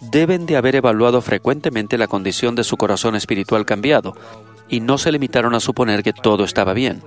deben 0.00 0.46
de 0.46 0.56
haber 0.56 0.76
evaluado 0.76 1.20
frecuentemente 1.20 1.98
la 1.98 2.06
condición 2.06 2.54
de 2.54 2.64
su 2.64 2.76
corazón 2.76 3.16
espiritual 3.16 3.64
cambiado 3.64 4.14
y 4.68 4.80
no 4.80 4.98
se 4.98 5.12
limitaron 5.12 5.54
a 5.54 5.60
suponer 5.60 6.02
que 6.02 6.12
todo 6.12 6.44
estaba 6.44 6.74
bien. 6.74 7.02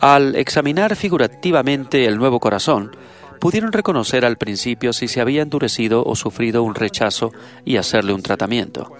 Al 0.00 0.34
examinar 0.36 0.96
figurativamente 0.96 2.06
el 2.06 2.16
nuevo 2.16 2.40
corazón, 2.40 2.96
pudieron 3.38 3.72
reconocer 3.72 4.24
al 4.24 4.36
principio 4.36 4.92
si 4.92 5.08
se 5.08 5.20
había 5.20 5.42
endurecido 5.42 6.04
o 6.04 6.14
sufrido 6.16 6.62
un 6.62 6.74
rechazo 6.74 7.32
y 7.64 7.76
hacerle 7.76 8.12
un 8.12 8.22
tratamiento. 8.22 8.92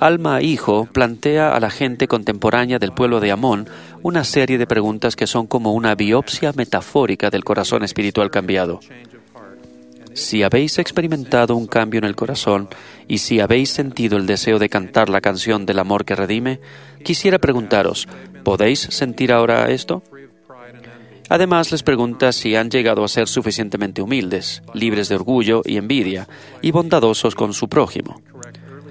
Alma 0.00 0.40
Hijo 0.40 0.88
plantea 0.90 1.54
a 1.54 1.60
la 1.60 1.70
gente 1.70 2.08
contemporánea 2.08 2.78
del 2.78 2.92
pueblo 2.92 3.20
de 3.20 3.32
Amón 3.32 3.68
una 4.02 4.24
serie 4.24 4.56
de 4.56 4.66
preguntas 4.66 5.14
que 5.14 5.26
son 5.26 5.46
como 5.46 5.74
una 5.74 5.94
biopsia 5.94 6.52
metafórica 6.56 7.28
del 7.28 7.44
corazón 7.44 7.84
espiritual 7.84 8.30
cambiado. 8.30 8.80
Si 10.14 10.42
habéis 10.42 10.78
experimentado 10.78 11.56
un 11.56 11.66
cambio 11.66 11.98
en 11.98 12.04
el 12.04 12.16
corazón 12.16 12.68
y 13.08 13.18
si 13.18 13.40
habéis 13.40 13.70
sentido 13.70 14.16
el 14.16 14.26
deseo 14.26 14.58
de 14.58 14.68
cantar 14.68 15.08
la 15.08 15.20
canción 15.20 15.66
del 15.66 15.78
amor 15.78 16.04
que 16.04 16.16
redime, 16.16 16.60
quisiera 17.04 17.38
preguntaros, 17.38 18.08
¿podéis 18.44 18.80
sentir 18.80 19.32
ahora 19.32 19.70
esto? 19.70 20.02
Además 21.28 21.70
les 21.70 21.84
pregunta 21.84 22.32
si 22.32 22.56
han 22.56 22.70
llegado 22.70 23.04
a 23.04 23.08
ser 23.08 23.28
suficientemente 23.28 24.02
humildes, 24.02 24.62
libres 24.74 25.08
de 25.08 25.14
orgullo 25.14 25.62
y 25.64 25.76
envidia, 25.76 26.28
y 26.60 26.72
bondadosos 26.72 27.36
con 27.36 27.54
su 27.54 27.68
prójimo. 27.68 28.20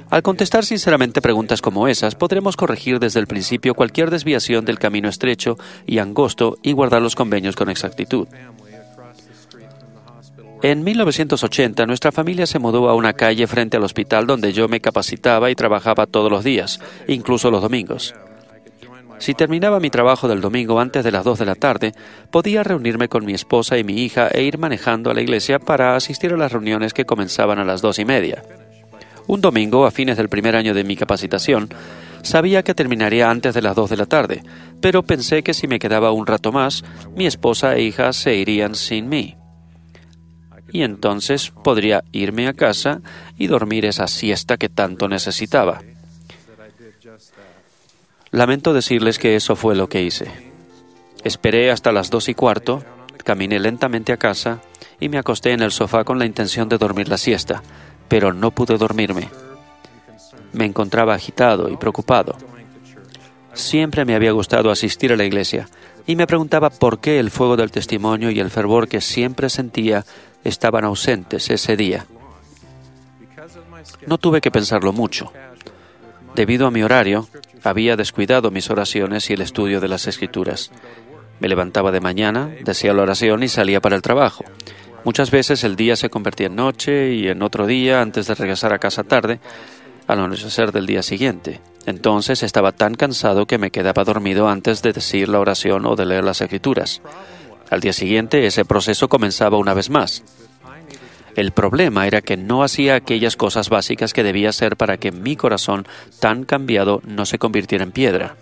Al 0.10 0.24
contestar 0.24 0.66
sinceramente 0.66 1.22
preguntas 1.22 1.62
como 1.62 1.88
esas, 1.88 2.16
podremos 2.16 2.56
corregir 2.56 3.00
desde 3.00 3.20
el 3.20 3.28
principio 3.28 3.76
cualquier 3.76 4.10
desviación 4.10 4.66
del 4.66 4.80
camino 4.80 5.10
estrecho 5.10 5.58
y 5.86 6.00
angosto 6.00 6.58
y 6.64 6.72
guardar 6.72 7.02
los 7.02 7.16
convenios 7.16 7.56
con 7.56 7.70
exactitud. 7.70 8.28
En 10.62 10.84
1980 10.84 11.86
nuestra 11.86 12.12
familia 12.12 12.46
se 12.46 12.60
mudó 12.60 12.90
a 12.90 12.96
una 12.96 13.14
calle 13.14 13.48
frente 13.48 13.78
al 13.78 13.84
hospital 13.84 14.28
donde 14.28 14.52
yo 14.52 14.68
me 14.68 14.82
capacitaba 14.82 15.50
y 15.50 15.56
trabajaba 15.56 16.06
todos 16.06 16.30
los 16.30 16.44
días, 16.44 16.82
incluso 17.08 17.50
los 17.50 17.62
domingos. 17.62 18.14
Si 19.20 19.34
terminaba 19.34 19.80
mi 19.80 19.90
trabajo 19.90 20.28
del 20.28 20.42
domingo 20.42 20.82
antes 20.82 21.06
de 21.06 21.12
las 21.12 21.24
2 21.24 21.40
de 21.40 21.46
la 21.46 21.56
tarde, 21.56 21.94
podía 22.30 22.64
reunirme 22.64 23.08
con 23.08 23.26
mi 23.26 23.34
esposa 23.34 23.78
y 23.78 23.86
mi 23.86 24.04
hija 24.04 24.28
e 24.28 24.44
ir 24.44 24.58
manejando 24.58 25.10
a 25.10 25.14
la 25.14 25.22
iglesia 25.22 25.60
para 25.60 25.96
asistir 25.96 26.34
a 26.34 26.38
las 26.38 26.52
reuniones 26.52 26.94
que 26.94 27.06
comenzaban 27.06 27.60
a 27.60 27.66
las 27.66 27.82
dos 27.82 27.98
y 27.98 28.04
media. 28.04 28.44
Un 29.28 29.40
domingo, 29.40 29.86
a 29.86 29.92
fines 29.92 30.18
del 30.18 30.28
primer 30.28 30.58
año 30.58 30.74
de 30.74 30.84
mi 30.84 30.98
capacitación, 30.98 31.70
sabía 32.22 32.64
que 32.64 32.76
terminaría 32.76 33.30
antes 33.30 33.54
de 33.54 33.62
las 33.62 33.78
2 33.78 33.92
de 33.92 33.98
la 33.98 34.08
tarde, 34.08 34.44
pero 34.82 35.04
pensé 35.04 35.42
que 35.42 35.54
si 35.54 35.68
me 35.68 35.80
quedaba 35.80 36.12
un 36.12 36.28
rato 36.28 36.52
más, 36.52 36.84
mi 37.16 37.26
esposa 37.26 37.76
e 37.76 37.84
hija 37.84 38.12
se 38.12 38.36
irían 38.36 38.76
sin 38.76 39.08
mí 39.08 39.39
y 40.72 40.84
entonces 40.84 41.52
podría 41.64 42.04
irme 42.12 42.48
a 42.48 42.54
casa 42.54 43.02
y 43.38 43.48
dormir 43.48 43.86
esa 43.86 44.08
siesta 44.08 44.58
que 44.58 44.70
tanto 44.70 45.08
necesitaba. 45.08 45.82
Lamento 48.32 48.74
decirles 48.74 49.18
que 49.18 49.36
eso 49.36 49.56
fue 49.56 49.76
lo 49.76 49.90
que 49.90 50.04
hice. 50.04 50.32
Esperé 51.24 51.72
hasta 51.72 51.92
las 51.92 52.10
dos 52.10 52.30
y 52.30 52.36
cuarto, 52.36 52.84
caminé 53.24 53.60
lentamente 53.60 54.14
a 54.14 54.18
casa 54.18 54.62
y 55.00 55.10
me 55.10 55.18
acosté 55.18 55.52
en 55.52 55.62
el 55.62 55.72
sofá 55.72 56.04
con 56.04 56.20
la 56.20 56.26
intención 56.26 56.70
de 56.70 56.78
dormir 56.78 57.10
la 57.10 57.18
siesta, 57.18 57.64
pero 58.08 58.34
no 58.34 58.52
pude 58.52 58.78
dormirme. 58.78 59.30
Me 60.54 60.66
encontraba 60.66 61.16
agitado 61.16 61.70
y 61.70 61.78
preocupado. 61.78 62.36
Siempre 63.54 64.06
me 64.06 64.16
había 64.16 64.32
gustado 64.32 64.72
asistir 64.72 65.12
a 65.12 65.18
la 65.18 65.26
iglesia 65.26 65.68
y 66.08 66.16
me 66.16 66.28
preguntaba 66.28 66.70
por 66.70 67.00
qué 67.00 67.20
el 67.20 67.30
fuego 67.30 67.58
del 67.58 67.72
testimonio 67.72 68.32
y 68.32 68.40
el 68.40 68.50
fervor 68.50 68.88
que 68.88 69.02
siempre 69.02 69.50
sentía 69.50 70.06
estaban 70.44 70.86
ausentes 70.86 71.50
ese 71.50 71.76
día. 71.76 72.06
No 74.08 74.18
tuve 74.18 74.42
que 74.42 74.52
pensarlo 74.52 74.94
mucho. 74.94 75.32
Debido 76.36 76.68
a 76.68 76.72
mi 76.72 76.84
horario, 76.84 77.28
había 77.64 77.96
descuidado 77.96 78.52
mis 78.52 78.70
oraciones 78.70 79.30
y 79.30 79.34
el 79.34 79.42
estudio 79.42 79.80
de 79.82 79.88
las 79.88 80.08
escrituras. 80.08 80.72
Me 81.40 81.48
levantaba 81.48 81.92
de 81.92 82.02
mañana, 82.02 82.50
decía 82.64 82.94
la 82.94 83.04
oración 83.04 83.44
y 83.44 83.48
salía 83.48 83.82
para 83.82 83.96
el 83.96 84.02
trabajo. 84.02 84.44
Muchas 85.06 85.32
veces 85.32 85.64
el 85.64 85.76
día 85.76 85.96
se 85.96 86.10
convertía 86.10 86.48
en 86.48 86.56
noche 86.56 87.14
y 87.14 87.28
en 87.30 87.42
otro 87.42 87.66
día, 87.66 88.02
antes 88.02 88.28
de 88.28 88.36
regresar 88.36 88.74
a 88.74 88.80
casa 88.80 89.04
tarde, 89.04 89.40
al 90.08 90.20
anochecer 90.20 90.72
del 90.72 90.86
día 90.86 91.04
siguiente. 91.04 91.62
Entonces 91.86 92.44
estaba 92.44 92.74
tan 92.74 92.96
cansado 92.96 93.46
que 93.46 93.58
me 93.58 93.72
quedaba 93.72 94.04
dormido 94.04 94.50
antes 94.50 94.82
de 94.82 94.92
decir 94.92 95.30
la 95.30 95.40
oración 95.40 95.86
o 95.86 95.96
de 95.96 96.06
leer 96.06 96.24
las 96.24 96.42
escrituras. 96.42 97.02
Al 97.70 97.82
día 97.82 97.94
siguiente 97.94 98.46
ese 98.46 98.66
proceso 98.66 99.08
comenzaba 99.10 99.58
una 99.58 99.74
vez 99.74 99.90
más. 99.90 100.24
El 101.36 101.52
problema 101.52 102.08
era 102.08 102.22
que 102.22 102.36
no 102.36 102.64
hacía 102.64 102.96
aquellas 102.96 103.36
cosas 103.36 103.70
básicas 103.70 104.14
que 104.14 104.24
debía 104.24 104.50
hacer 104.50 104.76
para 104.76 104.98
que 104.98 105.12
mi 105.12 105.36
corazón 105.36 105.88
tan 106.20 106.44
cambiado 106.44 107.02
no 107.06 107.26
se 107.26 107.38
convirtiera 107.38 107.84
en 107.84 107.92
piedra. 107.92 108.36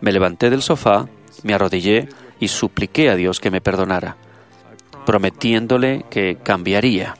Me 0.00 0.12
levanté 0.12 0.50
del 0.50 0.62
sofá, 0.62 1.08
me 1.42 1.54
arrodillé 1.54 2.08
y 2.40 2.48
supliqué 2.48 3.10
a 3.10 3.16
Dios 3.16 3.38
que 3.38 3.50
me 3.50 3.60
perdonara, 3.60 4.16
prometiéndole 5.04 6.06
que 6.10 6.38
cambiaría. 6.42 7.16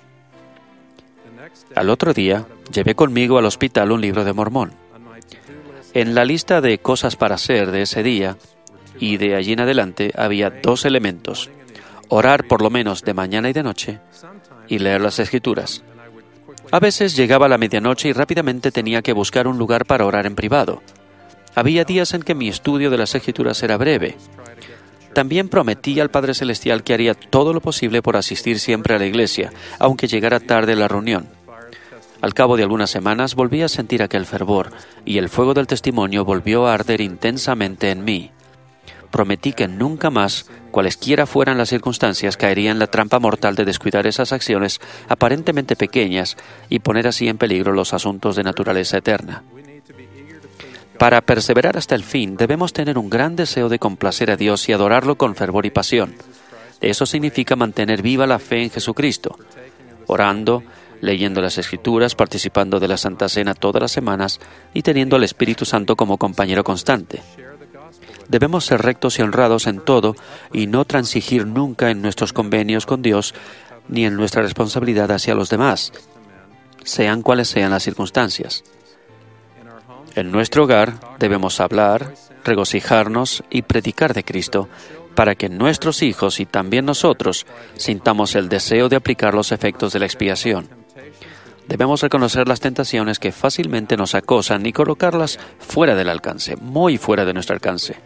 Al 1.75 1.91
otro 1.91 2.15
día, 2.15 2.47
llevé 2.73 2.95
conmigo 2.95 3.39
al 3.39 3.45
hospital 3.45 3.93
un 3.93 4.01
libro 4.01 4.25
de 4.25 4.33
Mormón. 4.33 4.73
En 5.93 6.15
la 6.15 6.25
lista 6.25 6.61
de 6.61 6.79
cosas 6.79 7.17
para 7.17 7.35
hacer 7.35 7.71
de 7.71 7.83
ese 7.83 8.03
día 8.03 8.37
y 9.01 9.17
de 9.17 9.35
allí 9.35 9.55
en 9.55 9.61
adelante 9.61 10.13
había 10.15 10.51
dos 10.51 10.85
elementos. 10.85 11.51
Orar 12.09 12.47
por 12.47 12.63
lo 12.63 12.71
menos 12.71 13.03
de 13.03 13.15
mañana 13.15 13.49
y 13.51 13.53
de 13.53 13.63
noche 13.63 13.99
y 14.69 14.79
leer 14.79 15.01
las 15.01 15.19
escrituras. 15.19 15.83
A 16.71 16.79
veces 16.79 17.17
llegaba 17.17 17.49
la 17.49 17.59
medianoche 17.59 18.09
y 18.09 18.13
rápidamente 18.13 18.71
tenía 18.71 19.03
que 19.03 19.13
buscar 19.13 19.49
un 19.49 19.59
lugar 19.59 19.87
para 19.87 20.07
orar 20.07 20.27
en 20.27 20.37
privado. 20.37 20.83
Había 21.55 21.85
días 21.85 22.15
en 22.15 22.23
que 22.23 22.35
mi 22.35 22.49
estudio 22.49 22.91
de 22.91 22.99
las 22.99 23.15
escrituras 23.15 23.61
era 23.63 23.77
breve. 23.77 24.17
También 25.15 25.49
prometí 25.49 25.99
al 25.99 26.11
Padre 26.11 26.35
Celestial 26.35 26.85
que 26.85 26.95
haría 26.95 27.15
todo 27.15 27.53
lo 27.53 27.61
posible 27.61 28.03
por 28.03 28.17
asistir 28.17 28.61
siempre 28.61 28.95
a 28.95 28.99
la 28.99 29.07
iglesia, 29.07 29.53
aunque 29.81 30.07
llegara 30.07 30.39
tarde 30.39 30.77
la 30.77 30.87
reunión. 30.87 31.27
Al 32.21 32.35
cabo 32.35 32.57
de 32.57 32.63
algunas 32.63 32.91
semanas 32.91 33.35
volví 33.35 33.63
a 33.63 33.69
sentir 33.69 34.03
aquel 34.03 34.27
fervor, 34.27 34.71
y 35.05 35.19
el 35.19 35.29
fuego 35.29 35.55
del 35.55 35.67
testimonio 35.67 36.25
volvió 36.25 36.69
a 36.69 36.75
arder 36.75 37.01
intensamente 37.01 37.91
en 37.91 38.05
mí. 38.05 38.31
Prometí 39.11 39.53
que 39.53 39.67
nunca 39.67 40.11
más, 40.11 40.47
cualesquiera 40.71 41.27
fueran 41.27 41.59
las 41.59 41.69
circunstancias, 41.69 42.37
caería 42.37 42.71
en 42.71 42.79
la 42.79 42.87
trampa 42.87 43.19
mortal 43.19 43.57
de 43.57 43.65
descuidar 43.65 44.07
esas 44.07 44.33
acciones 44.33 44.81
aparentemente 45.09 45.75
pequeñas 45.77 46.37
y 46.69 46.79
poner 46.79 47.09
así 47.09 47.29
en 47.29 47.39
peligro 47.39 47.73
los 47.73 47.93
asuntos 47.93 48.37
de 48.37 48.45
naturaleza 48.45 48.99
eterna. 48.99 49.43
Para 50.99 51.23
perseverar 51.23 51.77
hasta 51.79 51.95
el 51.95 52.05
fin 52.05 52.37
debemos 52.37 52.73
tener 52.73 52.99
un 52.99 53.09
gran 53.09 53.35
deseo 53.35 53.69
de 53.69 53.79
complacer 53.79 54.31
a 54.31 54.37
Dios 54.37 54.69
y 54.69 54.73
adorarlo 54.73 55.17
con 55.17 55.35
fervor 55.35 55.65
y 55.67 55.71
pasión. 55.71 56.15
Eso 56.81 57.07
significa 57.07 57.57
mantener 57.57 58.03
viva 58.03 58.27
la 58.27 58.39
fe 58.39 58.63
en 58.63 58.71
Jesucristo, 58.71 59.39
orando, 60.07 60.63
leyendo 61.01 61.41
las 61.41 61.59
Escrituras, 61.59 62.15
participando 62.15 62.79
de 62.79 62.89
la 62.89 62.97
Santa 62.97 63.29
Cena 63.29 63.55
todas 63.55 63.81
las 63.81 63.93
semanas 63.93 64.41
y 64.75 64.83
teniendo 64.83 65.17
al 65.17 65.25
Espíritu 65.25 65.65
Santo 65.65 65.97
como 65.97 66.19
compañero 66.19 66.65
constante. 66.65 67.23
Debemos 68.31 68.65
ser 68.65 68.81
rectos 68.81 69.19
y 69.19 69.23
honrados 69.23 69.67
en 69.67 69.81
todo 69.81 70.15
y 70.53 70.69
no 70.69 70.85
transigir 70.85 71.49
nunca 71.49 71.91
en 71.91 72.01
nuestros 72.01 72.33
convenios 72.33 72.87
con 72.87 73.03
Dios 73.03 73.35
ni 73.89 74.07
en 74.07 74.15
nuestra 74.15 74.41
responsabilidad 74.41 75.11
hacia 75.11 75.35
los 75.35 75.51
demás, 75.51 75.93
sean 76.85 77.23
cuales 77.23 77.49
sean 77.49 77.73
las 77.73 77.83
circunstancias. 77.83 78.63
En 80.15 80.31
nuestro 80.31 80.63
hogar 80.63 81.01
debemos 81.19 81.59
hablar, 81.59 82.15
regocijarnos 82.45 83.43
y 83.51 83.63
predicar 83.63 84.15
de 84.15 84.23
Cristo 84.23 84.69
para 85.17 85.35
que 85.35 85.49
nuestros 85.49 86.01
hijos 86.05 86.39
y 86.39 86.47
también 86.47 86.85
nosotros 86.85 87.47
sintamos 87.75 88.37
el 88.37 88.49
deseo 88.49 88.89
de 88.89 88.95
aplicar 88.95 89.35
los 89.35 89.51
efectos 89.51 89.93
de 89.93 89.99
la 89.99 90.07
expiación. 90.07 90.69
Debemos 91.67 92.01
reconocer 92.01 92.47
las 92.47 92.61
tentaciones 92.61 93.19
que 93.19 93.33
fácilmente 93.33 93.97
nos 93.97 94.15
acosan 94.15 94.65
y 94.67 94.73
colocarlas 94.73 95.41
fuera 95.59 95.97
del 95.97 96.09
alcance, 96.09 96.55
muy 96.55 96.97
fuera 96.97 97.25
de 97.25 97.35
nuestro 97.35 97.55
alcance. 97.55 97.97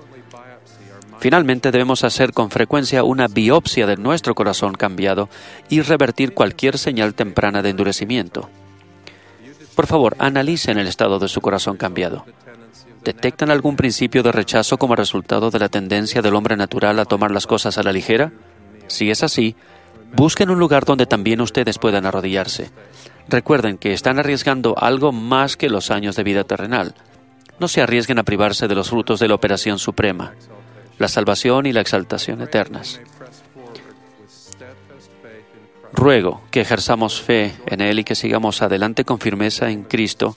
Finalmente 1.24 1.70
debemos 1.70 2.04
hacer 2.04 2.34
con 2.34 2.50
frecuencia 2.50 3.02
una 3.02 3.28
biopsia 3.28 3.86
de 3.86 3.96
nuestro 3.96 4.34
corazón 4.34 4.74
cambiado 4.74 5.30
y 5.70 5.80
revertir 5.80 6.34
cualquier 6.34 6.76
señal 6.76 7.14
temprana 7.14 7.62
de 7.62 7.70
endurecimiento. 7.70 8.50
Por 9.74 9.86
favor, 9.86 10.16
analicen 10.18 10.76
el 10.76 10.86
estado 10.86 11.18
de 11.18 11.28
su 11.28 11.40
corazón 11.40 11.78
cambiado. 11.78 12.26
¿Detectan 13.04 13.50
algún 13.50 13.74
principio 13.74 14.22
de 14.22 14.32
rechazo 14.32 14.76
como 14.76 14.96
resultado 14.96 15.50
de 15.50 15.60
la 15.60 15.70
tendencia 15.70 16.20
del 16.20 16.34
hombre 16.34 16.58
natural 16.58 16.98
a 16.98 17.06
tomar 17.06 17.30
las 17.30 17.46
cosas 17.46 17.78
a 17.78 17.82
la 17.82 17.92
ligera? 17.94 18.30
Si 18.88 19.10
es 19.10 19.22
así, 19.22 19.56
busquen 20.14 20.50
un 20.50 20.58
lugar 20.58 20.84
donde 20.84 21.06
también 21.06 21.40
ustedes 21.40 21.78
puedan 21.78 22.04
arrodillarse. 22.04 22.70
Recuerden 23.30 23.78
que 23.78 23.94
están 23.94 24.18
arriesgando 24.18 24.74
algo 24.76 25.10
más 25.10 25.56
que 25.56 25.70
los 25.70 25.90
años 25.90 26.16
de 26.16 26.22
vida 26.22 26.44
terrenal. 26.44 26.94
No 27.58 27.66
se 27.66 27.80
arriesguen 27.80 28.18
a 28.18 28.24
privarse 28.24 28.68
de 28.68 28.74
los 28.74 28.90
frutos 28.90 29.20
de 29.20 29.28
la 29.28 29.36
operación 29.36 29.78
suprema, 29.78 30.34
la 30.98 31.08
salvación 31.08 31.66
y 31.66 31.72
la 31.72 31.80
exaltación 31.80 32.42
eternas. 32.42 33.00
Ruego 35.92 36.42
que 36.50 36.60
ejerzamos 36.60 37.20
fe 37.20 37.54
en 37.66 37.80
Él 37.80 38.00
y 38.00 38.04
que 38.04 38.14
sigamos 38.14 38.62
adelante 38.62 39.04
con 39.04 39.20
firmeza 39.20 39.70
en 39.70 39.84
Cristo. 39.84 40.36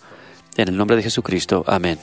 En 0.56 0.68
el 0.70 0.78
nombre 0.78 0.96
de 0.96 1.04
Jesucristo. 1.04 1.64
Amén. 1.68 2.00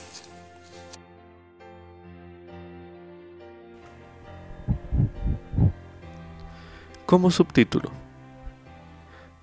Como 7.07 7.31
subtítulo, 7.31 7.93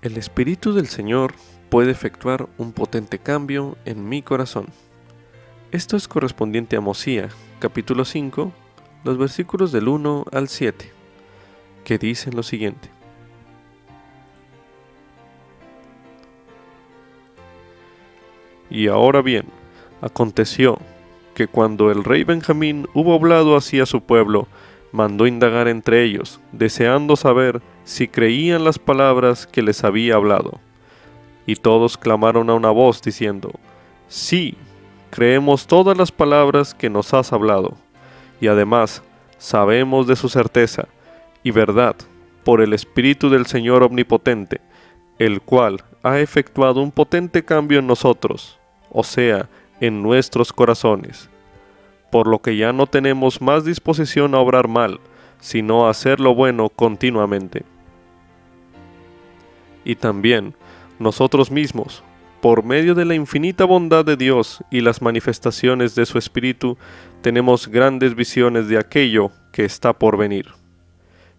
El 0.02 0.18
Espíritu 0.18 0.74
del 0.74 0.88
Señor 0.88 1.34
puede 1.70 1.90
efectuar 1.90 2.48
un 2.58 2.72
potente 2.72 3.18
cambio 3.18 3.78
en 3.86 4.08
mi 4.08 4.20
corazón. 4.20 4.66
Esto 5.70 5.96
es 5.96 6.06
correspondiente 6.06 6.76
a 6.76 6.82
Mosía, 6.82 7.30
capítulo 7.60 8.04
5, 8.04 8.52
los 9.04 9.18
versículos 9.18 9.72
del 9.72 9.88
1 9.88 10.26
al 10.32 10.48
7, 10.48 10.92
que 11.84 11.98
dicen 11.98 12.36
lo 12.36 12.42
siguiente. 12.42 12.90
Y 18.70 18.88
ahora 18.88 19.20
bien, 19.20 19.44
aconteció 20.00 20.78
que 21.34 21.46
cuando 21.46 21.90
el 21.90 22.04
rey 22.04 22.24
Benjamín 22.24 22.86
hubo 22.94 23.14
hablado 23.14 23.56
así 23.56 23.80
a 23.80 23.86
su 23.86 24.02
pueblo, 24.02 24.46
mandó 24.92 25.26
indagar 25.26 25.68
entre 25.68 26.04
ellos, 26.04 26.40
deseando 26.52 27.16
saber 27.16 27.60
si 27.84 28.08
creían 28.08 28.64
las 28.64 28.78
palabras 28.78 29.46
que 29.46 29.62
les 29.62 29.84
había 29.84 30.14
hablado. 30.14 30.60
Y 31.46 31.56
todos 31.56 31.98
clamaron 31.98 32.50
a 32.50 32.54
una 32.54 32.70
voz 32.70 33.02
diciendo, 33.02 33.52
Sí, 34.08 34.56
creemos 35.10 35.66
todas 35.66 35.96
las 35.96 36.12
palabras 36.12 36.74
que 36.74 36.90
nos 36.90 37.12
has 37.14 37.32
hablado, 37.32 37.76
y 38.42 38.48
además 38.48 39.02
sabemos 39.38 40.08
de 40.08 40.16
su 40.16 40.28
certeza 40.28 40.88
y 41.44 41.52
verdad 41.52 41.94
por 42.42 42.60
el 42.60 42.72
Espíritu 42.72 43.30
del 43.30 43.46
Señor 43.46 43.84
Omnipotente, 43.84 44.60
el 45.20 45.40
cual 45.40 45.84
ha 46.02 46.18
efectuado 46.18 46.82
un 46.82 46.90
potente 46.90 47.44
cambio 47.44 47.78
en 47.78 47.86
nosotros 47.86 48.58
o 48.90 49.04
sea, 49.04 49.48
en 49.80 50.02
nuestros 50.02 50.52
corazones, 50.52 51.30
por 52.10 52.26
lo 52.26 52.40
que 52.40 52.56
ya 52.56 52.72
no 52.72 52.88
tenemos 52.88 53.40
más 53.40 53.64
disposición 53.64 54.34
a 54.34 54.38
obrar 54.38 54.66
mal, 54.66 54.98
sino 55.40 55.86
a 55.86 55.90
hacer 55.90 56.18
lo 56.18 56.34
bueno 56.34 56.68
continuamente. 56.68 57.64
Y 59.84 59.94
también 59.94 60.54
nosotros 60.98 61.50
mismos, 61.50 62.02
por 62.42 62.64
medio 62.64 62.94
de 62.94 63.06
la 63.06 63.14
infinita 63.14 63.64
bondad 63.64 64.04
de 64.04 64.16
Dios 64.18 64.62
y 64.70 64.82
las 64.82 65.00
manifestaciones 65.00 65.94
de 65.94 66.04
su 66.04 66.18
Espíritu, 66.18 66.76
tenemos 67.22 67.68
grandes 67.68 68.14
visiones 68.14 68.68
de 68.68 68.78
aquello 68.78 69.30
que 69.52 69.64
está 69.64 69.92
por 69.94 70.18
venir. 70.18 70.48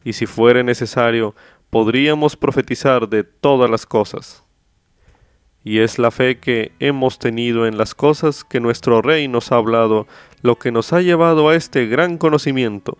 Y 0.03 0.13
si 0.13 0.25
fuere 0.25 0.63
necesario, 0.63 1.35
podríamos 1.69 2.35
profetizar 2.35 3.07
de 3.09 3.23
todas 3.23 3.69
las 3.69 3.85
cosas 3.85 4.43
y 5.63 5.79
es 5.79 5.97
la 5.97 6.11
fe 6.11 6.39
que 6.39 6.73
hemos 6.79 7.19
tenido 7.19 7.65
en 7.65 7.77
las 7.77 7.95
cosas 7.95 8.43
que 8.43 8.59
nuestro 8.59 9.01
Rey 9.01 9.27
nos 9.27 9.51
ha 9.51 9.55
hablado 9.55 10.07
lo 10.41 10.57
que 10.57 10.71
nos 10.71 10.91
ha 10.91 11.01
llevado 11.01 11.49
a 11.49 11.55
este 11.55 11.85
gran 11.85 12.17
conocimiento, 12.17 12.97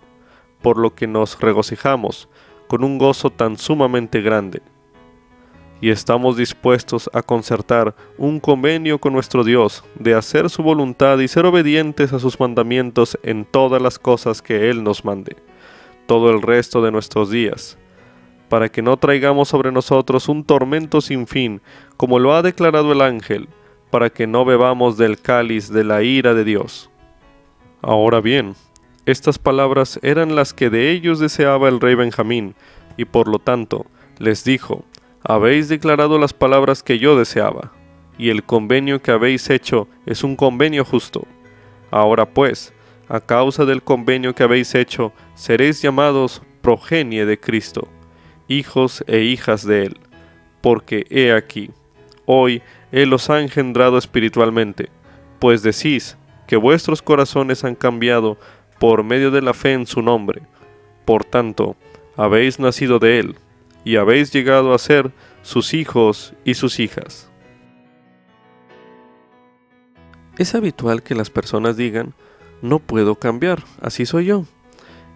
por 0.62 0.78
lo 0.78 0.96
que 0.96 1.08
nos 1.08 1.40
regocijamos 1.40 2.30
con 2.68 2.84
un 2.84 2.98
gozo 2.98 3.30
tan 3.30 3.58
sumamente 3.58 4.22
grande. 4.22 4.62
Y 5.84 5.90
estamos 5.90 6.38
dispuestos 6.38 7.10
a 7.12 7.22
concertar 7.22 7.94
un 8.18 8.40
convenio 8.40 9.00
con 9.00 9.12
nuestro 9.12 9.44
Dios 9.44 9.84
de 10.00 10.14
hacer 10.16 10.50
su 10.50 10.64
voluntad 10.64 11.20
y 11.20 11.28
ser 11.28 11.46
obedientes 11.46 12.14
a 12.14 12.20
sus 12.20 12.40
mandamientos 12.40 13.20
en 13.22 13.44
todas 13.44 13.82
las 13.82 14.00
cosas 14.00 14.42
que 14.42 14.70
Él 14.70 14.82
nos 14.86 15.04
mande, 15.04 15.36
todo 16.06 16.30
el 16.30 16.42
resto 16.42 16.82
de 16.82 16.94
nuestros 16.94 17.30
días 17.30 17.78
para 18.48 18.70
que 18.70 18.82
no 18.82 18.96
traigamos 18.96 19.50
sobre 19.50 19.74
nosotros 19.74 20.30
un 20.30 20.46
tormento 20.46 21.02
sin 21.02 21.28
fin, 21.28 21.60
como 21.98 22.18
lo 22.18 22.34
ha 22.34 22.42
declarado 22.42 22.94
el 22.94 23.02
ángel, 23.02 23.50
para 23.90 24.10
que 24.10 24.26
no 24.26 24.46
bebamos 24.46 24.96
del 24.96 25.20
cáliz 25.20 25.68
de 25.68 25.84
la 25.84 26.02
ira 26.02 26.34
de 26.34 26.46
Dios. 26.46 26.90
Ahora 27.82 28.22
bien, 28.22 28.56
estas 29.06 29.38
palabras 29.38 30.00
eran 30.02 30.34
las 30.34 30.54
que 30.54 30.70
de 30.70 30.92
ellos 30.92 31.20
deseaba 31.20 31.68
el 31.68 31.82
rey 31.82 31.96
Benjamín, 31.96 32.56
y 32.96 33.04
por 33.04 33.28
lo 33.28 33.40
tanto 33.40 33.86
les 34.18 34.46
dijo, 34.46 34.86
habéis 35.24 35.70
declarado 35.70 36.20
las 36.20 36.34
palabras 36.34 36.84
que 36.84 37.00
yo 37.00 37.18
deseaba, 37.18 37.72
y 38.18 38.30
el 38.30 38.44
convenio 38.44 39.02
que 39.02 39.12
habéis 39.12 39.50
hecho 39.50 39.88
es 40.06 40.24
un 40.24 40.36
convenio 40.36 40.86
justo. 40.86 41.26
Ahora 41.92 42.26
pues, 42.26 42.74
a 43.08 43.20
causa 43.20 43.66
del 43.66 43.82
convenio 43.82 44.36
que 44.36 44.44
habéis 44.44 44.76
hecho, 44.76 45.14
seréis 45.36 45.82
llamados 45.82 46.42
progenie 46.62 47.26
de 47.26 47.40
Cristo 47.40 47.88
hijos 48.48 49.04
e 49.08 49.22
hijas 49.22 49.66
de 49.66 49.86
Él, 49.86 49.98
porque 50.62 51.06
he 51.10 51.34
aquí, 51.34 51.72
hoy 52.26 52.62
Él 52.92 53.10
los 53.10 53.30
ha 53.30 53.42
engendrado 53.42 53.98
espiritualmente, 53.98 54.90
pues 55.40 55.64
decís 55.64 56.18
que 56.48 56.56
vuestros 56.58 57.02
corazones 57.02 57.64
han 57.64 57.76
cambiado 57.76 58.38
por 58.80 59.04
medio 59.04 59.32
de 59.32 59.42
la 59.42 59.54
fe 59.54 59.74
en 59.74 59.88
su 59.88 60.02
nombre. 60.02 60.42
Por 61.06 61.24
tanto, 61.26 61.76
habéis 62.16 62.60
nacido 62.60 63.00
de 63.00 63.20
Él, 63.20 63.36
y 63.84 63.98
habéis 63.98 64.32
llegado 64.32 64.74
a 64.74 64.80
ser 64.80 65.12
sus 65.42 65.74
hijos 65.74 66.34
y 66.44 66.54
sus 66.54 66.80
hijas. 66.80 67.30
Es 70.38 70.56
habitual 70.56 71.04
que 71.04 71.16
las 71.16 71.30
personas 71.30 71.78
digan, 71.78 72.14
no 72.62 72.80
puedo 72.80 73.16
cambiar, 73.16 73.64
así 73.82 74.06
soy 74.06 74.26
yo. 74.26 74.46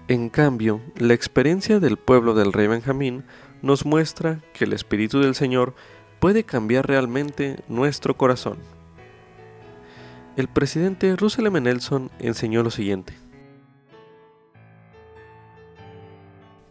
En 0.07 0.29
cambio, 0.29 0.81
la 0.95 1.13
experiencia 1.13 1.79
del 1.79 1.97
pueblo 1.97 2.33
del 2.33 2.53
rey 2.53 2.67
Benjamín 2.67 3.23
nos 3.61 3.85
muestra 3.85 4.41
que 4.53 4.65
el 4.65 4.73
Espíritu 4.73 5.19
del 5.19 5.33
Señor 5.33 5.73
puede 6.19 6.43
cambiar 6.43 6.87
realmente 6.87 7.57
nuestro 7.67 8.15
corazón. 8.15 8.57
El 10.35 10.47
presidente 10.47 11.15
Russell 11.15 11.47
M. 11.47 11.59
Nelson 11.59 12.11
enseñó 12.19 12.61
lo 12.61 12.69
siguiente. 12.69 13.13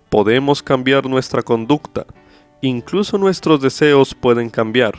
Podemos 0.08 0.62
cambiar 0.62 1.06
nuestra 1.06 1.42
conducta, 1.42 2.06
incluso 2.60 3.18
nuestros 3.18 3.60
deseos 3.60 4.14
pueden 4.14 4.50
cambiar. 4.50 4.94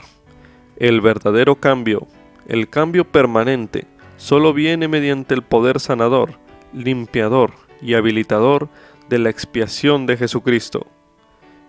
El 0.78 1.02
verdadero 1.02 1.56
cambio, 1.56 2.08
el 2.48 2.70
cambio 2.70 3.06
permanente, 3.06 3.88
solo 4.18 4.54
viene 4.54 4.88
mediante 4.88 5.34
el 5.34 5.44
poder 5.44 5.80
sanador, 5.80 6.40
limpiador 6.74 7.54
y 7.82 7.94
habilitador 7.94 8.70
de 9.10 9.20
la 9.20 9.30
expiación 9.30 10.06
de 10.06 10.18
Jesucristo. 10.18 10.88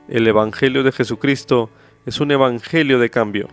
El 0.08 0.26
Evangelio 0.26 0.82
de 0.82 0.92
Jesucristo 0.92 1.70
es 2.06 2.20
un 2.20 2.32
Evangelio 2.32 2.98
de 2.98 3.10
cambio. 3.10 3.48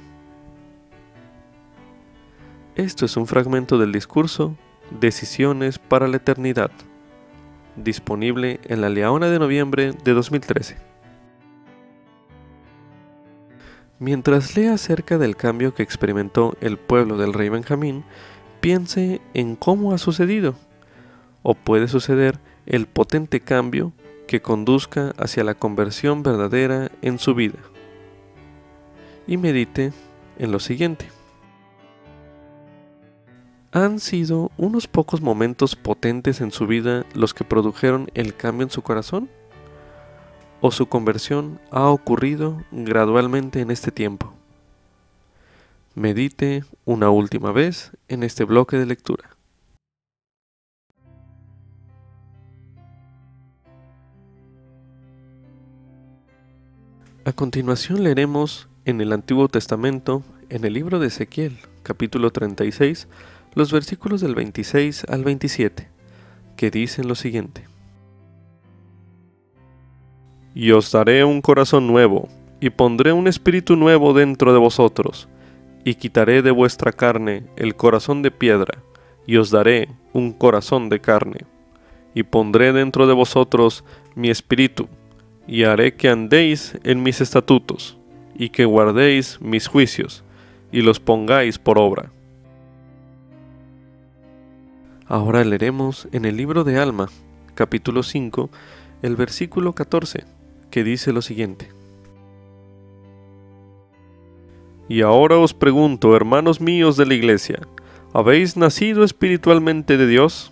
Esto 2.75 3.05
es 3.05 3.15
un 3.17 3.27
fragmento 3.27 3.77
del 3.77 3.91
discurso 3.91 4.55
Decisiones 4.91 5.79
para 5.79 6.07
la 6.07 6.17
Eternidad, 6.17 6.71
disponible 7.75 8.59
en 8.63 8.81
la 8.81 8.89
Leona 8.89 9.29
de 9.29 9.39
noviembre 9.39 9.93
de 10.03 10.13
2013. 10.13 10.77
Mientras 13.99 14.57
lea 14.57 14.73
acerca 14.73 15.17
del 15.17 15.35
cambio 15.35 15.73
que 15.73 15.83
experimentó 15.83 16.55
el 16.59 16.77
pueblo 16.77 17.17
del 17.17 17.33
rey 17.33 17.49
Benjamín, 17.49 18.03
piense 18.59 19.21
en 19.33 19.55
cómo 19.55 19.93
ha 19.93 19.97
sucedido, 19.97 20.55
o 21.43 21.53
puede 21.53 21.87
suceder 21.87 22.39
el 22.65 22.87
potente 22.87 23.39
cambio 23.39 23.93
que 24.27 24.41
conduzca 24.41 25.13
hacia 25.17 25.43
la 25.43 25.53
conversión 25.53 26.23
verdadera 26.23 26.91
en 27.01 27.19
su 27.19 27.35
vida. 27.35 27.59
Y 29.27 29.37
medite 29.37 29.93
en 30.39 30.51
lo 30.51 30.59
siguiente. 30.59 31.14
¿Han 33.75 33.99
sido 33.99 34.53
unos 34.55 34.87
pocos 34.87 35.19
momentos 35.19 35.75
potentes 35.75 36.39
en 36.39 36.53
su 36.53 36.65
vida 36.65 37.05
los 37.13 37.33
que 37.33 37.43
produjeron 37.43 38.09
el 38.13 38.33
cambio 38.33 38.63
en 38.63 38.69
su 38.69 38.81
corazón? 38.81 39.29
¿O 40.61 40.71
su 40.71 40.85
conversión 40.85 41.59
ha 41.71 41.89
ocurrido 41.89 42.63
gradualmente 42.71 43.59
en 43.59 43.71
este 43.71 43.91
tiempo? 43.91 44.33
Medite 45.93 46.63
una 46.85 47.09
última 47.09 47.51
vez 47.51 47.91
en 48.07 48.23
este 48.23 48.45
bloque 48.45 48.77
de 48.77 48.85
lectura. 48.85 49.35
A 57.25 57.33
continuación 57.33 58.05
leeremos 58.05 58.69
en 58.85 59.01
el 59.01 59.11
Antiguo 59.11 59.49
Testamento, 59.49 60.23
en 60.47 60.63
el 60.63 60.71
libro 60.71 60.99
de 60.99 61.07
Ezequiel, 61.07 61.57
capítulo 61.83 62.31
36, 62.31 63.09
los 63.55 63.71
versículos 63.71 64.19
del 64.19 64.35
26 64.35 65.05
al 65.05 65.23
27, 65.23 65.87
que 66.57 66.71
dicen 66.71 67.07
lo 67.07 67.15
siguiente. 67.15 67.63
Y 70.53 70.71
os 70.71 70.91
daré 70.91 71.23
un 71.23 71.41
corazón 71.41 71.87
nuevo, 71.87 72.27
y 72.59 72.69
pondré 72.69 73.13
un 73.13 73.27
espíritu 73.27 73.77
nuevo 73.77 74.13
dentro 74.13 74.51
de 74.51 74.59
vosotros, 74.59 75.29
y 75.85 75.95
quitaré 75.95 76.41
de 76.41 76.51
vuestra 76.51 76.91
carne 76.91 77.43
el 77.55 77.75
corazón 77.75 78.21
de 78.21 78.31
piedra, 78.31 78.79
y 79.25 79.37
os 79.37 79.51
daré 79.51 79.89
un 80.11 80.33
corazón 80.33 80.89
de 80.89 80.99
carne, 80.99 81.45
y 82.13 82.23
pondré 82.23 82.73
dentro 82.73 83.07
de 83.07 83.13
vosotros 83.13 83.85
mi 84.15 84.29
espíritu, 84.29 84.89
y 85.47 85.63
haré 85.63 85.95
que 85.95 86.09
andéis 86.09 86.77
en 86.83 87.03
mis 87.03 87.21
estatutos, 87.21 87.97
y 88.37 88.49
que 88.49 88.65
guardéis 88.65 89.39
mis 89.39 89.67
juicios, 89.67 90.25
y 90.73 90.81
los 90.81 90.99
pongáis 90.99 91.57
por 91.57 91.77
obra. 91.79 92.11
Ahora 95.07 95.43
leeremos 95.43 96.07
en 96.13 96.25
el 96.25 96.35
libro 96.35 96.63
de 96.63 96.79
Alma, 96.79 97.09
capítulo 97.53 98.01
5, 98.01 98.49
el 99.03 99.15
versículo 99.15 99.73
14, 99.73 100.23
que 100.71 100.83
dice 100.83 101.13
lo 101.13 101.21
siguiente. 101.21 101.69
Y 104.89 105.01
ahora 105.01 105.37
os 105.37 105.53
pregunto, 105.53 106.15
hermanos 106.15 106.59
míos 106.59 106.97
de 106.97 107.05
la 107.05 107.13
iglesia, 107.13 107.59
¿habéis 108.13 108.57
nacido 108.57 109.03
espiritualmente 109.03 109.97
de 109.97 110.07
Dios? 110.07 110.51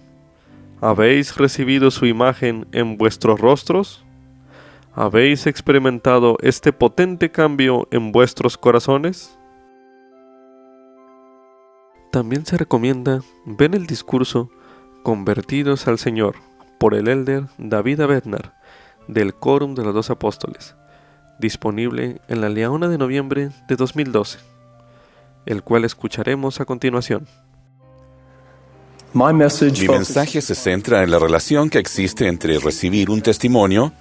¿Habéis 0.81 1.35
recibido 1.35 1.89
su 1.89 2.05
imagen 2.05 2.67
en 2.73 2.97
vuestros 2.97 3.39
rostros? 3.39 4.05
¿Habéis 4.93 5.47
experimentado 5.47 6.37
este 6.41 6.71
potente 6.71 7.31
cambio 7.31 7.87
en 7.89 8.11
vuestros 8.11 8.59
corazones? 8.59 9.35
También 12.13 12.45
se 12.45 12.57
recomienda 12.57 13.23
ver 13.43 13.73
el 13.73 13.87
discurso 13.87 14.51
Convertidos 15.01 15.87
al 15.87 15.97
Señor 15.97 16.35
por 16.77 16.93
el 16.93 17.07
elder 17.07 17.45
David 17.57 18.01
Abednar 18.01 18.53
del 19.07 19.33
Quórum 19.33 19.73
de 19.73 19.83
los 19.83 19.95
Dos 19.95 20.11
Apóstoles, 20.11 20.75
disponible 21.39 22.21
en 22.27 22.41
la 22.41 22.49
Leona 22.49 22.87
de 22.87 22.99
noviembre 22.99 23.49
de 23.67 23.75
2012, 23.75 24.37
el 25.47 25.63
cual 25.63 25.85
escucharemos 25.85 26.61
a 26.61 26.65
continuación. 26.65 27.25
Mi 29.11 29.87
mensaje 29.87 30.41
se 30.41 30.53
centra 30.53 31.01
en 31.01 31.09
la 31.09 31.17
relación 31.17 31.71
que 31.71 31.79
existe 31.79 32.27
entre 32.27 32.59
recibir 32.59 33.09
un 33.09 33.23
testimonio 33.23 33.91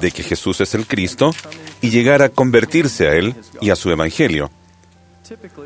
de 0.00 0.10
que 0.10 0.24
Jesús 0.24 0.60
es 0.60 0.74
el 0.74 0.88
Cristo 0.88 1.30
y 1.80 1.90
llegar 1.90 2.20
a 2.20 2.30
convertirse 2.30 3.06
a 3.06 3.14
Él 3.14 3.36
y 3.60 3.70
a 3.70 3.76
su 3.76 3.90
Evangelio. 3.92 4.50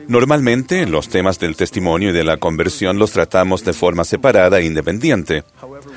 Normalmente 0.08 0.86
los 0.86 1.08
temas 1.08 1.38
del 1.38 1.56
testimonio 1.56 2.10
y 2.10 2.12
de 2.12 2.24
la 2.24 2.36
conversión 2.36 2.98
los 2.98 3.12
tratamos 3.12 3.64
de 3.64 3.72
forma 3.72 4.04
separada 4.04 4.58
e 4.58 4.64
independiente. 4.64 5.44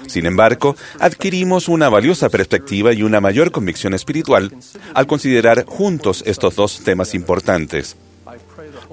Sin 0.07 0.25
embargo, 0.25 0.75
adquirimos 0.99 1.67
una 1.67 1.89
valiosa 1.89 2.29
perspectiva 2.29 2.93
y 2.93 3.03
una 3.03 3.21
mayor 3.21 3.51
convicción 3.51 3.93
espiritual 3.93 4.51
al 4.93 5.07
considerar 5.07 5.65
juntos 5.65 6.23
estos 6.25 6.55
dos 6.55 6.81
temas 6.83 7.13
importantes. 7.13 7.97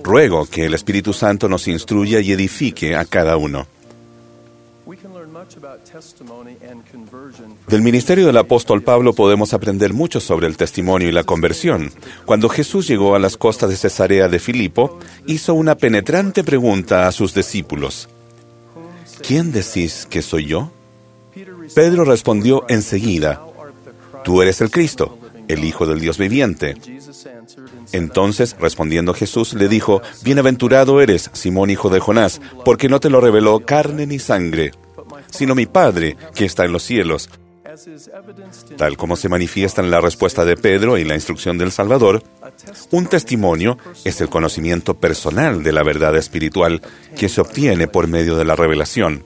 Ruego 0.03 0.47
que 0.47 0.65
el 0.67 0.75
Espíritu 0.75 1.13
Santo 1.13 1.49
nos 1.49 1.69
instruya 1.69 2.21
y 2.21 2.33
edifique 2.33 2.97
a 2.97 3.05
cada 3.05 3.37
uno. 3.37 3.67
Del 7.69 7.83
ministerio 7.83 8.27
del 8.27 8.37
apóstol 8.37 8.83
Pablo 8.83 9.13
podemos 9.13 9.55
aprender 9.55 9.93
mucho 9.93 10.21
sobre 10.21 10.47
el 10.47 10.57
testimonio 10.57 11.09
y 11.09 11.13
la 11.13 11.25
conversión. 11.25 11.93
Cuando 12.25 12.49
Jesús 12.49 12.87
llegó 12.87 13.15
a 13.15 13.19
las 13.19 13.37
costas 13.37 13.71
de 13.71 13.77
Cesarea 13.77 14.29
de 14.29 14.39
Filipo, 14.39 14.99
hizo 15.27 15.55
una 15.55 15.77
penetrante 15.77 16.45
pregunta 16.45 17.07
a 17.07 17.13
sus 17.13 17.35
discípulos. 17.35 18.09
¿Quién 19.27 19.53
decís 19.53 20.07
que 20.09 20.23
soy 20.23 20.47
yo? 20.47 20.71
Pedro 21.75 22.05
respondió 22.05 22.65
enseguida, 22.69 23.41
Tú 24.23 24.41
eres 24.41 24.61
el 24.61 24.71
Cristo, 24.71 25.19
el 25.49 25.65
Hijo 25.65 25.87
del 25.87 26.01
Dios 26.01 26.19
viviente. 26.19 26.75
Entonces, 27.93 28.57
respondiendo 28.59 29.15
Jesús, 29.15 29.55
le 29.55 29.69
dijo, 29.69 30.03
Bienaventurado 30.23 31.01
eres, 31.01 31.31
Simón 31.33 31.71
hijo 31.71 31.91
de 31.91 32.01
Jonás, 32.01 32.41
porque 32.65 32.89
no 32.89 33.01
te 33.01 33.11
lo 33.11 33.21
reveló 33.21 33.61
carne 33.61 34.07
ni 34.07 34.19
sangre, 34.19 34.73
sino 35.35 35.55
mi 35.55 35.67
Padre 35.67 36.17
que 36.35 36.45
está 36.45 36.65
en 36.65 36.73
los 36.73 36.83
cielos. 36.83 37.29
Tal 38.77 38.97
como 38.97 39.17
se 39.17 39.29
manifiesta 39.29 39.83
en 39.83 39.91
la 39.91 40.01
respuesta 40.01 40.45
de 40.45 40.57
Pedro 40.57 40.97
y 40.97 41.05
la 41.05 41.15
instrucción 41.15 41.59
del 41.59 41.73
Salvador, 41.73 42.23
un 42.93 43.07
testimonio 43.07 43.79
es 44.05 44.21
el 44.21 44.29
conocimiento 44.29 44.95
personal 44.95 45.63
de 45.65 45.73
la 45.73 45.83
verdad 45.83 46.17
espiritual 46.17 46.81
que 47.17 47.29
se 47.29 47.41
obtiene 47.41 47.89
por 47.89 48.07
medio 48.07 48.37
de 48.37 48.45
la 48.45 48.55
revelación. 48.55 49.25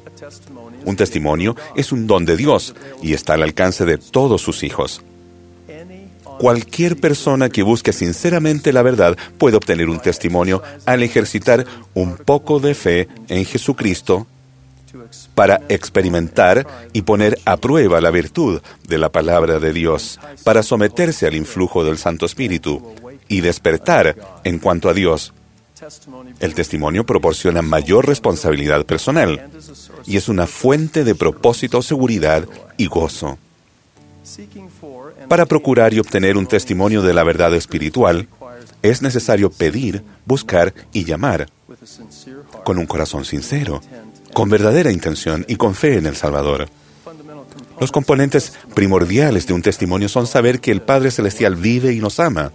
Un 0.86 0.96
testimonio 0.96 1.56
es 1.76 1.92
un 1.92 2.06
don 2.06 2.24
de 2.24 2.36
Dios 2.36 2.74
y 3.02 3.12
está 3.12 3.34
al 3.34 3.42
alcance 3.42 3.84
de 3.84 3.98
todos 3.98 4.40
sus 4.40 4.62
hijos. 4.62 5.02
Cualquier 6.38 6.96
persona 6.96 7.50
que 7.50 7.62
busque 7.62 7.92
sinceramente 7.92 8.72
la 8.72 8.82
verdad 8.82 9.18
puede 9.36 9.56
obtener 9.56 9.88
un 9.88 10.00
testimonio 10.00 10.62
al 10.86 11.02
ejercitar 11.02 11.66
un 11.94 12.16
poco 12.16 12.60
de 12.60 12.74
fe 12.74 13.08
en 13.28 13.44
Jesucristo 13.44 14.26
para 15.38 15.60
experimentar 15.68 16.66
y 16.92 17.02
poner 17.02 17.38
a 17.44 17.58
prueba 17.58 18.00
la 18.00 18.10
virtud 18.10 18.60
de 18.88 18.98
la 18.98 19.12
palabra 19.12 19.60
de 19.60 19.72
Dios, 19.72 20.18
para 20.42 20.64
someterse 20.64 21.28
al 21.28 21.36
influjo 21.36 21.84
del 21.84 21.96
Santo 21.96 22.26
Espíritu 22.26 22.82
y 23.28 23.40
despertar 23.40 24.16
en 24.42 24.58
cuanto 24.58 24.88
a 24.88 24.94
Dios. 24.94 25.32
El 26.40 26.54
testimonio 26.54 27.06
proporciona 27.06 27.62
mayor 27.62 28.08
responsabilidad 28.08 28.84
personal 28.84 29.48
y 30.06 30.16
es 30.16 30.28
una 30.28 30.48
fuente 30.48 31.04
de 31.04 31.14
propósito, 31.14 31.82
seguridad 31.82 32.44
y 32.76 32.86
gozo. 32.86 33.38
Para 35.28 35.46
procurar 35.46 35.94
y 35.94 36.00
obtener 36.00 36.36
un 36.36 36.48
testimonio 36.48 37.00
de 37.00 37.14
la 37.14 37.22
verdad 37.22 37.54
espiritual, 37.54 38.26
es 38.82 39.02
necesario 39.02 39.50
pedir, 39.50 40.02
buscar 40.26 40.74
y 40.92 41.04
llamar 41.04 41.48
con 42.64 42.78
un 42.78 42.86
corazón 42.86 43.24
sincero, 43.24 43.80
con 44.32 44.48
verdadera 44.48 44.92
intención 44.92 45.44
y 45.48 45.56
con 45.56 45.74
fe 45.74 45.98
en 45.98 46.06
el 46.06 46.16
Salvador. 46.16 46.68
Los 47.80 47.92
componentes 47.92 48.52
primordiales 48.74 49.46
de 49.46 49.52
un 49.52 49.62
testimonio 49.62 50.08
son 50.08 50.26
saber 50.26 50.60
que 50.60 50.72
el 50.72 50.82
Padre 50.82 51.10
Celestial 51.10 51.54
vive 51.54 51.92
y 51.92 52.00
nos 52.00 52.18
ama, 52.18 52.52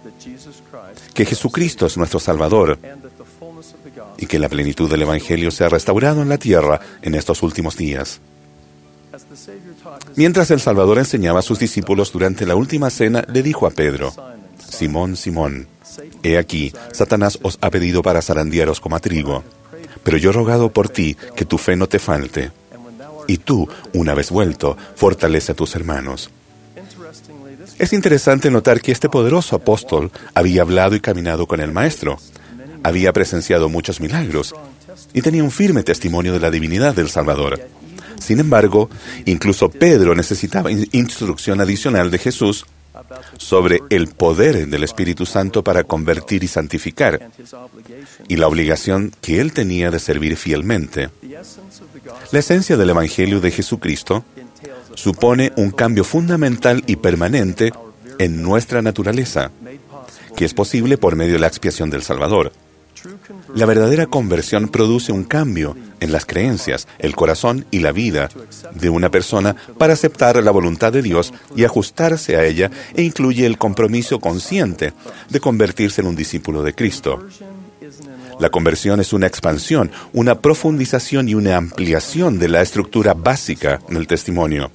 que 1.14 1.24
Jesucristo 1.24 1.86
es 1.86 1.96
nuestro 1.96 2.20
Salvador 2.20 2.78
y 4.18 4.26
que 4.26 4.38
la 4.38 4.48
plenitud 4.48 4.90
del 4.90 5.02
Evangelio 5.02 5.50
se 5.50 5.64
ha 5.64 5.68
restaurado 5.68 6.22
en 6.22 6.28
la 6.28 6.38
tierra 6.38 6.80
en 7.02 7.14
estos 7.14 7.42
últimos 7.42 7.76
días. 7.76 8.20
Mientras 10.16 10.50
el 10.50 10.60
Salvador 10.60 10.98
enseñaba 10.98 11.38
a 11.38 11.42
sus 11.42 11.58
discípulos 11.58 12.12
durante 12.12 12.46
la 12.46 12.56
última 12.56 12.90
cena, 12.90 13.24
le 13.32 13.42
dijo 13.42 13.66
a 13.66 13.70
Pedro, 13.70 14.12
Simón, 14.58 15.16
Simón, 15.16 15.68
he 16.22 16.36
aquí, 16.36 16.72
Satanás 16.92 17.38
os 17.42 17.58
ha 17.60 17.70
pedido 17.70 18.02
para 18.02 18.22
zarandearos 18.22 18.80
como 18.80 18.96
a 18.96 19.00
trigo, 19.00 19.44
pero 20.02 20.16
yo 20.18 20.30
he 20.30 20.32
rogado 20.32 20.70
por 20.70 20.88
ti 20.88 21.16
que 21.36 21.44
tu 21.44 21.58
fe 21.58 21.76
no 21.76 21.88
te 21.88 21.98
falte. 21.98 22.50
Y 23.26 23.38
tú, 23.38 23.68
una 23.92 24.14
vez 24.14 24.30
vuelto, 24.30 24.76
fortalece 24.96 25.52
a 25.52 25.54
tus 25.54 25.74
hermanos. 25.74 26.30
Es 27.78 27.92
interesante 27.92 28.50
notar 28.50 28.80
que 28.80 28.92
este 28.92 29.08
poderoso 29.08 29.56
apóstol 29.56 30.10
había 30.34 30.62
hablado 30.62 30.94
y 30.94 31.00
caminado 31.00 31.46
con 31.46 31.60
el 31.60 31.72
Maestro, 31.72 32.18
había 32.82 33.12
presenciado 33.12 33.68
muchos 33.68 34.00
milagros 34.00 34.54
y 35.12 35.22
tenía 35.22 35.42
un 35.42 35.50
firme 35.50 35.82
testimonio 35.82 36.32
de 36.32 36.40
la 36.40 36.50
divinidad 36.50 36.94
del 36.94 37.08
Salvador. 37.08 37.60
Sin 38.20 38.38
embargo, 38.40 38.90
incluso 39.24 39.70
Pedro 39.70 40.14
necesitaba 40.14 40.70
instrucción 40.70 41.60
adicional 41.60 42.10
de 42.10 42.18
Jesús 42.18 42.66
sobre 43.36 43.80
el 43.90 44.08
poder 44.08 44.66
del 44.66 44.84
Espíritu 44.84 45.26
Santo 45.26 45.62
para 45.62 45.84
convertir 45.84 46.44
y 46.44 46.48
santificar 46.48 47.30
y 48.28 48.36
la 48.36 48.48
obligación 48.48 49.12
que 49.20 49.40
él 49.40 49.52
tenía 49.52 49.90
de 49.90 49.98
servir 49.98 50.36
fielmente. 50.36 51.10
La 52.32 52.38
esencia 52.38 52.76
del 52.76 52.90
Evangelio 52.90 53.40
de 53.40 53.50
Jesucristo 53.50 54.24
supone 54.94 55.52
un 55.56 55.70
cambio 55.70 56.04
fundamental 56.04 56.82
y 56.86 56.96
permanente 56.96 57.72
en 58.18 58.42
nuestra 58.42 58.82
naturaleza, 58.82 59.50
que 60.36 60.44
es 60.44 60.54
posible 60.54 60.98
por 60.98 61.16
medio 61.16 61.34
de 61.34 61.40
la 61.40 61.46
expiación 61.46 61.90
del 61.90 62.02
Salvador. 62.02 62.52
La 63.54 63.66
verdadera 63.66 64.06
conversión 64.06 64.68
produce 64.68 65.12
un 65.12 65.24
cambio 65.24 65.76
en 66.00 66.12
las 66.12 66.26
creencias, 66.26 66.88
el 66.98 67.14
corazón 67.14 67.66
y 67.70 67.80
la 67.80 67.92
vida 67.92 68.28
de 68.74 68.88
una 68.88 69.10
persona 69.10 69.56
para 69.78 69.92
aceptar 69.92 70.42
la 70.42 70.50
voluntad 70.50 70.92
de 70.92 71.02
Dios 71.02 71.32
y 71.56 71.64
ajustarse 71.64 72.36
a 72.36 72.44
ella 72.44 72.70
e 72.94 73.02
incluye 73.02 73.46
el 73.46 73.58
compromiso 73.58 74.18
consciente 74.20 74.92
de 75.28 75.40
convertirse 75.40 76.00
en 76.00 76.08
un 76.08 76.16
discípulo 76.16 76.62
de 76.62 76.74
Cristo. 76.74 77.26
La 78.40 78.50
conversión 78.50 79.00
es 79.00 79.12
una 79.12 79.26
expansión, 79.26 79.90
una 80.12 80.40
profundización 80.40 81.28
y 81.28 81.34
una 81.34 81.56
ampliación 81.56 82.38
de 82.38 82.48
la 82.48 82.62
estructura 82.62 83.14
básica 83.14 83.80
del 83.88 84.06
testimonio. 84.06 84.70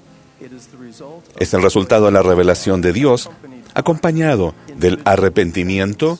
Es 1.37 1.53
el 1.53 1.61
resultado 1.61 2.05
de 2.05 2.11
la 2.11 2.21
revelación 2.21 2.81
de 2.81 2.93
Dios 2.93 3.29
acompañado 3.73 4.55
del 4.77 4.99
arrepentimiento, 5.03 6.19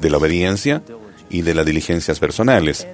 de 0.00 0.10
la 0.10 0.18
obediencia 0.18 0.82
y 1.30 1.42
de 1.42 1.54
las 1.54 1.66
diligencias 1.66 2.18
personales. 2.18 2.86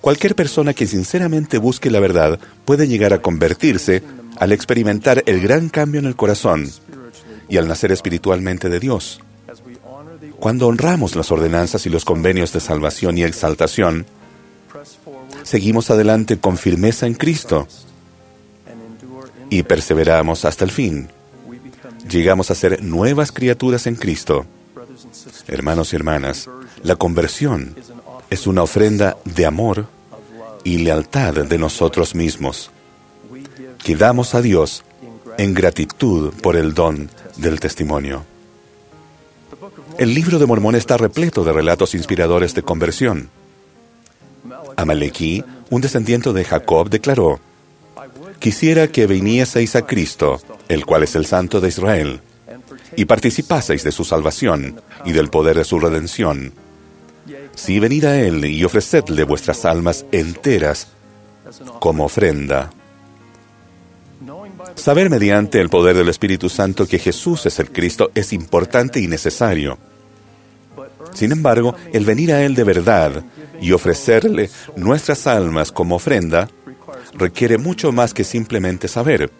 Cualquier 0.00 0.34
persona 0.34 0.74
que 0.74 0.86
sinceramente 0.86 1.58
busque 1.58 1.90
la 1.90 2.00
verdad 2.00 2.38
puede 2.64 2.88
llegar 2.88 3.12
a 3.12 3.22
convertirse 3.22 4.02
al 4.38 4.52
experimentar 4.52 5.22
el 5.26 5.40
gran 5.40 5.68
cambio 5.68 6.00
en 6.00 6.06
el 6.06 6.16
corazón 6.16 6.68
y 7.48 7.56
al 7.56 7.68
nacer 7.68 7.92
espiritualmente 7.92 8.68
de 8.68 8.80
Dios. 8.80 9.20
Cuando 10.38 10.66
honramos 10.66 11.14
las 11.14 11.30
ordenanzas 11.30 11.86
y 11.86 11.90
los 11.90 12.04
convenios 12.04 12.52
de 12.52 12.60
salvación 12.60 13.16
y 13.18 13.22
exaltación, 13.22 14.06
seguimos 15.44 15.90
adelante 15.90 16.38
con 16.38 16.56
firmeza 16.56 17.06
en 17.06 17.14
Cristo 17.14 17.68
y 19.50 19.62
perseveramos 19.62 20.44
hasta 20.44 20.64
el 20.64 20.70
fin. 20.70 21.08
Llegamos 22.08 22.50
a 22.50 22.54
ser 22.54 22.82
nuevas 22.82 23.30
criaturas 23.30 23.86
en 23.86 23.94
Cristo. 23.94 24.46
Hermanos 25.46 25.92
y 25.92 25.96
hermanas, 25.96 26.48
la 26.82 26.96
conversión 26.96 27.76
es 28.30 28.46
una 28.46 28.62
ofrenda 28.62 29.16
de 29.24 29.46
amor 29.46 29.86
y 30.64 30.78
lealtad 30.78 31.34
de 31.34 31.58
nosotros 31.58 32.14
mismos, 32.14 32.70
que 33.82 33.96
damos 33.96 34.34
a 34.34 34.42
Dios 34.42 34.84
en 35.38 35.54
gratitud 35.54 36.32
por 36.42 36.56
el 36.56 36.74
don 36.74 37.10
del 37.36 37.60
testimonio. 37.60 38.24
El 39.98 40.14
libro 40.14 40.38
de 40.38 40.46
Mormón 40.46 40.74
está 40.74 40.96
repleto 40.96 41.44
de 41.44 41.52
relatos 41.52 41.94
inspiradores 41.94 42.54
de 42.54 42.62
conversión. 42.62 43.30
Amalekí, 44.76 45.44
un 45.70 45.80
descendiente 45.80 46.32
de 46.32 46.44
Jacob, 46.44 46.88
declaró, 46.88 47.40
Quisiera 48.38 48.88
que 48.88 49.06
vinieseis 49.06 49.76
a 49.76 49.86
Cristo, 49.86 50.40
el 50.68 50.84
cual 50.84 51.04
es 51.04 51.14
el 51.14 51.26
Santo 51.26 51.60
de 51.60 51.68
Israel, 51.68 52.20
y 52.96 53.04
participaseis 53.04 53.84
de 53.84 53.92
su 53.92 54.04
salvación 54.04 54.80
y 55.04 55.12
del 55.12 55.28
poder 55.28 55.56
de 55.58 55.64
su 55.64 55.78
redención. 55.78 56.52
Si 57.54 57.78
venid 57.78 58.04
a 58.04 58.20
Él 58.20 58.44
y 58.44 58.64
ofrecedle 58.64 59.24
vuestras 59.24 59.64
almas 59.64 60.04
enteras 60.12 60.88
como 61.80 62.04
ofrenda. 62.04 62.70
Saber 64.74 65.10
mediante 65.10 65.60
el 65.60 65.68
poder 65.68 65.96
del 65.96 66.08
Espíritu 66.08 66.48
Santo 66.48 66.86
que 66.86 66.98
Jesús 66.98 67.46
es 67.46 67.58
el 67.58 67.70
Cristo 67.70 68.10
es 68.14 68.32
importante 68.32 69.00
y 69.00 69.08
necesario. 69.08 69.78
Sin 71.12 71.32
embargo, 71.32 71.74
el 71.92 72.04
venir 72.04 72.32
a 72.32 72.42
Él 72.42 72.54
de 72.54 72.64
verdad 72.64 73.24
y 73.60 73.72
ofrecerle 73.72 74.50
nuestras 74.76 75.26
almas 75.26 75.72
como 75.72 75.96
ofrenda 75.96 76.48
requiere 77.14 77.58
mucho 77.58 77.92
más 77.92 78.14
que 78.14 78.24
simplemente 78.24 78.88
saber. 78.88 79.30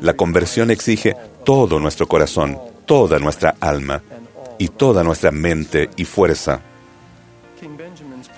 La 0.00 0.14
conversión 0.14 0.70
exige 0.70 1.16
todo 1.44 1.78
nuestro 1.78 2.06
corazón, 2.06 2.58
toda 2.86 3.18
nuestra 3.18 3.56
alma 3.60 4.02
y 4.58 4.68
toda 4.68 5.02
nuestra 5.02 5.30
mente 5.30 5.88
y 5.96 6.04
fuerza. 6.04 6.60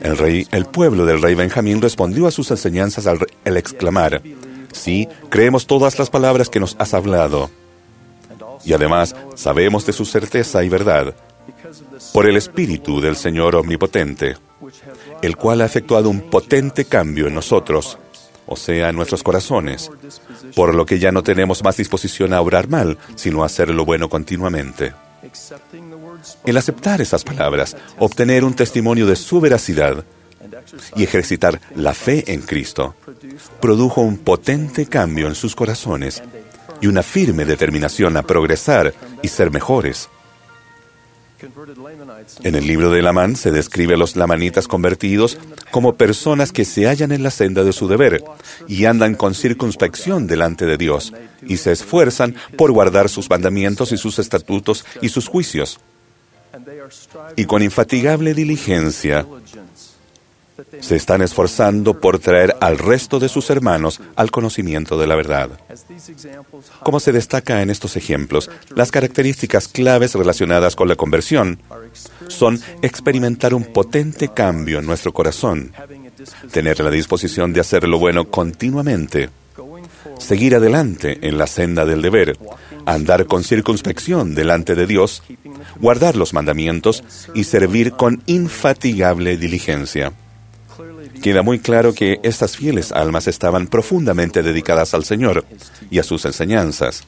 El 0.00 0.16
rey, 0.16 0.46
el 0.50 0.66
pueblo 0.66 1.04
del 1.06 1.22
rey 1.22 1.34
Benjamín 1.34 1.80
respondió 1.80 2.26
a 2.26 2.30
sus 2.30 2.50
enseñanzas 2.50 3.06
al, 3.06 3.26
al 3.44 3.56
exclamar, 3.56 4.22
sí, 4.72 5.08
creemos 5.28 5.66
todas 5.66 5.98
las 5.98 6.10
palabras 6.10 6.48
que 6.48 6.60
nos 6.60 6.76
has 6.78 6.94
hablado. 6.94 7.50
Y 8.64 8.72
además 8.72 9.16
sabemos 9.34 9.86
de 9.86 9.92
su 9.92 10.04
certeza 10.04 10.62
y 10.64 10.68
verdad, 10.68 11.14
por 12.12 12.26
el 12.26 12.36
Espíritu 12.36 13.00
del 13.00 13.16
Señor 13.16 13.56
Omnipotente, 13.56 14.36
el 15.22 15.36
cual 15.36 15.60
ha 15.60 15.66
efectuado 15.66 16.10
un 16.10 16.30
potente 16.30 16.84
cambio 16.84 17.26
en 17.26 17.34
nosotros, 17.34 17.98
o 18.46 18.56
sea, 18.56 18.88
en 18.88 18.96
nuestros 18.96 19.22
corazones, 19.22 19.90
por 20.54 20.74
lo 20.74 20.84
que 20.86 20.98
ya 20.98 21.12
no 21.12 21.22
tenemos 21.22 21.62
más 21.62 21.76
disposición 21.76 22.32
a 22.32 22.40
obrar 22.40 22.68
mal, 22.68 22.98
sino 23.14 23.42
a 23.42 23.46
hacer 23.46 23.70
lo 23.70 23.84
bueno 23.84 24.08
continuamente. 24.08 24.92
El 26.46 26.56
aceptar 26.56 27.00
esas 27.00 27.24
palabras, 27.24 27.76
obtener 27.98 28.44
un 28.44 28.54
testimonio 28.54 29.06
de 29.06 29.16
su 29.16 29.40
veracidad 29.40 30.04
y 30.96 31.02
ejercitar 31.04 31.60
la 31.74 31.94
fe 31.94 32.32
en 32.32 32.42
Cristo, 32.42 32.94
produjo 33.60 34.00
un 34.00 34.18
potente 34.18 34.86
cambio 34.86 35.28
en 35.28 35.34
sus 35.34 35.54
corazones 35.54 36.22
y 36.80 36.86
una 36.86 37.02
firme 37.02 37.44
determinación 37.44 38.16
a 38.16 38.22
progresar 38.22 38.94
y 39.22 39.28
ser 39.28 39.50
mejores. 39.50 40.08
En 42.42 42.54
el 42.54 42.66
libro 42.66 42.90
de 42.90 43.02
Lamán 43.02 43.36
se 43.36 43.50
describe 43.50 43.94
a 43.94 43.96
los 43.96 44.16
lamanitas 44.16 44.68
convertidos 44.68 45.38
como 45.70 45.96
personas 45.96 46.52
que 46.52 46.64
se 46.64 46.86
hallan 46.86 47.12
en 47.12 47.22
la 47.22 47.30
senda 47.30 47.64
de 47.64 47.72
su 47.72 47.88
deber 47.88 48.22
y 48.68 48.84
andan 48.84 49.14
con 49.14 49.34
circunspección 49.34 50.26
delante 50.26 50.66
de 50.66 50.76
Dios 50.76 51.12
y 51.46 51.56
se 51.58 51.72
esfuerzan 51.72 52.34
por 52.56 52.72
guardar 52.72 53.08
sus 53.08 53.30
mandamientos 53.30 53.92
y 53.92 53.96
sus 53.96 54.18
estatutos 54.18 54.84
y 55.00 55.08
sus 55.08 55.28
juicios. 55.28 55.80
Y 57.36 57.44
con 57.44 57.62
infatigable 57.62 58.34
diligencia 58.34 59.26
se 60.80 60.96
están 60.96 61.22
esforzando 61.22 62.00
por 62.00 62.18
traer 62.18 62.56
al 62.60 62.78
resto 62.78 63.18
de 63.18 63.28
sus 63.28 63.50
hermanos 63.50 64.00
al 64.16 64.30
conocimiento 64.30 64.98
de 64.98 65.06
la 65.06 65.16
verdad. 65.16 65.50
Como 66.82 67.00
se 67.00 67.12
destaca 67.12 67.62
en 67.62 67.70
estos 67.70 67.96
ejemplos, 67.96 68.50
las 68.74 68.90
características 68.90 69.68
claves 69.68 70.14
relacionadas 70.14 70.76
con 70.76 70.88
la 70.88 70.96
conversión 70.96 71.60
son 72.28 72.60
experimentar 72.82 73.54
un 73.54 73.64
potente 73.64 74.28
cambio 74.28 74.78
en 74.78 74.86
nuestro 74.86 75.12
corazón, 75.12 75.72
tener 76.50 76.80
la 76.80 76.90
disposición 76.90 77.52
de 77.52 77.60
hacer 77.60 77.86
lo 77.86 77.98
bueno 77.98 78.28
continuamente, 78.30 79.30
seguir 80.18 80.54
adelante 80.54 81.18
en 81.22 81.38
la 81.38 81.46
senda 81.46 81.84
del 81.84 82.02
deber, 82.02 82.38
andar 82.86 83.26
con 83.26 83.44
circunspección 83.44 84.34
delante 84.34 84.74
de 84.74 84.86
Dios, 84.86 85.22
guardar 85.80 86.16
los 86.16 86.32
mandamientos 86.32 87.02
y 87.34 87.44
servir 87.44 87.92
con 87.92 88.22
infatigable 88.26 89.36
diligencia. 89.36 90.12
Queda 91.22 91.42
muy 91.42 91.58
claro 91.58 91.92
que 91.92 92.20
estas 92.22 92.56
fieles 92.56 92.92
almas 92.92 93.26
estaban 93.26 93.66
profundamente 93.66 94.42
dedicadas 94.42 94.94
al 94.94 95.04
Señor 95.04 95.44
y 95.90 95.98
a 95.98 96.02
sus 96.02 96.24
enseñanzas. 96.24 97.04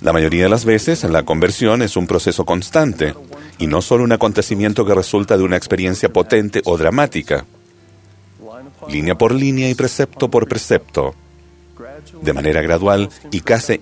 La 0.00 0.12
mayoría 0.12 0.44
de 0.44 0.48
las 0.48 0.64
veces 0.64 1.04
la 1.04 1.24
conversión 1.24 1.82
es 1.82 1.96
un 1.96 2.06
proceso 2.06 2.44
constante 2.44 3.14
y 3.58 3.66
no 3.66 3.82
solo 3.82 4.04
un 4.04 4.12
acontecimiento 4.12 4.84
que 4.84 4.94
resulta 4.94 5.36
de 5.36 5.44
una 5.44 5.56
experiencia 5.56 6.12
potente 6.12 6.62
o 6.64 6.76
dramática, 6.76 7.44
línea 8.88 9.16
por 9.16 9.32
línea 9.32 9.68
y 9.68 9.74
precepto 9.74 10.30
por 10.30 10.48
precepto. 10.48 11.14
De 12.22 12.32
manera 12.32 12.62
gradual 12.62 13.10
y 13.30 13.40
casi, 13.40 13.80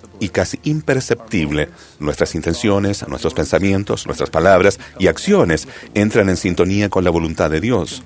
imperceptible, 0.65 1.69
nuestras 1.99 2.35
intenciones, 2.35 3.07
nuestros 3.09 3.35
pensamientos, 3.35 4.07
nuestras 4.07 4.31
palabras 4.31 4.79
y 4.99 5.07
acciones 5.07 5.69
entran 5.95 6.29
en 6.29 6.37
sintonía 6.37 6.89
con 6.89 7.05
la 7.05 7.11
voluntad 7.11 7.51
de 7.51 7.61
Dios. 7.61 8.03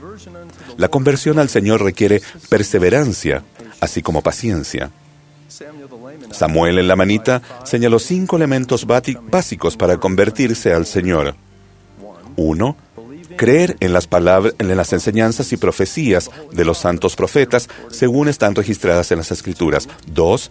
La 0.77 0.89
conversión 0.89 1.39
al 1.39 1.49
Señor 1.49 1.83
requiere 1.83 2.23
perseverancia, 2.49 3.43
así 3.81 4.03
como 4.03 4.23
paciencia. 4.23 4.91
Samuel 6.31 6.79
en 6.79 6.89
la 6.89 6.97
manita 6.97 7.43
señaló 7.64 7.99
cinco 7.99 8.37
elementos 8.37 8.87
básicos 8.87 9.77
para 9.77 9.97
convertirse 9.97 10.73
al 10.73 10.87
Señor. 10.87 11.35
Uno, 12.37 12.77
creer 13.39 13.78
en 13.80 13.95
las 13.95 14.07
palabras, 14.07 14.55
en 14.59 14.76
las 14.76 14.93
enseñanzas 14.93 15.51
y 15.55 15.57
profecías 15.57 16.30
de 16.53 16.64
los 16.66 16.76
santos 16.76 17.16
profetas 17.16 17.70
según 17.91 18.28
están 18.28 18.55
registradas 18.55 19.11
en 19.11 19.18
las 19.18 19.30
Escrituras. 19.30 19.89
Dos, 20.07 20.51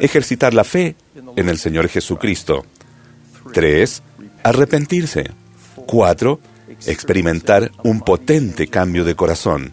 ejercitar 0.00 0.52
la 0.52 0.64
fe 0.64 0.96
en 1.36 1.48
el 1.48 1.56
Señor 1.56 1.88
Jesucristo. 1.88 2.66
Tres, 3.54 4.02
arrepentirse. 4.42 5.30
Cuatro, 5.86 6.40
experimentar 6.84 7.70
un 7.84 8.00
potente 8.00 8.66
cambio 8.66 9.04
de 9.04 9.14
corazón. 9.14 9.72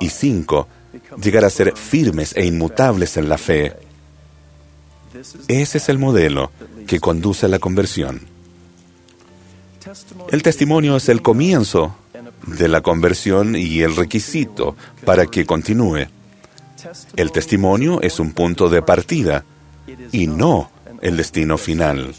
Y 0.00 0.08
cinco, 0.08 0.66
llegar 1.22 1.44
a 1.44 1.50
ser 1.50 1.76
firmes 1.76 2.34
e 2.34 2.44
inmutables 2.44 3.16
en 3.16 3.28
la 3.28 3.38
fe. 3.38 3.76
Ese 5.46 5.78
es 5.78 5.88
el 5.88 5.98
modelo 5.98 6.50
que 6.86 6.98
conduce 6.98 7.46
a 7.46 7.48
la 7.50 7.58
conversión. 7.58 8.31
El 10.30 10.42
testimonio 10.42 10.96
es 10.96 11.08
el 11.08 11.22
comienzo 11.22 11.94
de 12.46 12.68
la 12.68 12.80
conversión 12.80 13.56
y 13.56 13.82
el 13.82 13.96
requisito 13.96 14.76
para 15.04 15.26
que 15.26 15.46
continúe. 15.46 16.06
El 17.16 17.32
testimonio 17.32 18.00
es 18.02 18.18
un 18.18 18.32
punto 18.32 18.68
de 18.68 18.82
partida 18.82 19.44
y 20.10 20.26
no 20.26 20.70
el 21.00 21.16
destino 21.16 21.58
final. 21.58 22.14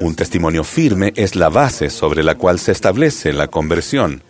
Un 0.00 0.14
testimonio 0.14 0.64
firme 0.64 1.12
es 1.16 1.36
la 1.36 1.48
base 1.48 1.90
sobre 1.90 2.22
la 2.22 2.36
cual 2.36 2.58
se 2.58 2.72
establece 2.72 3.32
la 3.32 3.48
conversión. 3.48 4.22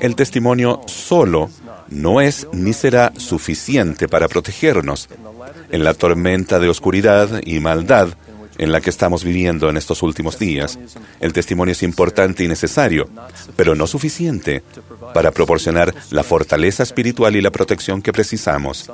El 0.00 0.14
testimonio 0.14 0.80
solo 0.86 1.50
no 1.88 2.20
es 2.20 2.46
ni 2.52 2.72
será 2.72 3.12
suficiente 3.16 4.08
para 4.08 4.28
protegernos 4.28 5.08
en 5.70 5.84
la 5.84 5.94
tormenta 5.94 6.58
de 6.58 6.68
oscuridad 6.68 7.40
y 7.44 7.58
maldad 7.60 8.10
en 8.58 8.72
la 8.72 8.80
que 8.80 8.90
estamos 8.90 9.24
viviendo 9.24 9.70
en 9.70 9.76
estos 9.76 10.02
últimos 10.02 10.38
días. 10.38 10.78
El 11.20 11.32
testimonio 11.32 11.72
es 11.72 11.82
importante 11.82 12.44
y 12.44 12.48
necesario, 12.48 13.08
pero 13.56 13.74
no 13.74 13.86
suficiente 13.86 14.62
para 15.14 15.30
proporcionar 15.30 15.94
la 16.10 16.22
fortaleza 16.22 16.82
espiritual 16.82 17.36
y 17.36 17.40
la 17.40 17.50
protección 17.50 18.02
que 18.02 18.12
precisamos. 18.12 18.90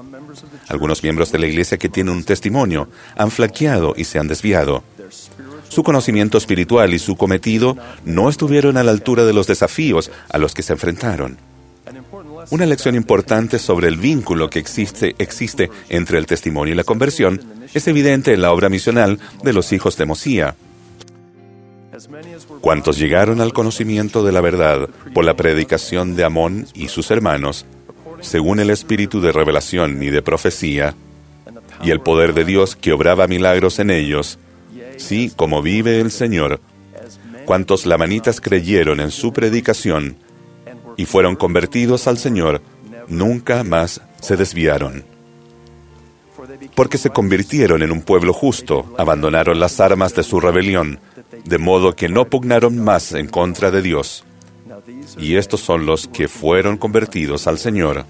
Algunos 0.69 1.03
miembros 1.03 1.33
de 1.33 1.39
la 1.39 1.47
Iglesia 1.47 1.79
que 1.79 1.89
tienen 1.89 2.15
un 2.15 2.25
testimonio 2.25 2.89
han 3.17 3.31
flaqueado 3.31 3.95
y 3.97 4.05
se 4.05 4.19
han 4.19 4.29
desviado. 4.29 4.85
Su 5.69 5.83
conocimiento 5.83 6.39
espiritual 6.39 6.95
y 6.95 6.99
su 6.99 7.17
cometido 7.17 7.77
no 8.05 8.29
estuvieron 8.29 8.77
a 8.77 8.85
la 8.85 8.93
altura 8.93 9.25
de 9.25 9.33
los 9.33 9.47
desafíos 9.47 10.11
a 10.29 10.39
los 10.39 10.55
que 10.55 10.63
se 10.63 10.75
enfrentaron. 10.75 11.37
Una 12.51 12.67
lección 12.67 12.95
importante 12.95 13.59
sobre 13.59 13.89
el 13.89 13.97
vínculo 13.97 14.51
que 14.51 14.59
existe, 14.59 15.15
existe 15.19 15.71
entre 15.89 16.19
el 16.19 16.27
testimonio 16.27 16.75
y 16.75 16.77
la 16.77 16.85
conversión 16.85 17.41
es 17.73 17.87
evidente 17.89 18.33
en 18.33 18.43
la 18.43 18.53
obra 18.53 18.69
misional 18.69 19.19
de 19.43 19.53
los 19.53 19.73
hijos 19.73 19.97
de 19.97 20.07
Mosía. 20.07 20.55
Cuantos 22.61 22.99
llegaron 22.99 23.41
al 23.41 23.53
conocimiento 23.53 24.25
de 24.25 24.33
la 24.33 24.41
verdad 24.41 24.89
por 25.13 25.25
la 25.25 25.35
predicación 25.35 26.17
de 26.17 26.25
Amón 26.25 26.67
y 26.75 26.89
sus 26.89 27.11
hermanos, 27.11 27.67
según 28.21 28.61
el 28.61 28.71
espíritu 28.71 29.21
de 29.21 29.33
revelación 29.33 30.03
y 30.03 30.11
de 30.11 30.23
profecía, 30.23 30.95
y 31.83 31.91
el 31.91 32.01
poder 32.01 32.35
de 32.35 32.45
Dios 32.45 32.77
que 32.77 32.93
obraba 32.93 33.27
milagros 33.27 33.79
en 33.79 33.91
ellos, 33.91 34.39
Sí, 34.97 35.33
como 35.35 35.63
vive 35.63 36.01
el 36.01 36.11
Señor, 36.11 36.61
cuantos 37.45 37.87
lamanitas 37.87 38.41
creyeron 38.41 39.01
en 39.01 39.11
su 39.11 39.33
predicación 39.33 40.17
y 40.97 41.05
fueron 41.05 41.37
convertidos 41.37 42.07
al 42.07 42.19
Señor, 42.19 42.63
nunca 43.09 43.65
más 43.65 44.01
se 44.21 44.37
desviaron. 44.37 45.05
Porque 46.75 46.99
se 46.99 47.11
convirtieron 47.11 47.83
en 47.83 47.93
un 47.93 48.03
pueblo 48.03 48.33
justo, 48.33 48.95
abandonaron 48.99 49.59
las 49.61 49.81
armas 49.81 50.15
de 50.15 50.23
su 50.23 50.41
rebelión, 50.41 51.01
de 51.45 51.59
modo 51.59 51.95
que 51.95 52.09
no 52.09 52.27
pugnaron 52.27 52.79
más 52.79 53.13
en 53.13 53.29
contra 53.29 53.71
de 53.71 53.83
Dios. 53.83 54.25
Y 55.19 55.37
estos 55.37 55.61
son 55.61 55.87
los 55.87 56.09
que 56.09 56.29
fueron 56.29 56.77
convertidos 56.77 57.47
al 57.47 57.59
Señor. 57.59 58.05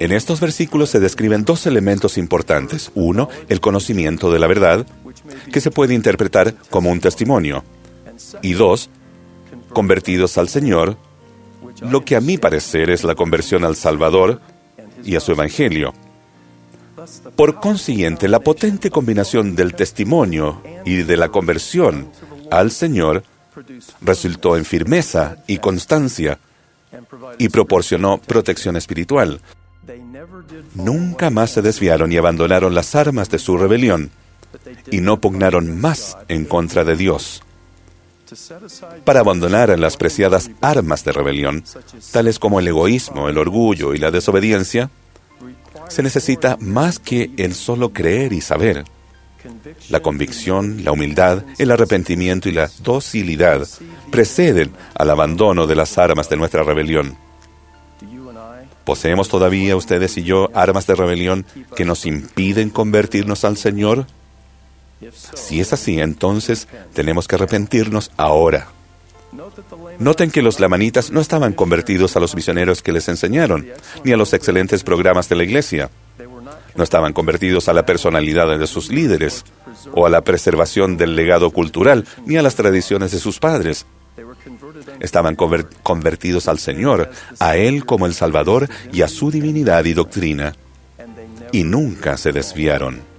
En 0.00 0.12
estos 0.12 0.40
versículos 0.40 0.90
se 0.90 1.00
describen 1.00 1.44
dos 1.44 1.66
elementos 1.66 2.18
importantes. 2.18 2.90
Uno, 2.94 3.28
el 3.48 3.60
conocimiento 3.60 4.32
de 4.32 4.38
la 4.38 4.46
verdad, 4.46 4.86
que 5.52 5.60
se 5.60 5.70
puede 5.70 5.94
interpretar 5.94 6.54
como 6.70 6.90
un 6.90 7.00
testimonio. 7.00 7.64
Y 8.42 8.52
dos, 8.54 8.90
convertidos 9.74 10.38
al 10.38 10.48
Señor, 10.48 10.96
lo 11.82 12.04
que 12.04 12.16
a 12.16 12.20
mi 12.20 12.38
parecer 12.38 12.88
es 12.88 13.04
la 13.04 13.14
conversión 13.14 13.64
al 13.64 13.76
Salvador 13.76 14.40
y 15.04 15.16
a 15.16 15.20
su 15.20 15.32
Evangelio. 15.32 15.92
Por 17.36 17.60
consiguiente, 17.60 18.28
la 18.28 18.40
potente 18.40 18.90
combinación 18.90 19.54
del 19.54 19.74
testimonio 19.74 20.62
y 20.86 21.02
de 21.02 21.16
la 21.16 21.28
conversión 21.28 22.08
al 22.50 22.70
Señor 22.70 23.24
resultó 24.00 24.56
en 24.56 24.64
firmeza 24.64 25.36
y 25.46 25.58
constancia 25.58 26.38
y 27.38 27.48
proporcionó 27.48 28.18
protección 28.18 28.76
espiritual. 28.76 29.40
Nunca 30.74 31.30
más 31.30 31.50
se 31.50 31.62
desviaron 31.62 32.10
y 32.12 32.16
abandonaron 32.16 32.74
las 32.74 32.94
armas 32.94 33.28
de 33.28 33.38
su 33.38 33.58
rebelión 33.58 34.10
y 34.90 35.00
no 35.00 35.20
pugnaron 35.20 35.80
más 35.80 36.16
en 36.28 36.44
contra 36.44 36.84
de 36.84 36.96
Dios. 36.96 37.43
Para 39.04 39.20
abandonar 39.20 39.78
las 39.78 39.96
preciadas 39.96 40.50
armas 40.60 41.04
de 41.04 41.12
rebelión, 41.12 41.64
tales 42.12 42.38
como 42.38 42.60
el 42.60 42.68
egoísmo, 42.68 43.28
el 43.28 43.38
orgullo 43.38 43.94
y 43.94 43.98
la 43.98 44.10
desobediencia, 44.10 44.90
se 45.88 46.02
necesita 46.02 46.56
más 46.60 46.98
que 46.98 47.30
el 47.36 47.54
solo 47.54 47.92
creer 47.92 48.32
y 48.32 48.40
saber. 48.40 48.84
La 49.90 50.00
convicción, 50.00 50.84
la 50.84 50.92
humildad, 50.92 51.44
el 51.58 51.70
arrepentimiento 51.70 52.48
y 52.48 52.52
la 52.52 52.70
docilidad 52.82 53.66
preceden 54.10 54.72
al 54.94 55.10
abandono 55.10 55.66
de 55.66 55.74
las 55.74 55.98
armas 55.98 56.28
de 56.30 56.36
nuestra 56.36 56.62
rebelión. 56.62 57.16
¿Poseemos 58.84 59.28
todavía 59.28 59.76
ustedes 59.76 60.16
y 60.18 60.24
yo 60.24 60.50
armas 60.54 60.86
de 60.86 60.94
rebelión 60.94 61.46
que 61.74 61.84
nos 61.84 62.06
impiden 62.06 62.70
convertirnos 62.70 63.44
al 63.44 63.56
Señor? 63.56 64.06
Si 65.12 65.60
es 65.60 65.72
así, 65.72 66.00
entonces 66.00 66.68
tenemos 66.92 67.28
que 67.28 67.36
arrepentirnos 67.36 68.10
ahora. 68.16 68.68
Noten 69.98 70.30
que 70.30 70.42
los 70.42 70.60
lamanitas 70.60 71.10
no 71.10 71.20
estaban 71.20 71.52
convertidos 71.52 72.16
a 72.16 72.20
los 72.20 72.34
misioneros 72.34 72.82
que 72.82 72.92
les 72.92 73.08
enseñaron, 73.08 73.66
ni 74.04 74.12
a 74.12 74.16
los 74.16 74.32
excelentes 74.32 74.84
programas 74.84 75.28
de 75.28 75.36
la 75.36 75.44
iglesia. 75.44 75.90
No 76.76 76.84
estaban 76.84 77.12
convertidos 77.12 77.68
a 77.68 77.72
la 77.72 77.86
personalidad 77.86 78.58
de 78.58 78.66
sus 78.66 78.90
líderes, 78.90 79.44
o 79.92 80.06
a 80.06 80.10
la 80.10 80.22
preservación 80.22 80.96
del 80.96 81.16
legado 81.16 81.50
cultural, 81.50 82.06
ni 82.26 82.36
a 82.36 82.42
las 82.42 82.54
tradiciones 82.54 83.12
de 83.12 83.18
sus 83.18 83.38
padres. 83.38 83.86
Estaban 85.00 85.36
convertidos 85.36 86.48
al 86.48 86.58
Señor, 86.58 87.10
a 87.40 87.56
Él 87.56 87.84
como 87.84 88.06
el 88.06 88.14
Salvador 88.14 88.68
y 88.92 89.02
a 89.02 89.08
su 89.08 89.30
divinidad 89.30 89.84
y 89.84 89.94
doctrina. 89.94 90.54
Y 91.52 91.64
nunca 91.64 92.16
se 92.16 92.32
desviaron. 92.32 93.13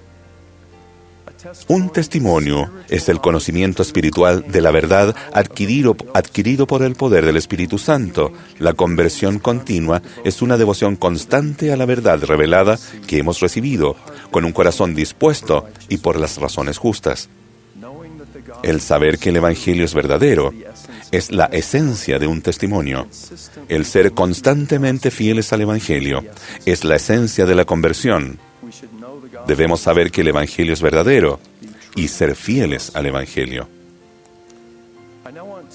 Un 1.68 1.91
testimonio 1.91 2.72
es 2.89 3.10
el 3.10 3.20
conocimiento 3.20 3.82
espiritual 3.82 4.46
de 4.48 4.62
la 4.62 4.72
verdad 4.72 5.16
adquirido, 5.34 5.96
adquirido, 6.14 6.68
por 6.68 6.84
el 6.84 6.96
poder 6.96 7.26
del 7.26 7.38
Espíritu 7.38 7.78
Santo. 7.78 8.32
La 8.60 8.74
conversión 8.74 9.39
continua 9.39 10.02
es 10.24 10.41
una 10.41 10.58
devoción 10.58 10.96
constante 10.96 11.72
a 11.72 11.78
la 11.78 11.86
verdad 11.86 12.24
revelada 12.24 12.78
que 13.08 13.18
hemos 13.18 13.39
recibido, 13.39 13.96
con 14.32 14.46
un 14.46 14.52
corazón 14.52 14.96
dispuesto 14.96 15.68
y 15.89 15.98
por 15.98 16.20
las 16.20 16.38
razones 16.38 16.78
justas. 16.78 17.30
El 18.64 18.82
saber 18.82 19.18
que 19.18 19.30
el 19.30 19.38
Evangelio 19.38 19.86
es 19.86 19.93
verdadero 19.93 20.54
es 21.12 21.32
la 21.32 21.46
esencia 21.46 22.20
de 22.20 22.28
un 22.28 22.41
testimonio. 22.41 23.08
El 23.70 23.86
ser 23.86 24.14
constantemente 24.14 25.12
fieles 25.12 25.54
al 25.54 25.62
Evangelio 25.62 26.24
es 26.66 26.84
la 26.84 26.96
esencia 26.96 27.46
de 27.46 27.56
la 27.56 27.66
conversión. 27.66 28.39
Debemos 29.48 29.82
saber 29.82 30.12
que 30.12 30.22
el 30.22 30.30
Evangelio 30.30 30.74
es 30.74 30.82
verdadero 30.82 31.39
y 31.96 32.08
ser 32.08 32.36
fieles 32.36 32.91
al 32.96 33.06
Evangelio. 33.06 33.68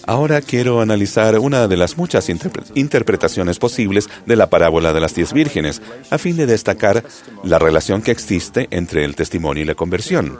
Ahora 0.06 0.40
quiero 0.40 0.80
analizar 0.80 1.38
una 1.38 1.66
de 1.66 1.76
las 1.76 1.96
muchas 1.96 2.28
interpretaciones 2.74 3.58
posibles 3.58 4.08
de 4.24 4.36
la 4.36 4.48
parábola 4.48 4.92
de 4.92 5.00
las 5.00 5.14
diez 5.14 5.32
vírgenes, 5.32 5.82
a 6.10 6.18
fin 6.18 6.36
de 6.36 6.46
destacar 6.46 7.04
la 7.42 7.58
relación 7.58 8.00
que 8.00 8.12
existe 8.12 8.68
entre 8.70 9.04
el 9.04 9.16
testimonio 9.16 9.62
y 9.62 9.66
la 9.66 9.74
conversión. 9.74 10.38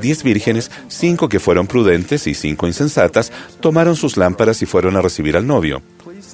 Diez 0.00 0.22
vírgenes, 0.22 0.70
cinco 0.88 1.28
que 1.28 1.40
fueron 1.40 1.66
prudentes 1.66 2.26
y 2.26 2.34
cinco 2.34 2.66
insensatas, 2.66 3.32
tomaron 3.60 3.96
sus 3.96 4.16
lámparas 4.16 4.60
y 4.62 4.66
fueron 4.66 4.96
a 4.96 5.02
recibir 5.02 5.36
al 5.36 5.46
novio. 5.46 5.82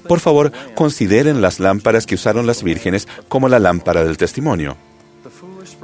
Por 0.06 0.20
favor, 0.20 0.52
consideren 0.74 1.42
las 1.42 1.60
lámparas 1.60 2.06
que 2.06 2.14
usaron 2.14 2.46
las 2.46 2.62
vírgenes 2.62 3.06
como 3.28 3.48
la 3.48 3.58
lámpara 3.58 4.04
del 4.04 4.16
testimonio. 4.16 4.76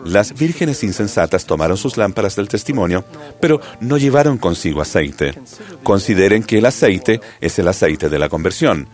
Las 0.05 0.35
vírgenes 0.35 0.85
insensatas 0.85 1.47
tomaron 1.47 1.77
sus 1.77 1.97
lámparas 1.97 2.37
del 2.37 2.49
testimonio, 2.49 3.05
pero 3.41 3.61
no 3.81 3.97
llevaron 3.97 4.39
consigo 4.39 4.83
aceite. 4.83 5.35
Consideren 5.83 6.43
que 6.43 6.59
el 6.59 6.67
aceite 6.67 7.21
es 7.41 7.59
el 7.59 7.69
aceite 7.69 8.09
de 8.09 8.19
la 8.19 8.29
conversión. 8.29 8.89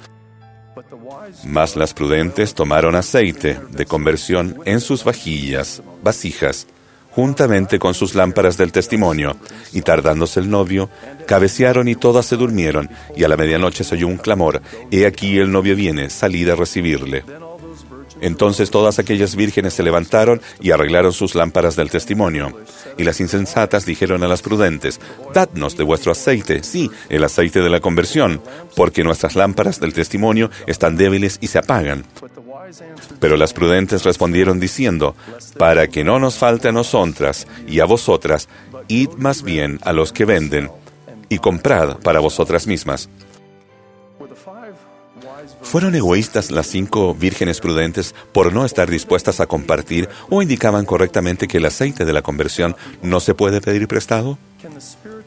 Mas 1.44 1.76
las 1.76 1.94
prudentes 1.94 2.54
tomaron 2.54 2.94
aceite 2.94 3.60
de 3.70 3.86
conversión 3.86 4.58
en 4.64 4.80
sus 4.80 5.04
vajillas, 5.04 5.82
vasijas, 6.02 6.66
juntamente 7.10 7.78
con 7.78 7.94
sus 7.94 8.14
lámparas 8.14 8.56
del 8.56 8.72
testimonio, 8.72 9.36
y 9.72 9.82
tardándose 9.82 10.40
el 10.40 10.48
novio, 10.48 10.90
cabecearon 11.26 11.88
y 11.88 11.96
todas 11.96 12.26
se 12.26 12.36
durmieron, 12.36 12.88
y 13.16 13.24
a 13.24 13.28
la 13.28 13.36
medianoche 13.36 13.84
se 13.84 13.96
oyó 13.96 14.06
un 14.06 14.16
clamor, 14.16 14.62
He 14.90 15.06
aquí 15.06 15.38
el 15.38 15.50
novio 15.50 15.74
viene, 15.74 16.08
salid 16.10 16.48
a 16.50 16.56
recibirle. 16.56 17.24
Entonces 18.20 18.70
todas 18.70 18.98
aquellas 18.98 19.36
vírgenes 19.36 19.74
se 19.74 19.82
levantaron 19.82 20.40
y 20.60 20.70
arreglaron 20.70 21.12
sus 21.12 21.34
lámparas 21.34 21.76
del 21.76 21.90
testimonio. 21.90 22.56
Y 22.96 23.04
las 23.04 23.20
insensatas 23.20 23.86
dijeron 23.86 24.22
a 24.22 24.28
las 24.28 24.42
prudentes, 24.42 25.00
Dadnos 25.34 25.76
de 25.76 25.84
vuestro 25.84 26.12
aceite, 26.12 26.62
sí, 26.62 26.90
el 27.08 27.24
aceite 27.24 27.60
de 27.60 27.70
la 27.70 27.80
conversión, 27.80 28.40
porque 28.76 29.04
nuestras 29.04 29.36
lámparas 29.36 29.80
del 29.80 29.92
testimonio 29.92 30.50
están 30.66 30.96
débiles 30.96 31.38
y 31.40 31.48
se 31.48 31.58
apagan. 31.58 32.04
Pero 33.18 33.36
las 33.36 33.52
prudentes 33.52 34.04
respondieron 34.04 34.60
diciendo, 34.60 35.14
Para 35.58 35.88
que 35.88 36.04
no 36.04 36.18
nos 36.18 36.36
falte 36.36 36.68
a 36.68 36.72
nosotras 36.72 37.46
y 37.66 37.80
a 37.80 37.84
vosotras, 37.84 38.48
id 38.88 39.10
más 39.16 39.42
bien 39.42 39.78
a 39.82 39.92
los 39.92 40.12
que 40.12 40.24
venden 40.24 40.70
y 41.28 41.38
comprad 41.38 41.98
para 41.98 42.20
vosotras 42.20 42.66
mismas. 42.66 43.08
¿Fueron 45.70 45.94
egoístas 45.94 46.50
las 46.50 46.66
cinco 46.66 47.14
vírgenes 47.14 47.60
prudentes 47.60 48.12
por 48.32 48.52
no 48.52 48.64
estar 48.64 48.90
dispuestas 48.90 49.38
a 49.38 49.46
compartir 49.46 50.08
o 50.28 50.42
indicaban 50.42 50.84
correctamente 50.84 51.46
que 51.46 51.58
el 51.58 51.66
aceite 51.66 52.04
de 52.04 52.12
la 52.12 52.22
conversión 52.22 52.74
no 53.02 53.20
se 53.20 53.34
puede 53.34 53.60
pedir 53.60 53.86
prestado? 53.86 54.36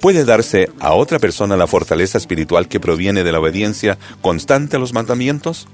¿Puede 0.01 0.25
darse 0.25 0.69
a 0.81 0.95
otra 0.95 1.19
persona 1.19 1.55
la 1.55 1.65
fortaleza 1.65 2.17
espiritual 2.17 2.67
que 2.67 2.81
proviene 2.81 3.23
de 3.23 3.31
la 3.31 3.39
obediencia 3.39 3.97
constante 4.21 4.75
a 4.75 4.79
los 4.79 4.91
mandamientos? 4.91 5.65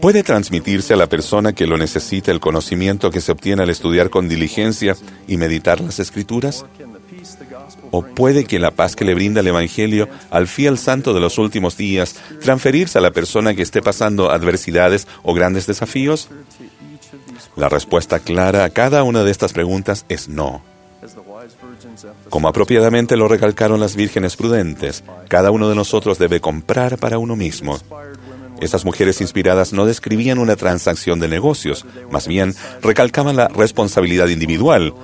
¿Puede 0.00 0.22
transmitirse 0.22 0.94
a 0.94 0.96
la 0.96 1.08
persona 1.08 1.54
que 1.54 1.66
lo 1.66 1.76
necesita 1.76 2.30
el 2.30 2.38
conocimiento 2.38 3.10
que 3.10 3.20
se 3.20 3.32
obtiene 3.32 3.64
al 3.64 3.70
estudiar 3.70 4.10
con 4.10 4.28
diligencia 4.28 4.96
y 5.26 5.38
meditar 5.38 5.80
las 5.80 5.98
escrituras? 5.98 6.64
¿O 7.92 8.02
puede 8.02 8.46
que 8.46 8.58
la 8.58 8.70
paz 8.70 8.96
que 8.96 9.04
le 9.04 9.14
brinda 9.14 9.40
el 9.40 9.46
Evangelio 9.46 10.08
al 10.30 10.48
fiel 10.48 10.78
santo 10.78 11.12
de 11.12 11.20
los 11.20 11.36
últimos 11.36 11.76
días 11.76 12.16
transferirse 12.40 12.98
a 12.98 13.02
la 13.02 13.10
persona 13.10 13.54
que 13.54 13.60
esté 13.60 13.82
pasando 13.82 14.30
adversidades 14.30 15.06
o 15.22 15.34
grandes 15.34 15.66
desafíos? 15.66 16.30
La 17.54 17.68
respuesta 17.68 18.18
clara 18.18 18.64
a 18.64 18.70
cada 18.70 19.02
una 19.02 19.22
de 19.24 19.30
estas 19.30 19.52
preguntas 19.52 20.06
es 20.08 20.26
no. 20.26 20.62
Como 22.30 22.48
apropiadamente 22.48 23.14
lo 23.16 23.28
recalcaron 23.28 23.78
las 23.78 23.94
vírgenes 23.94 24.36
prudentes, 24.36 25.04
cada 25.28 25.50
uno 25.50 25.68
de 25.68 25.74
nosotros 25.74 26.18
debe 26.18 26.40
comprar 26.40 26.96
para 26.96 27.18
uno 27.18 27.36
mismo. 27.36 27.78
Esas 28.62 28.86
mujeres 28.86 29.20
inspiradas 29.20 29.74
no 29.74 29.84
describían 29.84 30.38
una 30.38 30.56
transacción 30.56 31.20
de 31.20 31.28
negocios, 31.28 31.84
más 32.10 32.26
bien 32.26 32.54
recalcaban 32.80 33.36
la 33.36 33.48
responsabilidad 33.48 34.28
individual 34.28 34.94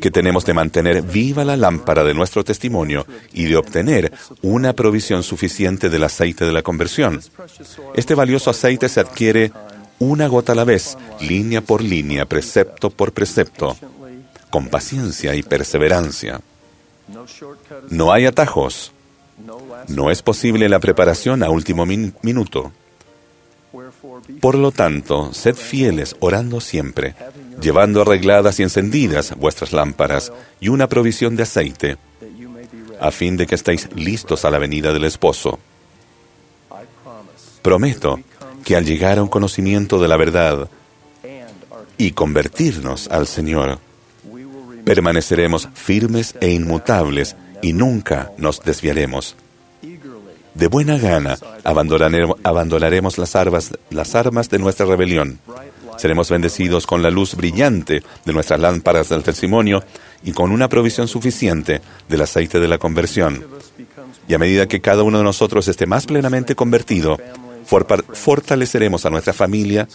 que 0.00 0.10
tenemos 0.10 0.44
de 0.44 0.54
mantener 0.54 1.02
viva 1.02 1.44
la 1.44 1.56
lámpara 1.56 2.04
de 2.04 2.14
nuestro 2.14 2.44
testimonio 2.44 3.06
y 3.32 3.44
de 3.44 3.56
obtener 3.56 4.12
una 4.42 4.72
provisión 4.72 5.22
suficiente 5.22 5.88
del 5.88 6.04
aceite 6.04 6.44
de 6.44 6.52
la 6.52 6.62
conversión. 6.62 7.20
Este 7.94 8.14
valioso 8.14 8.50
aceite 8.50 8.88
se 8.88 9.00
adquiere 9.00 9.52
una 9.98 10.28
gota 10.28 10.52
a 10.52 10.54
la 10.54 10.64
vez, 10.64 10.96
línea 11.20 11.60
por 11.60 11.82
línea, 11.82 12.26
precepto 12.26 12.90
por 12.90 13.12
precepto, 13.12 13.76
con 14.50 14.68
paciencia 14.68 15.34
y 15.34 15.42
perseverancia. 15.42 16.40
No 17.90 18.12
hay 18.12 18.26
atajos. 18.26 18.92
No 19.88 20.10
es 20.10 20.22
posible 20.22 20.68
la 20.68 20.80
preparación 20.80 21.42
a 21.42 21.50
último 21.50 21.86
minuto. 21.86 22.72
Por 24.40 24.54
lo 24.54 24.72
tanto, 24.72 25.32
sed 25.32 25.56
fieles 25.56 26.16
orando 26.20 26.60
siempre, 26.60 27.14
llevando 27.60 28.02
arregladas 28.02 28.60
y 28.60 28.62
encendidas 28.62 29.34
vuestras 29.36 29.72
lámparas 29.72 30.32
y 30.60 30.68
una 30.68 30.88
provisión 30.88 31.36
de 31.36 31.42
aceite, 31.42 31.96
a 33.00 33.10
fin 33.10 33.36
de 33.36 33.46
que 33.46 33.54
estéis 33.54 33.88
listos 33.94 34.44
a 34.44 34.50
la 34.50 34.58
venida 34.58 34.92
del 34.92 35.04
esposo. 35.04 35.58
Prometo 37.62 38.20
que 38.64 38.76
al 38.76 38.84
llegar 38.84 39.18
a 39.18 39.22
un 39.22 39.28
conocimiento 39.28 39.98
de 39.98 40.08
la 40.08 40.16
verdad 40.16 40.68
y 41.96 42.12
convertirnos 42.12 43.08
al 43.08 43.26
Señor, 43.26 43.78
permaneceremos 44.84 45.68
firmes 45.74 46.34
e 46.40 46.50
inmutables 46.50 47.36
y 47.62 47.72
nunca 47.72 48.32
nos 48.38 48.60
desviaremos. 48.60 49.36
De 50.58 50.66
buena 50.66 50.98
gana 50.98 51.38
abandonaremos 51.62 53.16
las 53.16 53.36
armas, 53.36 53.70
de 54.50 54.58
nuestra 54.58 54.86
rebelión. 54.86 55.38
Seremos 55.98 56.30
bendecidos 56.30 56.84
con 56.84 57.00
la 57.00 57.12
luz 57.12 57.36
brillante 57.36 58.02
de 58.24 58.32
nuestras 58.32 58.58
lámparas 58.58 59.08
del 59.08 59.22
testimonio 59.22 59.84
y 60.24 60.32
con 60.32 60.50
una 60.50 60.68
provisión 60.68 61.06
suficiente 61.06 61.80
del 62.08 62.22
aceite 62.22 62.58
de 62.58 62.66
la 62.66 62.78
conversión. 62.78 63.46
Y 64.26 64.34
a 64.34 64.38
medida 64.38 64.66
que 64.66 64.80
cada 64.80 65.04
uno 65.04 65.18
de 65.18 65.24
nosotros 65.24 65.68
esté 65.68 65.86
más 65.86 66.06
plenamente 66.06 66.56
convertido, 66.56 67.18
fortaleceremos 67.64 69.06
a 69.06 69.10
nuestra 69.10 69.34
familia, 69.34 69.86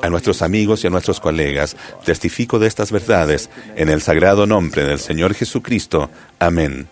a 0.00 0.08
nuestros 0.08 0.40
amigos 0.40 0.82
y 0.82 0.86
a 0.86 0.90
nuestros 0.90 1.20
colegas. 1.20 1.76
Testifico 2.06 2.58
de 2.58 2.68
estas 2.68 2.90
verdades 2.90 3.50
en 3.76 3.90
el 3.90 4.00
sagrado 4.00 4.46
nombre 4.46 4.82
del 4.84 4.98
Señor 4.98 5.34
Jesucristo. 5.34 6.08
Amén. 6.38 6.88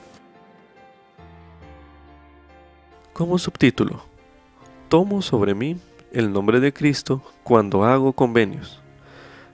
Como 3.21 3.37
subtítulo, 3.37 4.03
tomo 4.89 5.21
sobre 5.21 5.55
mí 5.55 5.77
el 6.11 6.33
nombre 6.33 6.59
de 6.59 6.73
Cristo 6.73 7.21
cuando 7.43 7.85
hago 7.85 8.15
convenios. 8.15 8.81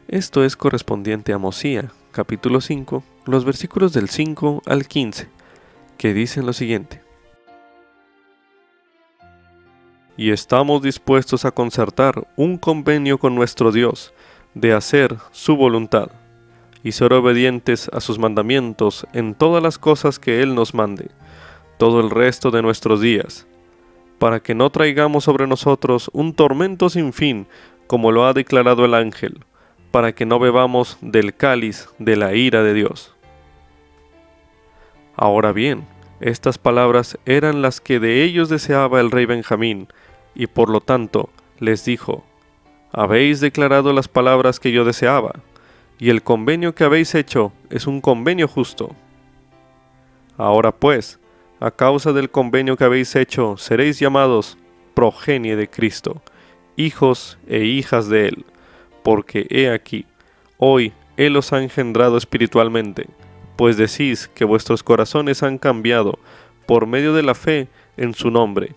Esto 0.06 0.44
es 0.44 0.54
correspondiente 0.54 1.32
a 1.32 1.38
Mosía, 1.38 1.90
capítulo 2.12 2.60
5, 2.60 3.02
los 3.24 3.44
versículos 3.44 3.92
del 3.92 4.08
5 4.08 4.62
al 4.66 4.86
15, 4.86 5.28
que 5.98 6.14
dicen 6.14 6.46
lo 6.46 6.52
siguiente. 6.52 7.02
Y 10.16 10.30
estamos 10.30 10.80
dispuestos 10.80 11.44
a 11.44 11.50
concertar 11.50 12.28
un 12.36 12.58
convenio 12.58 13.18
con 13.18 13.34
nuestro 13.34 13.72
Dios 13.72 14.14
de 14.54 14.74
hacer 14.74 15.16
su 15.32 15.56
voluntad 15.56 16.12
y 16.84 16.92
ser 16.92 17.12
obedientes 17.12 17.90
a 17.92 18.00
sus 18.00 18.20
mandamientos 18.20 19.08
en 19.12 19.34
todas 19.34 19.60
las 19.60 19.76
cosas 19.76 20.20
que 20.20 20.40
Él 20.40 20.54
nos 20.54 20.72
mande, 20.72 21.10
todo 21.78 21.98
el 21.98 22.10
resto 22.10 22.52
de 22.52 22.62
nuestros 22.62 23.00
días 23.00 23.44
para 24.18 24.40
que 24.40 24.54
no 24.54 24.70
traigamos 24.70 25.24
sobre 25.24 25.46
nosotros 25.46 26.10
un 26.12 26.34
tormento 26.34 26.88
sin 26.88 27.12
fin, 27.12 27.46
como 27.86 28.12
lo 28.12 28.26
ha 28.26 28.32
declarado 28.32 28.84
el 28.84 28.94
ángel, 28.94 29.44
para 29.90 30.14
que 30.14 30.26
no 30.26 30.38
bebamos 30.38 30.98
del 31.00 31.34
cáliz 31.34 31.88
de 31.98 32.16
la 32.16 32.34
ira 32.34 32.62
de 32.62 32.74
Dios. 32.74 33.14
Ahora 35.14 35.52
bien, 35.52 35.86
estas 36.20 36.58
palabras 36.58 37.18
eran 37.26 37.62
las 37.62 37.80
que 37.80 38.00
de 38.00 38.22
ellos 38.24 38.48
deseaba 38.48 39.00
el 39.00 39.10
rey 39.10 39.26
Benjamín, 39.26 39.88
y 40.34 40.46
por 40.46 40.68
lo 40.68 40.80
tanto 40.80 41.30
les 41.58 41.84
dijo, 41.84 42.24
Habéis 42.92 43.40
declarado 43.40 43.92
las 43.92 44.08
palabras 44.08 44.60
que 44.60 44.72
yo 44.72 44.84
deseaba, 44.84 45.34
y 45.98 46.10
el 46.10 46.22
convenio 46.22 46.74
que 46.74 46.84
habéis 46.84 47.14
hecho 47.14 47.52
es 47.70 47.86
un 47.86 48.00
convenio 48.00 48.48
justo. 48.48 48.94
Ahora 50.36 50.72
pues, 50.72 51.18
a 51.60 51.70
causa 51.70 52.12
del 52.12 52.30
convenio 52.30 52.76
que 52.76 52.84
habéis 52.84 53.16
hecho, 53.16 53.56
seréis 53.56 53.98
llamados 53.98 54.58
progenie 54.94 55.56
de 55.56 55.68
Cristo, 55.68 56.22
hijos 56.76 57.38
e 57.46 57.64
hijas 57.64 58.08
de 58.08 58.28
Él, 58.28 58.44
porque 59.02 59.46
he 59.50 59.70
aquí, 59.70 60.06
hoy 60.58 60.92
Él 61.16 61.36
os 61.36 61.52
ha 61.52 61.62
engendrado 61.62 62.16
espiritualmente, 62.16 63.06
pues 63.56 63.76
decís 63.76 64.28
que 64.34 64.44
vuestros 64.44 64.82
corazones 64.82 65.42
han 65.42 65.58
cambiado 65.58 66.18
por 66.66 66.86
medio 66.86 67.14
de 67.14 67.22
la 67.22 67.34
fe 67.34 67.68
en 67.96 68.14
su 68.14 68.30
nombre. 68.30 68.74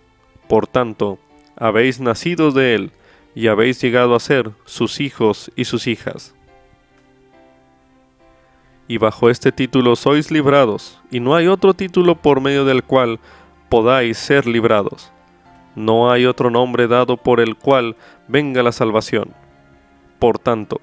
Por 0.48 0.68
tanto, 0.68 1.20
habéis 1.56 2.00
nacido 2.00 2.52
de 2.52 2.76
Él 2.76 2.92
y 3.36 3.48
habéis 3.48 3.82
llegado 3.82 4.16
a 4.16 4.20
ser 4.20 4.52
sus 4.66 5.00
hijos 5.00 5.52
y 5.56 5.66
sus 5.66 5.88
hijas. 5.88 6.34
Y 8.90 8.98
bajo 8.98 9.30
este 9.30 9.52
título 9.52 9.96
sois 9.96 10.32
librados, 10.32 11.00
y 11.12 11.20
no 11.20 11.36
hay 11.36 11.46
otro 11.48 11.76
título 11.76 12.16
por 12.16 12.42
medio 12.42 12.66
del 12.66 12.84
cual 12.84 13.20
podáis 13.70 14.18
ser 14.18 14.48
librados. 14.48 15.12
No 15.76 16.12
hay 16.12 16.26
otro 16.26 16.50
nombre 16.50 16.88
dado 16.88 17.16
por 17.16 17.40
el 17.40 17.56
cual 17.56 17.96
venga 18.28 18.64
la 18.64 18.72
salvación. 18.72 19.36
Por 20.18 20.40
tanto, 20.40 20.82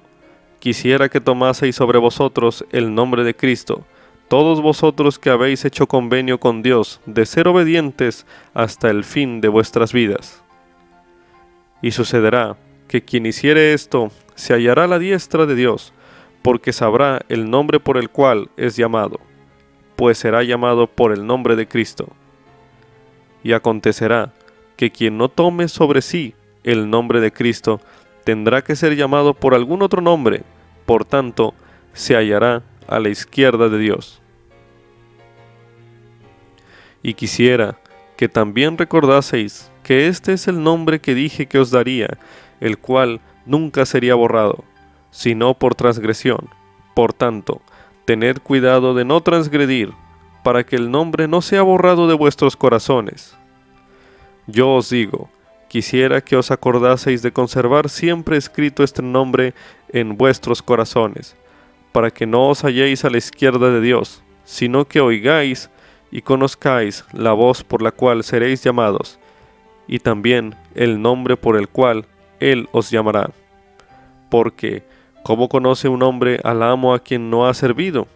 quisiera 0.59 1.09
que 1.09 1.19
tomaseis 1.19 1.75
sobre 1.75 1.99
vosotros 1.99 2.65
el 2.71 2.95
nombre 2.95 3.25
de 3.25 3.35
Cristo, 3.35 3.83
todos 4.29 4.61
vosotros 4.61 5.19
que 5.19 5.29
habéis 5.29 5.65
hecho 5.65 5.87
convenio 5.87 6.39
con 6.39 6.63
Dios 6.63 7.01
de 7.05 7.25
ser 7.25 7.49
obedientes 7.49 8.25
hasta 8.53 8.89
el 8.89 9.03
fin 9.03 9.41
de 9.41 9.49
vuestras 9.49 9.91
vidas. 9.91 10.41
Y 11.81 11.91
sucederá 11.91 12.55
que 12.87 13.03
quien 13.03 13.25
hiciere 13.25 13.73
esto 13.73 14.11
se 14.35 14.53
hallará 14.53 14.87
la 14.87 14.97
diestra 14.97 15.45
de 15.45 15.55
Dios, 15.55 15.93
porque 16.41 16.73
sabrá 16.73 17.21
el 17.29 17.49
nombre 17.49 17.79
por 17.79 17.97
el 17.97 18.09
cual 18.09 18.49
es 18.57 18.75
llamado, 18.75 19.19
pues 19.95 20.17
será 20.17 20.43
llamado 20.43 20.87
por 20.87 21.11
el 21.11 21.25
nombre 21.25 21.55
de 21.55 21.67
Cristo. 21.67 22.07
Y 23.43 23.53
acontecerá 23.53 24.33
que 24.75 24.91
quien 24.91 25.17
no 25.17 25.29
tome 25.29 25.67
sobre 25.67 26.01
sí 26.01 26.35
el 26.63 26.89
nombre 26.89 27.19
de 27.19 27.31
Cristo 27.31 27.79
tendrá 28.23 28.63
que 28.63 28.75
ser 28.75 28.95
llamado 28.95 29.33
por 29.33 29.55
algún 29.55 29.81
otro 29.81 30.01
nombre, 30.01 30.43
por 30.85 31.05
tanto, 31.05 31.53
se 31.93 32.15
hallará 32.15 32.63
a 32.87 32.99
la 32.99 33.09
izquierda 33.09 33.69
de 33.69 33.79
Dios. 33.79 34.21
Y 37.01 37.13
quisiera 37.13 37.77
que 38.17 38.29
también 38.29 38.77
recordaseis 38.77 39.71
que 39.83 40.07
este 40.07 40.33
es 40.33 40.47
el 40.47 40.61
nombre 40.63 40.99
que 40.99 41.15
dije 41.15 41.47
que 41.47 41.59
os 41.59 41.71
daría, 41.71 42.17
el 42.59 42.77
cual 42.77 43.21
nunca 43.45 43.85
sería 43.85 44.15
borrado 44.15 44.63
sino 45.17 45.55
por 45.55 45.73
transgresión. 45.73 46.47
Por 46.93 47.11
tanto, 47.11 47.59
tened 48.05 48.37
cuidado 48.37 48.93
de 48.93 49.03
no 49.03 49.21
transgredir, 49.21 49.91
para 50.43 50.63
que 50.63 50.75
el 50.75 50.91
nombre 50.91 51.27
no 51.27 51.41
sea 51.41 51.63
borrado 51.63 52.07
de 52.07 52.13
vuestros 52.13 52.55
corazones. 52.55 53.35
Yo 54.45 54.75
os 54.75 54.91
digo, 54.91 55.27
quisiera 55.69 56.21
que 56.21 56.35
os 56.35 56.51
acordaseis 56.51 57.23
de 57.23 57.31
conservar 57.31 57.89
siempre 57.89 58.37
escrito 58.37 58.83
este 58.83 59.01
nombre 59.01 59.55
en 59.89 60.17
vuestros 60.17 60.61
corazones, 60.61 61.35
para 61.93 62.11
que 62.11 62.27
no 62.27 62.49
os 62.49 62.63
halléis 62.63 63.03
a 63.03 63.09
la 63.09 63.17
izquierda 63.17 63.71
de 63.71 63.81
Dios, 63.81 64.21
sino 64.43 64.85
que 64.85 65.01
oigáis 65.01 65.71
y 66.11 66.21
conozcáis 66.21 67.05
la 67.11 67.33
voz 67.33 67.63
por 67.63 67.81
la 67.81 67.91
cual 67.91 68.23
seréis 68.23 68.63
llamados, 68.63 69.17
y 69.87 69.97
también 69.97 70.53
el 70.75 71.01
nombre 71.01 71.37
por 71.37 71.57
el 71.57 71.67
cual 71.69 72.05
Él 72.39 72.69
os 72.71 72.91
llamará. 72.91 73.31
Porque, 74.29 74.83
¿Cómo 75.27 75.49
conoce 75.49 75.89
un 75.89 76.03
hombre 76.03 76.39
al 76.45 76.63
amo 76.63 76.93
a 76.93 76.99
quien 76.99 77.29
no 77.29 77.49
ha 77.49 77.53
servido? 77.53 78.07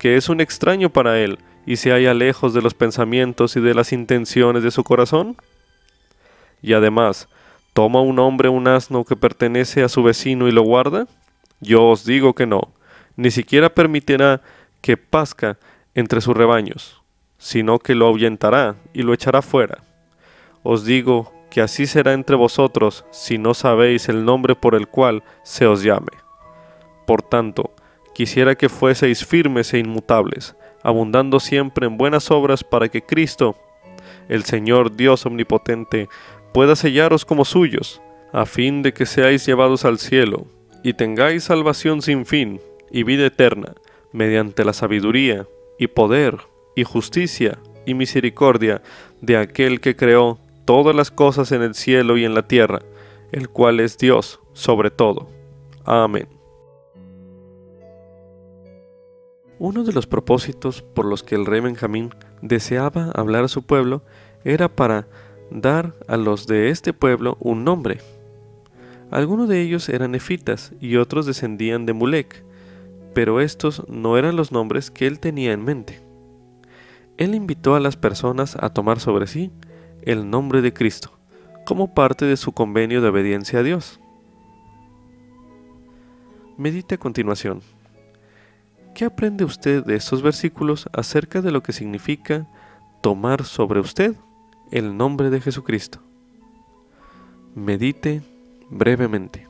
Que 0.00 0.16
es 0.16 0.28
un 0.28 0.40
extraño 0.40 0.90
para 0.90 1.16
él 1.20 1.38
y 1.64 1.76
se 1.76 1.92
halla 1.92 2.12
lejos 2.12 2.52
de 2.52 2.60
los 2.60 2.74
pensamientos 2.74 3.54
y 3.54 3.60
de 3.60 3.72
las 3.72 3.92
intenciones 3.92 4.64
de 4.64 4.72
su 4.72 4.82
corazón? 4.82 5.36
Y 6.60 6.72
además, 6.72 7.28
¿toma 7.72 8.00
un 8.00 8.18
hombre 8.18 8.48
un 8.48 8.66
asno 8.66 9.04
que 9.04 9.14
pertenece 9.14 9.84
a 9.84 9.88
su 9.88 10.02
vecino 10.02 10.48
y 10.48 10.50
lo 10.50 10.62
guarda? 10.62 11.06
Yo 11.60 11.86
os 11.86 12.04
digo 12.04 12.34
que 12.34 12.46
no, 12.46 12.72
ni 13.14 13.30
siquiera 13.30 13.72
permitirá 13.72 14.42
que 14.80 14.96
pasca 14.96 15.56
entre 15.94 16.20
sus 16.20 16.36
rebaños, 16.36 17.00
sino 17.38 17.78
que 17.78 17.94
lo 17.94 18.08
ahuyentará 18.08 18.74
y 18.92 19.04
lo 19.04 19.14
echará 19.14 19.40
fuera. 19.40 19.84
Os 20.64 20.84
digo 20.84 21.32
que 21.48 21.60
así 21.60 21.86
será 21.86 22.12
entre 22.12 22.34
vosotros 22.34 23.04
si 23.12 23.38
no 23.38 23.54
sabéis 23.54 24.08
el 24.08 24.24
nombre 24.24 24.56
por 24.56 24.74
el 24.74 24.88
cual 24.88 25.22
se 25.44 25.68
os 25.68 25.84
llame. 25.84 26.10
Por 27.10 27.22
tanto, 27.22 27.72
quisiera 28.14 28.54
que 28.54 28.68
fueseis 28.68 29.26
firmes 29.26 29.74
e 29.74 29.80
inmutables, 29.80 30.54
abundando 30.84 31.40
siempre 31.40 31.88
en 31.88 31.96
buenas 31.96 32.30
obras 32.30 32.62
para 32.62 32.88
que 32.88 33.02
Cristo, 33.02 33.56
el 34.28 34.44
Señor 34.44 34.94
Dios 34.94 35.26
Omnipotente, 35.26 36.08
pueda 36.54 36.76
sellaros 36.76 37.24
como 37.24 37.44
suyos, 37.44 38.00
a 38.32 38.46
fin 38.46 38.82
de 38.82 38.92
que 38.92 39.06
seáis 39.06 39.44
llevados 39.44 39.84
al 39.84 39.98
cielo, 39.98 40.46
y 40.84 40.92
tengáis 40.92 41.42
salvación 41.42 42.00
sin 42.00 42.26
fin 42.26 42.60
y 42.92 43.02
vida 43.02 43.26
eterna, 43.26 43.74
mediante 44.12 44.64
la 44.64 44.72
sabiduría 44.72 45.48
y 45.80 45.88
poder 45.88 46.38
y 46.76 46.84
justicia 46.84 47.58
y 47.86 47.94
misericordia 47.94 48.82
de 49.20 49.36
aquel 49.36 49.80
que 49.80 49.96
creó 49.96 50.38
todas 50.64 50.94
las 50.94 51.10
cosas 51.10 51.50
en 51.50 51.62
el 51.62 51.74
cielo 51.74 52.16
y 52.16 52.24
en 52.24 52.36
la 52.36 52.46
tierra, 52.46 52.82
el 53.32 53.48
cual 53.48 53.80
es 53.80 53.98
Dios 53.98 54.38
sobre 54.52 54.92
todo. 54.92 55.28
Amén. 55.84 56.39
Uno 59.62 59.84
de 59.84 59.92
los 59.92 60.06
propósitos 60.06 60.80
por 60.80 61.04
los 61.04 61.22
que 61.22 61.34
el 61.34 61.44
rey 61.44 61.60
Benjamín 61.60 62.14
deseaba 62.40 63.10
hablar 63.10 63.44
a 63.44 63.48
su 63.48 63.62
pueblo 63.62 64.02
era 64.42 64.74
para 64.74 65.06
dar 65.50 65.94
a 66.08 66.16
los 66.16 66.46
de 66.46 66.70
este 66.70 66.94
pueblo 66.94 67.36
un 67.40 67.62
nombre. 67.62 67.98
Algunos 69.10 69.50
de 69.50 69.60
ellos 69.60 69.90
eran 69.90 70.12
nefitas 70.12 70.72
y 70.80 70.96
otros 70.96 71.26
descendían 71.26 71.84
de 71.84 71.92
Mulek, 71.92 72.42
pero 73.12 73.42
estos 73.42 73.86
no 73.86 74.16
eran 74.16 74.34
los 74.34 74.50
nombres 74.50 74.90
que 74.90 75.06
él 75.06 75.20
tenía 75.20 75.52
en 75.52 75.62
mente. 75.62 76.00
Él 77.18 77.34
invitó 77.34 77.74
a 77.74 77.80
las 77.80 77.98
personas 77.98 78.56
a 78.58 78.70
tomar 78.70 78.98
sobre 78.98 79.26
sí 79.26 79.52
el 80.00 80.30
nombre 80.30 80.62
de 80.62 80.72
Cristo, 80.72 81.18
como 81.66 81.92
parte 81.92 82.24
de 82.24 82.38
su 82.38 82.52
convenio 82.52 83.02
de 83.02 83.08
obediencia 83.08 83.58
a 83.58 83.62
Dios. 83.62 84.00
Medite 86.56 86.94
a 86.94 86.98
continuación. 86.98 87.60
¿Qué 88.94 89.04
aprende 89.04 89.44
usted 89.44 89.84
de 89.84 89.94
estos 89.94 90.20
versículos 90.20 90.88
acerca 90.92 91.40
de 91.40 91.50
lo 91.50 91.62
que 91.62 91.72
significa 91.72 92.46
tomar 93.00 93.44
sobre 93.44 93.80
usted 93.80 94.14
el 94.70 94.96
nombre 94.96 95.30
de 95.30 95.40
Jesucristo? 95.40 96.00
Medite 97.54 98.22
brevemente. 98.68 99.46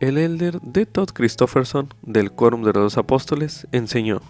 El 0.00 0.16
elder 0.16 0.60
de 0.62 0.86
Todd 0.86 1.10
Christofferson 1.12 1.92
del 2.02 2.32
Quórum 2.32 2.62
de 2.62 2.72
los 2.72 2.96
Apóstoles 2.96 3.68
enseñó: 3.70 4.22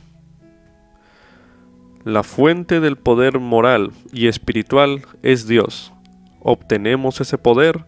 La 2.05 2.25
fuente 2.25 2.81
del 2.81 2.99
poder 2.99 3.39
moral 3.39 3.93
y 4.13 4.27
espiritual 4.27 5.03
es 5.23 5.47
Dios 5.47 5.93
obtenemos 6.41 7.21
ese 7.21 7.39
poder 7.39 7.87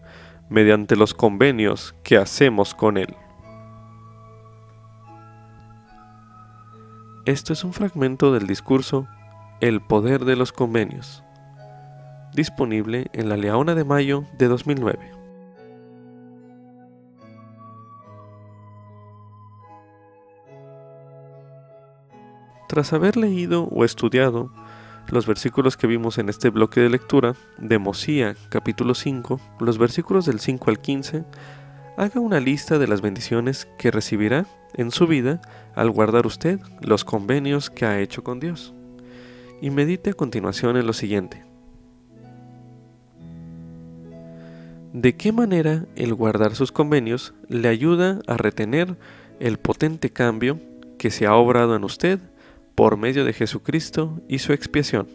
mediante 0.49 0.95
los 0.95 1.13
convenios 1.13 1.95
que 2.03 2.17
hacemos 2.17 2.73
con 2.73 2.97
Él. 2.97 3.15
Esto 7.25 7.53
es 7.53 7.63
un 7.63 7.71
fragmento 7.71 8.33
del 8.33 8.47
discurso 8.47 9.07
El 9.61 9.81
poder 9.81 10.25
de 10.25 10.35
los 10.35 10.51
convenios, 10.51 11.23
disponible 12.33 13.07
en 13.13 13.29
la 13.29 13.37
Leona 13.37 13.75
de 13.75 13.85
Mayo 13.85 14.25
de 14.37 14.47
2009. 14.49 15.11
Tras 22.67 22.91
haber 22.91 23.17
leído 23.17 23.65
o 23.65 23.85
estudiado 23.85 24.51
los 25.09 25.27
versículos 25.27 25.77
que 25.77 25.87
vimos 25.87 26.17
en 26.17 26.29
este 26.29 26.49
bloque 26.49 26.81
de 26.81 26.89
lectura 26.89 27.35
de 27.57 27.77
Mosía 27.77 28.35
capítulo 28.49 28.95
5, 28.95 29.39
los 29.59 29.77
versículos 29.77 30.25
del 30.25 30.39
5 30.39 30.69
al 30.69 30.79
15, 30.79 31.23
haga 31.97 32.19
una 32.19 32.39
lista 32.39 32.79
de 32.79 32.87
las 32.87 33.01
bendiciones 33.01 33.67
que 33.77 33.91
recibirá 33.91 34.45
en 34.73 34.91
su 34.91 35.07
vida 35.07 35.41
al 35.75 35.91
guardar 35.91 36.25
usted 36.25 36.59
los 36.81 37.05
convenios 37.05 37.69
que 37.69 37.85
ha 37.85 37.99
hecho 37.99 38.23
con 38.23 38.39
Dios. 38.39 38.73
Y 39.61 39.69
medite 39.69 40.11
a 40.11 40.13
continuación 40.13 40.77
en 40.77 40.87
lo 40.87 40.93
siguiente. 40.93 41.43
¿De 44.93 45.15
qué 45.15 45.31
manera 45.31 45.85
el 45.95 46.13
guardar 46.13 46.55
sus 46.55 46.71
convenios 46.71 47.33
le 47.47 47.67
ayuda 47.67 48.19
a 48.27 48.37
retener 48.37 48.97
el 49.39 49.57
potente 49.57 50.11
cambio 50.11 50.59
que 50.97 51.09
se 51.11 51.25
ha 51.25 51.35
obrado 51.35 51.75
en 51.75 51.83
usted 51.83 52.19
por 52.75 52.97
medio 52.97 53.25
de 53.25 53.33
Jesucristo 53.33 54.19
y 54.27 54.39
su 54.39 54.53
expiación. 54.53 55.07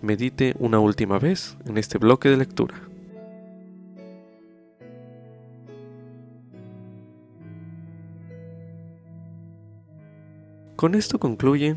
Medite 0.00 0.54
una 0.58 0.78
última 0.78 1.18
vez 1.18 1.56
en 1.64 1.78
este 1.78 1.98
bloque 1.98 2.28
de 2.28 2.36
lectura. 2.36 2.74
Con 10.76 10.96
esto 10.96 11.20
concluye 11.20 11.76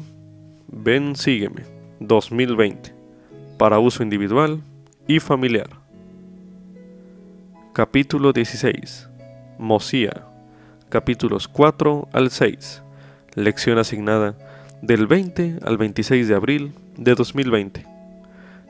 Ven 0.68 1.16
Sígueme 1.16 1.64
2020 2.00 2.96
para 3.60 3.78
uso 3.78 4.02
individual 4.02 4.62
y 5.08 5.20
familiar. 5.20 5.70
Capítulo 7.74 8.34
16. 8.34 9.08
Mosía. 9.60 10.26
Capítulos 10.90 11.48
4 11.48 12.10
al 12.12 12.32
6 12.32 12.85
lección 13.36 13.78
asignada 13.78 14.36
del 14.82 15.08
20 15.08 15.60
al 15.64 15.78
26 15.78 16.28
de 16.28 16.36
abril 16.36 16.74
de 16.98 17.16
2020, 17.16 17.86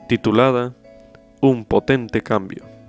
titulada 0.08 0.74
Un 1.40 1.64
potente 1.64 2.22
cambio. 2.22 2.75